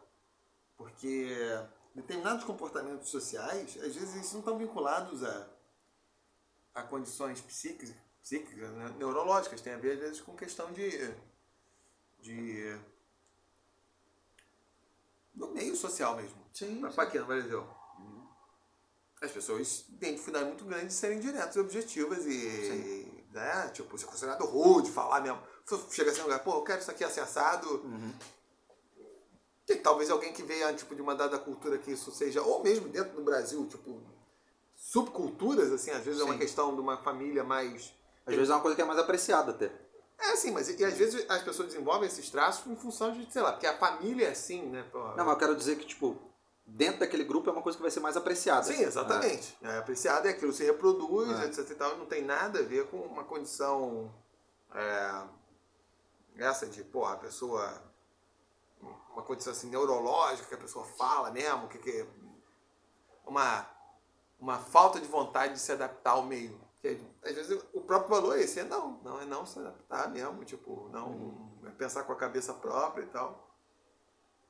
[0.76, 1.30] Porque
[1.96, 5.48] determinados comportamentos sociais, às vezes, eles não estão vinculados a,
[6.76, 9.62] a condições psíquicas, psíquicas né, neurológicas.
[9.62, 10.89] Tem a ver, às vezes, com questão de.
[12.20, 12.80] de
[15.34, 16.38] do meio social mesmo.
[16.54, 16.80] Sim.
[16.80, 17.66] Mas pra quê no Brasil?
[19.22, 24.06] As pessoas têm dificuldade muito grande de serem diretas e objetivas e, né, tipo, ser
[24.06, 25.41] considerado rude, falar mesmo.
[25.91, 27.82] Chega assim um lugar, pô, eu quero isso aqui assim assado.
[29.66, 32.88] Tem talvez alguém que veja, tipo, de uma dada cultura que isso seja, ou mesmo
[32.88, 33.99] dentro do Brasil, tipo,
[34.76, 36.39] subculturas, assim, às vezes é uma Sim.
[36.39, 37.93] questão de uma família mais...
[38.26, 39.72] Às vezes é uma coisa que é mais apreciada até.
[40.18, 43.32] É, sim, mas e, e às vezes as pessoas desenvolvem esses traços em função de,
[43.32, 44.86] sei lá, porque a família é assim, né?
[44.91, 46.18] pô, Não, mas eu quero dizer que, tipo,
[46.66, 48.63] dentro daquele grupo é uma coisa que vai ser mais apreciada.
[48.63, 49.57] Sim, exatamente.
[49.61, 51.45] É, apreciado é aquilo, se reproduz, É.
[51.45, 54.11] etc e tal, não tem nada a ver com uma condição
[54.74, 55.24] é,
[56.38, 57.82] essa de, porra, a pessoa
[59.16, 62.05] uma condição assim neurológica, que a pessoa fala mesmo, que, que
[63.26, 63.68] uma,
[64.39, 66.59] uma falta de vontade de se adaptar ao meio.
[67.24, 70.45] Às vezes o próprio valor é esse, é não, não é não se adaptar mesmo,
[70.45, 73.49] tipo, não é pensar com a cabeça própria e tal.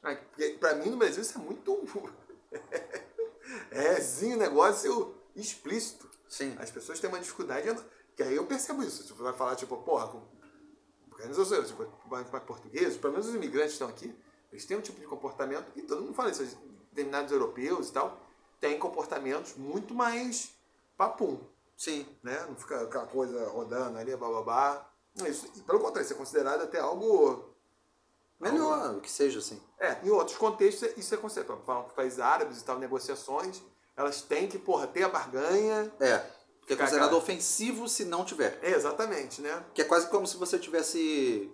[0.01, 1.82] Porque Pra mim no Brasil isso é muito
[3.72, 6.09] é sim um negócio explícito.
[6.28, 6.55] Sim.
[6.59, 7.76] As pessoas têm uma dificuldade.
[8.16, 9.03] Que aí eu percebo isso.
[9.05, 10.22] Tipo, vai falar, tipo, porra, com.
[11.45, 14.13] Sei, tipo, mais portugueses, pelo menos os imigrantes estão aqui,
[14.56, 16.43] eles têm um tipo de comportamento, e todo mundo fala isso,
[16.89, 18.20] determinados europeus e tal,
[18.60, 20.51] têm comportamentos muito mais
[20.97, 21.39] papum,
[21.78, 22.06] Sim.
[22.24, 22.45] né?
[22.47, 24.89] Não fica aquela coisa rodando ali, bababá.
[25.28, 27.53] Isso, pelo contrário, isso é considerado até algo
[28.39, 29.62] Melhor que seja assim.
[29.80, 31.58] É, em outros contextos isso é conceito.
[31.66, 33.62] Falam que países árabes e tal, negociações,
[33.95, 35.91] elas têm que, porra, ter a barganha.
[35.99, 36.18] É.
[36.60, 37.22] Porque é considerado cara.
[37.22, 38.60] ofensivo se não tiver.
[38.62, 39.64] É, exatamente, né?
[39.74, 41.51] Que é quase como se você tivesse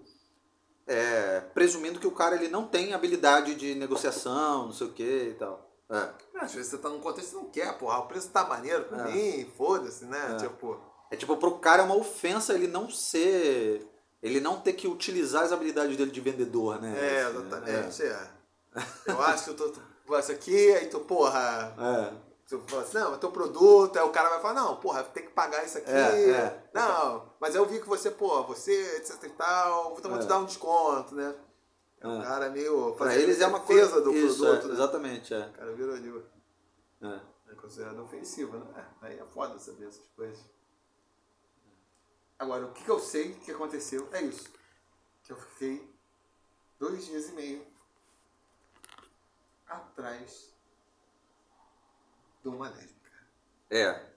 [0.88, 5.04] é, presumindo que o cara ele não tem habilidade de negociação, não sei o que
[5.30, 5.70] e tal.
[5.90, 6.10] É.
[6.40, 8.86] Às vezes você tá num contexto que você não quer, porra, o preço tá maneiro
[8.86, 9.12] pra É.
[9.12, 10.32] mim, foda-se, né?
[10.34, 10.36] É.
[10.38, 10.80] Tipo,
[11.12, 13.86] É tipo, pro cara é uma ofensa ele não ser.
[14.24, 16.94] Ele não ter que utilizar as habilidades dele de vendedor, né?
[16.98, 18.30] é, Assim, exatamente, é.
[19.08, 22.31] Eu acho que eu tô, tô isso aqui, aí tu, porra, É.
[22.60, 25.24] tu fala assim, não, é teu produto, aí o cara vai falar, não, porra, tem
[25.24, 25.90] que pagar isso aqui.
[25.92, 26.64] É, é.
[26.74, 30.28] Não, mas eu vi que você, pô, você, etc e tal, então vou te É.
[30.28, 31.36] dar um desconto, né?
[32.00, 32.26] É um É.
[32.26, 32.94] cara meio.
[32.96, 34.74] Pra eles é uma coisa do isso, produto, é, né?
[34.74, 35.48] Exatamente, é.
[35.48, 36.24] O cara virou de.
[37.06, 37.20] é.
[37.52, 38.66] É considerado ofensivo, né?
[39.02, 40.40] É, aí é foda saber essas coisas.
[42.40, 44.50] Agora, o que eu sei que aconteceu é isso.
[45.24, 45.94] Que eu fiquei
[46.80, 47.68] dois dias e meio
[49.68, 50.51] atrás
[52.50, 53.12] uma lésbica.
[53.70, 54.12] É.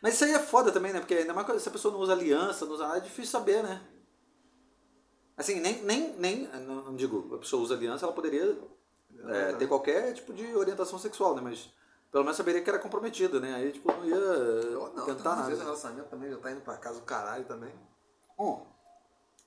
[0.00, 1.00] Mas isso aí é foda também, né?
[1.00, 3.62] Porque ainda mais se a pessoa não usa aliança, não usa nada, é difícil saber,
[3.62, 3.82] né?
[5.36, 8.58] Assim, nem, nem, nem não, digo, a pessoa usa aliança, ela poderia
[9.28, 11.40] é, ter qualquer tipo de orientação sexual, né?
[11.40, 11.70] Mas
[12.10, 13.54] pelo menos saberia que era comprometida, né?
[13.54, 15.64] Aí, tipo, não ia não, tentar às vezes o nada.
[15.64, 17.72] relacionamento também já tá indo pra casa do caralho também.
[18.36, 18.66] Bom,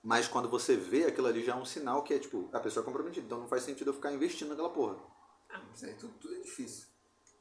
[0.04, 2.84] mas quando você vê aquilo ali já é um sinal que é, tipo, a pessoa
[2.84, 3.26] é comprometida.
[3.26, 4.96] Então não faz sentido eu ficar investindo naquela porra.
[5.50, 6.88] Ah, não sei, tudo, tudo é difícil.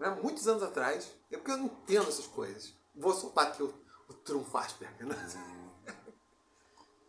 [0.01, 0.09] Né?
[0.23, 2.75] Muitos anos atrás, é porque eu não entendo essas coisas.
[2.95, 3.73] Vou soltar aqui o,
[4.09, 5.15] o Trumfasberg, né?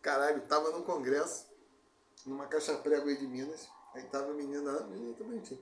[0.01, 1.47] Caralho, tava num congresso,
[2.25, 3.69] numa caixa prego aí de Minas.
[3.93, 5.59] Aí tava a menina lá, a menina tá bonitinha.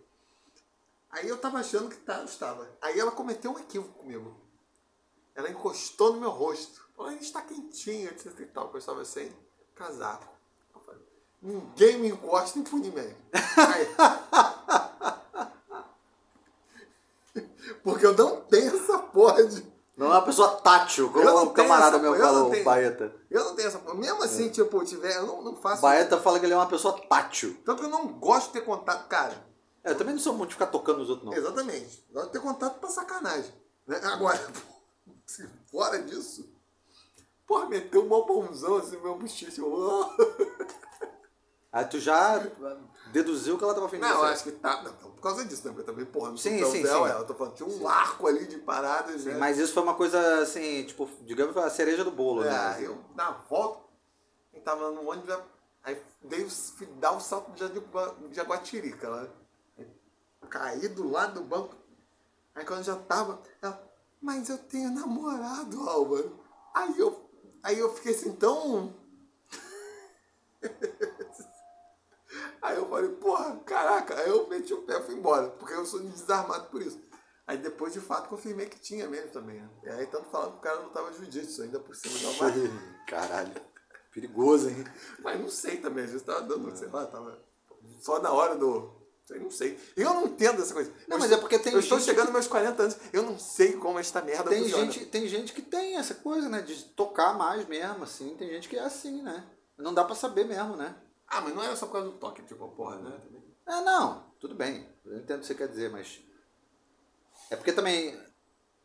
[1.11, 2.67] Aí eu tava achando que tá, estava.
[2.81, 4.35] Aí ela cometeu um equívoco comigo.
[5.35, 6.89] Ela encostou no meu rosto.
[6.95, 9.31] Falou, a gente tá quentinho, etc e tal, eu estava sem
[9.75, 10.27] casaco.
[10.85, 11.05] Falei,
[11.41, 13.15] Ninguém me encosta em Punimem.
[13.57, 13.87] Aí,
[17.83, 19.65] Porque eu não tenho essa porra de.
[19.97, 22.63] Não é uma pessoa tátil, como o camarada meu essa- eu não falou, o tenho.
[22.63, 23.13] Baeta.
[23.29, 23.95] Eu não tenho essa porra.
[23.95, 25.15] Mesmo assim, tipo, eu tiver.
[25.17, 25.81] Eu não, não faço.
[25.81, 27.57] Baeta fala que ele é uma pessoa tátil.
[27.65, 29.07] Tanto que eu não gosto de ter contato.
[29.09, 29.45] Cara,
[29.83, 31.33] É, eu também não sou muito de ficar tocando nos outros, não.
[31.37, 32.05] exatamente.
[32.13, 33.53] Gosto de ter contato pra sacanagem.
[33.85, 33.99] Né?
[34.03, 34.39] Agora,
[35.69, 36.49] fora disso.
[37.45, 39.63] Porra, meteu um mó pãozão assim meu bochicho.
[41.71, 42.39] Eu, Aí tu já
[43.11, 44.25] deduziu que ela tava afim de Não, eu você.
[44.33, 44.81] acho que tá.
[44.81, 45.73] Não, não por causa disso, né?
[45.73, 46.87] Porque também, porra, no Sim, sim, sim.
[46.87, 49.35] ela, tô falando, tinha um arco ali de paradas, né?
[49.37, 52.77] Mas isso foi uma coisa assim, tipo, digamos a cereja do bolo, né?
[52.79, 53.83] É, eu, na volta,
[54.53, 55.43] eu tava no ônibus, já-
[55.83, 59.29] aí dei, o- fui dar o salto de Jaguá- de Jaguatirica.
[59.77, 59.87] Aí
[60.49, 61.75] Caí do lado do banco.
[62.55, 63.79] Aí quando eu já tava, ela,
[64.21, 66.39] mas eu tenho namorado, Álvaro.
[66.73, 67.29] Aí eu,
[67.61, 68.95] aí eu fiquei assim, tão.
[72.61, 74.15] Aí eu falei, porra, caraca.
[74.19, 76.99] Aí eu meti o pé e fui embora, porque eu sou desarmado por isso.
[77.47, 79.59] Aí depois, de fato, confirmei que tinha mesmo também.
[79.59, 79.69] Né?
[79.83, 82.55] E aí tanto falando que o cara não tava jiu-jitsu ainda por cima da barra.
[83.07, 83.51] Caralho.
[84.13, 84.83] Perigoso, hein?
[85.19, 87.39] Mas não sei também, às vezes tava dando, sei lá, tava
[88.01, 88.91] só na hora do.
[89.25, 89.79] sei, Não sei.
[89.95, 90.91] Eu não entendo essa coisa.
[91.07, 92.97] Não, Eu mas estou- é porque tem Eu estou chegando que- aos meus 40 anos,
[93.13, 94.91] eu não sei como esta merda Tem funciona.
[94.91, 96.61] gente, tem gente que tem essa coisa, né?
[96.61, 98.35] De tocar mais mesmo, assim.
[98.35, 99.47] Tem gente que é assim, né?
[99.77, 100.95] Não dá pra saber mesmo, né?
[101.29, 103.19] Ah, mas não era só por causa do toque, tipo, porra, né?
[103.19, 103.43] Também.
[103.67, 104.25] É, não.
[104.39, 104.87] Tudo bem.
[105.05, 106.21] Eu entendo o que você quer dizer, mas...
[107.49, 108.19] É porque também...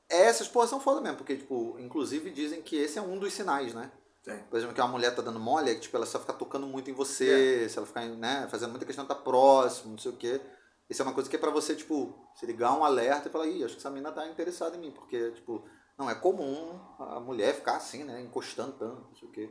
[0.08, 1.16] Essas porras são foda mesmo.
[1.16, 3.90] Porque, tipo, inclusive dizem que esse é um dos sinais, né?
[4.24, 4.38] Tem.
[4.44, 6.66] Por exemplo, que uma mulher tá dando mole, é que tipo, ela só fica tocando
[6.66, 10.10] muito em você, se ela ficar né, fazendo muita questão de estar próximo, não sei
[10.10, 10.40] o quê.
[10.88, 13.46] Isso é uma coisa que é pra você, tipo, se ligar um alerta e falar,
[13.46, 15.66] ih, acho que essa menina tá interessada em mim, porque, tipo,
[15.98, 19.50] não é comum a mulher ficar assim, né, encostando tanto, não sei o quê.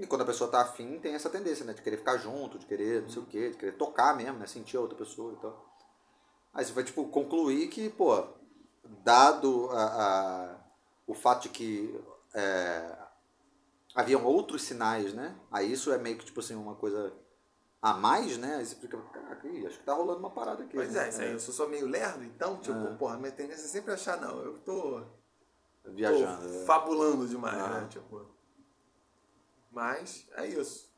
[0.00, 2.64] E quando a pessoa tá afim, tem essa tendência, né, de querer ficar junto, de
[2.64, 5.36] querer não sei o quê, de querer tocar mesmo, né, sentir a outra pessoa e
[5.36, 5.76] tal.
[6.54, 8.24] Aí você vai, tipo, concluir que, pô,
[9.04, 10.56] dado a, a-
[11.06, 12.00] o fato de que
[12.32, 12.96] é,
[13.94, 15.36] haviam outros sinais, né?
[15.52, 17.12] Aí isso é meio que, tipo assim, uma coisa
[17.82, 18.56] a mais, né?
[18.56, 20.74] Aí você fica, caraca, acho que tá rolando uma parada aqui.
[20.76, 21.04] Pois né?
[21.04, 21.32] é, isso aí.
[21.32, 22.94] Eu sou só meio lerdo, então, tipo, É.
[22.96, 25.02] porra, minha tendência é sempre achar, não, eu tô,
[25.84, 26.48] Viajando.
[26.48, 26.64] tô é.
[26.64, 27.80] fabulando demais, Ah.
[27.82, 27.86] né?
[27.90, 28.39] Tipo.
[29.70, 30.90] Mas é isso.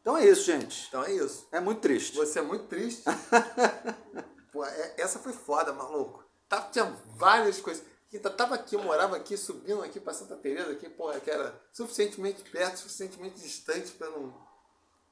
[0.00, 0.86] Então é isso, gente.
[0.88, 1.46] Então é isso.
[1.52, 2.16] É muito triste.
[2.16, 3.04] Você é muito triste.
[4.52, 6.24] Pô, é- essa foi foda, maluco.
[6.48, 6.84] Tava, tinha
[7.16, 7.84] várias coisas.
[8.22, 11.54] Tá- Tava aqui, eu morava aqui, subindo aqui pra Santa Teresa, aqui, porra, que era
[11.72, 14.34] suficientemente perto, suficientemente distante pra não.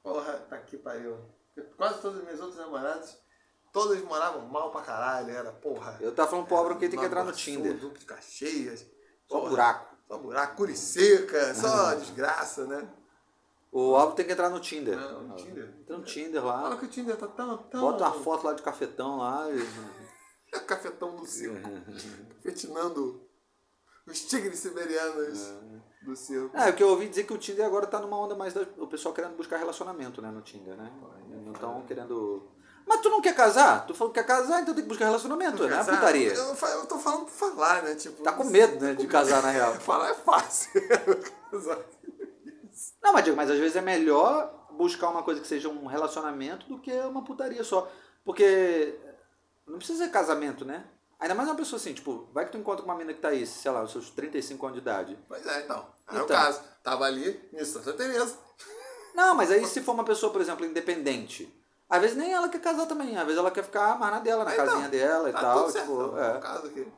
[0.02, 1.16] Porra, tá aqui pariu.
[1.76, 3.16] Quase todas as minhas outras namoradas,
[3.72, 5.96] todas moravam mal pra caralho, era, porra.
[6.00, 7.76] Eu tava falando Álvaro que tem que entrar no Tinder.
[7.78, 8.86] Duque de Caxias.
[9.28, 9.87] Só buraco.
[10.08, 12.88] Só buraco, Curiceca, só desgraça, né?
[13.70, 14.96] O Álvaro tem que entrar no Tinder.
[14.96, 15.68] Não, no Tinder.
[15.82, 16.76] Entra no Tinder Fala lá.
[16.78, 17.58] que o Tinder tá tão.
[17.58, 17.80] tão...
[17.82, 19.46] Bota uma foto lá de cafetão lá.
[19.50, 19.68] e-
[20.54, 21.68] É cafetão do circo.
[22.42, 23.20] Fetinando
[24.06, 25.52] os tigres siberianos
[26.02, 26.56] do circo.
[26.56, 28.86] É, porque eu ouvi dizer que o Tinder agora tá numa onda mais da, o
[28.86, 30.90] pessoal querendo buscar relacionamento, né, no Tinder, né?
[31.44, 32.50] Não estão querendo.
[32.88, 33.86] Mas tu não quer casar?
[33.86, 35.82] Tu falou que quer casar, então tem que buscar relacionamento, né?
[35.84, 35.98] Sabe?
[35.98, 36.32] Putaria.
[36.32, 37.94] Eu, não eu tô falando por falar, né?
[37.94, 39.74] Tipo, Tá com medo, né, de casar na real.
[39.80, 40.70] Falar é fácil.
[43.02, 46.66] Não, mas digo, mas às vezes é melhor buscar uma coisa que seja um relacionamento
[46.68, 47.90] do que uma putaria só.
[48.24, 48.94] Porque
[49.66, 50.84] não precisa ser casamento, né?
[51.18, 53.28] Ainda mais uma pessoa assim, tipo, vai que tu encontra com uma mina que tá
[53.28, 55.18] aí, sei lá, os seus 35 anos de idade.
[55.26, 55.86] Pois é, então.
[56.08, 56.26] É o Então.
[56.28, 56.60] caso.
[56.82, 58.36] Tava ali em Santa Teresa.
[59.14, 61.52] Não, mas aí se for uma pessoa, por exemplo, independente,
[61.88, 64.44] às vezes nem ela quer casar também, às vezes ela quer ficar mais na dela,
[64.44, 65.60] na Então, casinha dela e Tá tal.
[65.60, 65.86] tudo certo.
[65.88, 66.40] tipo, Era o é.
[66.40, 66.92] caso aqui.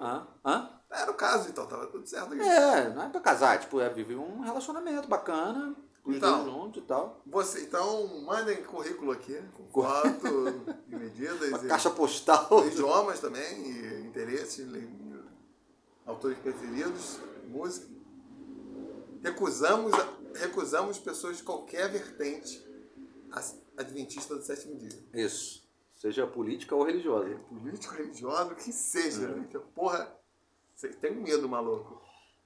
[0.00, 0.26] Hã?
[0.44, 0.70] Hã?
[0.90, 1.66] Era o caso, então.
[1.66, 2.40] Tava tudo certo aqui.
[2.42, 5.74] É, não é pra casar, tipo, é viver um relacionamento bacana,
[6.06, 6.44] Então.
[6.44, 7.20] dois juntos e tal.
[7.26, 11.48] Você, então, mandem currículo aqui, com foto e medidas.
[11.50, 12.48] Uma e caixa postal.
[12.66, 14.68] idiomas também, e interesses,
[16.06, 17.18] autores preferidos,
[17.48, 17.86] música.
[19.22, 19.92] Recusamos,
[20.34, 22.62] recusamos pessoas de qualquer vertente
[23.32, 24.98] as- adventista do sétimo dia.
[25.12, 25.64] Isso.
[25.96, 27.34] Seja política ou religiosa.
[27.48, 29.28] Político, religioso, o que seja.
[29.28, 29.36] Uhum.
[29.36, 29.46] né?
[29.50, 30.12] Que Porra,
[30.74, 32.02] você tem medo, maluco.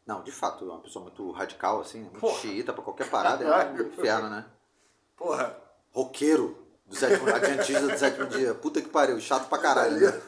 [0.07, 2.39] Não, de fato, é uma pessoa muito radical, assim, muito Porra.
[2.41, 4.47] xiita pra qualquer parada, é um inferno, né?
[5.17, 5.57] Porra,
[5.93, 8.55] Roqueiro do sétimo, adventista do sétimo dia.
[8.55, 9.99] Puta que pariu, chato pra caralho.
[9.99, 10.23] Né?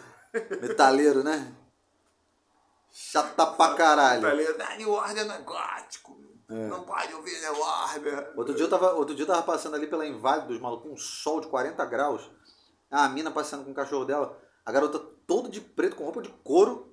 [0.60, 1.54] Metaleiro, né?
[2.92, 4.26] Chata pra caralho.
[4.26, 6.19] ali, ah, New Order não é gótico.
[6.50, 6.66] É.
[6.66, 8.32] Não pode ouvir New Order.
[8.36, 10.94] Outro dia, eu tava, outro dia eu tava passando ali pela Invade dos malucos, com
[10.94, 12.28] um sol de 40 graus.
[12.90, 14.36] A mina passeando com o cachorro dela.
[14.66, 16.92] A garota toda de preto, com roupa de couro.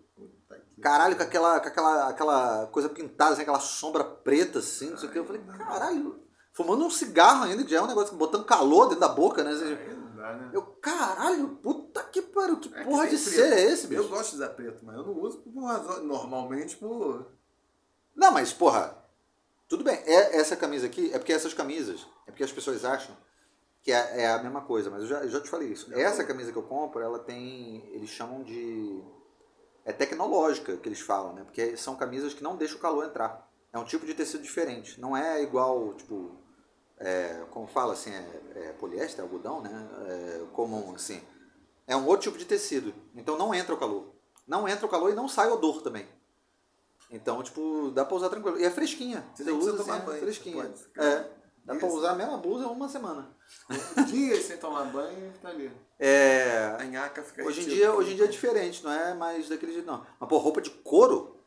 [0.80, 5.10] Caralho, com aquela, com aquela, aquela coisa pintada, assim, aquela sombra preta, assim, não sei
[5.10, 5.18] o que.
[5.18, 6.24] Eu falei, caralho.
[6.54, 9.54] Fumando um cigarro ainda, que já é um negócio botando calor dentro da boca, né?
[9.54, 10.50] Né?
[10.52, 14.02] Eu, caralho, puta que pariu, que É que porra tem de ser é esse, bicho?
[14.02, 15.52] Eu gosto de usar preto, mas eu não uso por.
[16.04, 17.28] Normalmente por.
[18.16, 18.98] Não, mas, porra,
[19.68, 19.95] tudo bem.
[20.06, 23.15] É, essa camisa aqui, é porque essas camisas, é porque as pessoas acham
[23.84, 25.94] que é, é a mesma coisa, mas eu já, eu já te falei isso.
[25.94, 29.02] Essa camisa que eu compro, ela tem, eles chamam de,
[29.88, 31.44] é tecnológica que eles falam, né?
[31.45, 33.49] Porque são camisas que não deixam o calor entrar.
[33.72, 34.99] É um tipo de tecido diferente.
[34.99, 36.35] Não é igual, tipo,
[36.98, 39.89] é, como fala assim, é, é poliéster, algodão, né?
[40.07, 41.22] É comum, assim.
[41.88, 42.94] É um outro tipo de tecido.
[43.15, 44.14] Então não entra o calor.
[44.45, 46.06] Não entra o calor e não sai odor também.
[47.10, 48.60] Então, tipo, dá pra usar tranquilo.
[48.60, 49.26] E é fresquinha.
[49.34, 50.64] Você Você usa tomar assim, é banho, fresquinha.
[50.64, 51.26] pode É.
[51.66, 51.98] Dá pra Isso.
[51.98, 53.30] usar a mesma blusa uma semana.
[54.08, 55.72] Dias sem tomar banho e tá ali.
[56.00, 56.76] É.
[56.80, 59.74] A nhaca fica Hoje em, dia, hoje em dia é diferente, não é mais daquele
[59.74, 60.06] jeito, não.
[60.20, 61.38] Mas, pô, roupa de couro?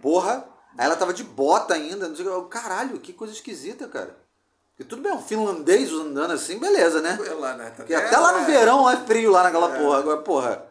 [0.00, 0.46] Porra!
[0.78, 2.48] Aí ela tava de bota ainda, não sei o que.
[2.58, 4.16] Caralho, que coisa esquisita, cara.
[4.70, 7.18] Porque tudo bem, um finlandês andando assim, beleza, né?
[7.38, 7.70] Lá, né?
[7.76, 9.78] Porque até lá no verão é frio lá naquela É.
[9.78, 9.98] porra.
[9.98, 10.66] Agora, porra,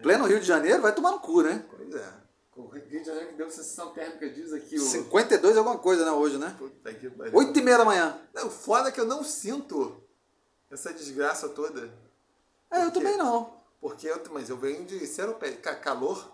[0.00, 1.62] pleno Rio de Janeiro, vai tomar no cu, né?
[1.68, 2.21] Pois é.
[2.54, 4.80] O Rio de Janeiro que deu sensação térmica, diz aqui o.
[4.80, 6.54] 52 é alguma coisa, né, hoje, né?
[6.58, 7.34] Puta que pariu.
[7.34, 8.20] 8 e meia da manhã.
[8.34, 10.02] Não, foda é que eu não sinto
[10.70, 11.90] essa desgraça toda.
[12.70, 12.98] É, eu Por quê?
[13.00, 13.62] também não.
[13.80, 15.74] Porque eu, mas eu venho de seropédica.
[15.76, 16.30] Calor,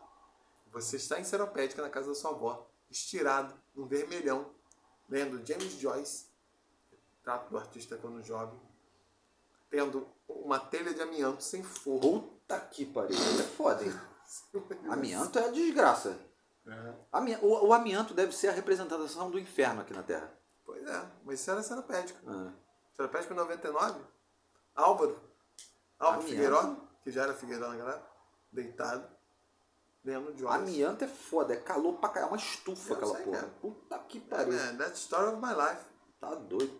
[0.72, 4.50] você está em seropédica na casa da sua avó, estirado, num vermelhão,
[5.08, 6.26] lendo James Joyce,
[7.22, 8.58] trato do artista quando jovem,
[9.70, 12.22] tendo uma telha de amianto sem forro.
[12.22, 13.16] Puta que pariu.
[13.16, 13.92] É foda, hein?
[14.90, 16.18] Amianto é desgraça.
[16.66, 17.38] É.
[17.42, 20.30] O, o amianto deve ser a representação do inferno aqui na Terra.
[20.64, 22.18] Pois é, mas isso era seropédica.
[22.26, 22.52] Ah.
[22.94, 24.00] Seropédica 99,
[24.74, 25.18] Álvaro,
[25.98, 26.22] Álvaro?
[26.22, 28.10] Figueiró, que já era Figueiró naquela época,
[28.52, 29.08] deitado,
[30.04, 30.56] lendo Joyce.
[30.58, 33.36] Amianto é foda, é calor pra caralho, é uma estufa Eu aquela sei, porra.
[33.38, 33.52] cara.
[33.62, 34.52] Puta que É, pariu.
[34.52, 35.82] man, that's the story of my life.
[36.20, 36.78] Tá doido.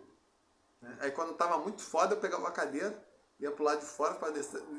[0.83, 0.99] né?
[1.01, 3.03] Aí quando tava muito foda, eu pegava a cadeira,
[3.41, 4.33] ia pro lado de fora, para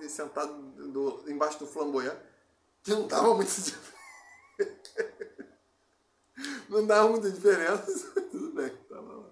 [0.08, 2.18] sentado do, embaixo do flamboyant,
[2.84, 3.90] que não dava muito diferença.
[6.70, 8.12] não dava muita diferença.
[8.32, 9.30] Tudo bem, tava lá.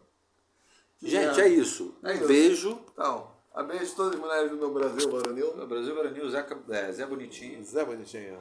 [0.99, 1.41] Que Gente, merda.
[1.44, 1.95] é isso.
[2.03, 2.28] É um isso.
[2.28, 2.82] beijo.
[2.91, 5.68] Então, a beijo todas as mulheres do meu Brasil, varonil.
[5.68, 7.64] Brasil Varonil, Zé, Zé Bonitinho.
[7.64, 8.40] Zé Bonitinho.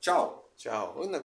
[0.00, 0.50] Tchau.
[0.56, 0.94] Tchau.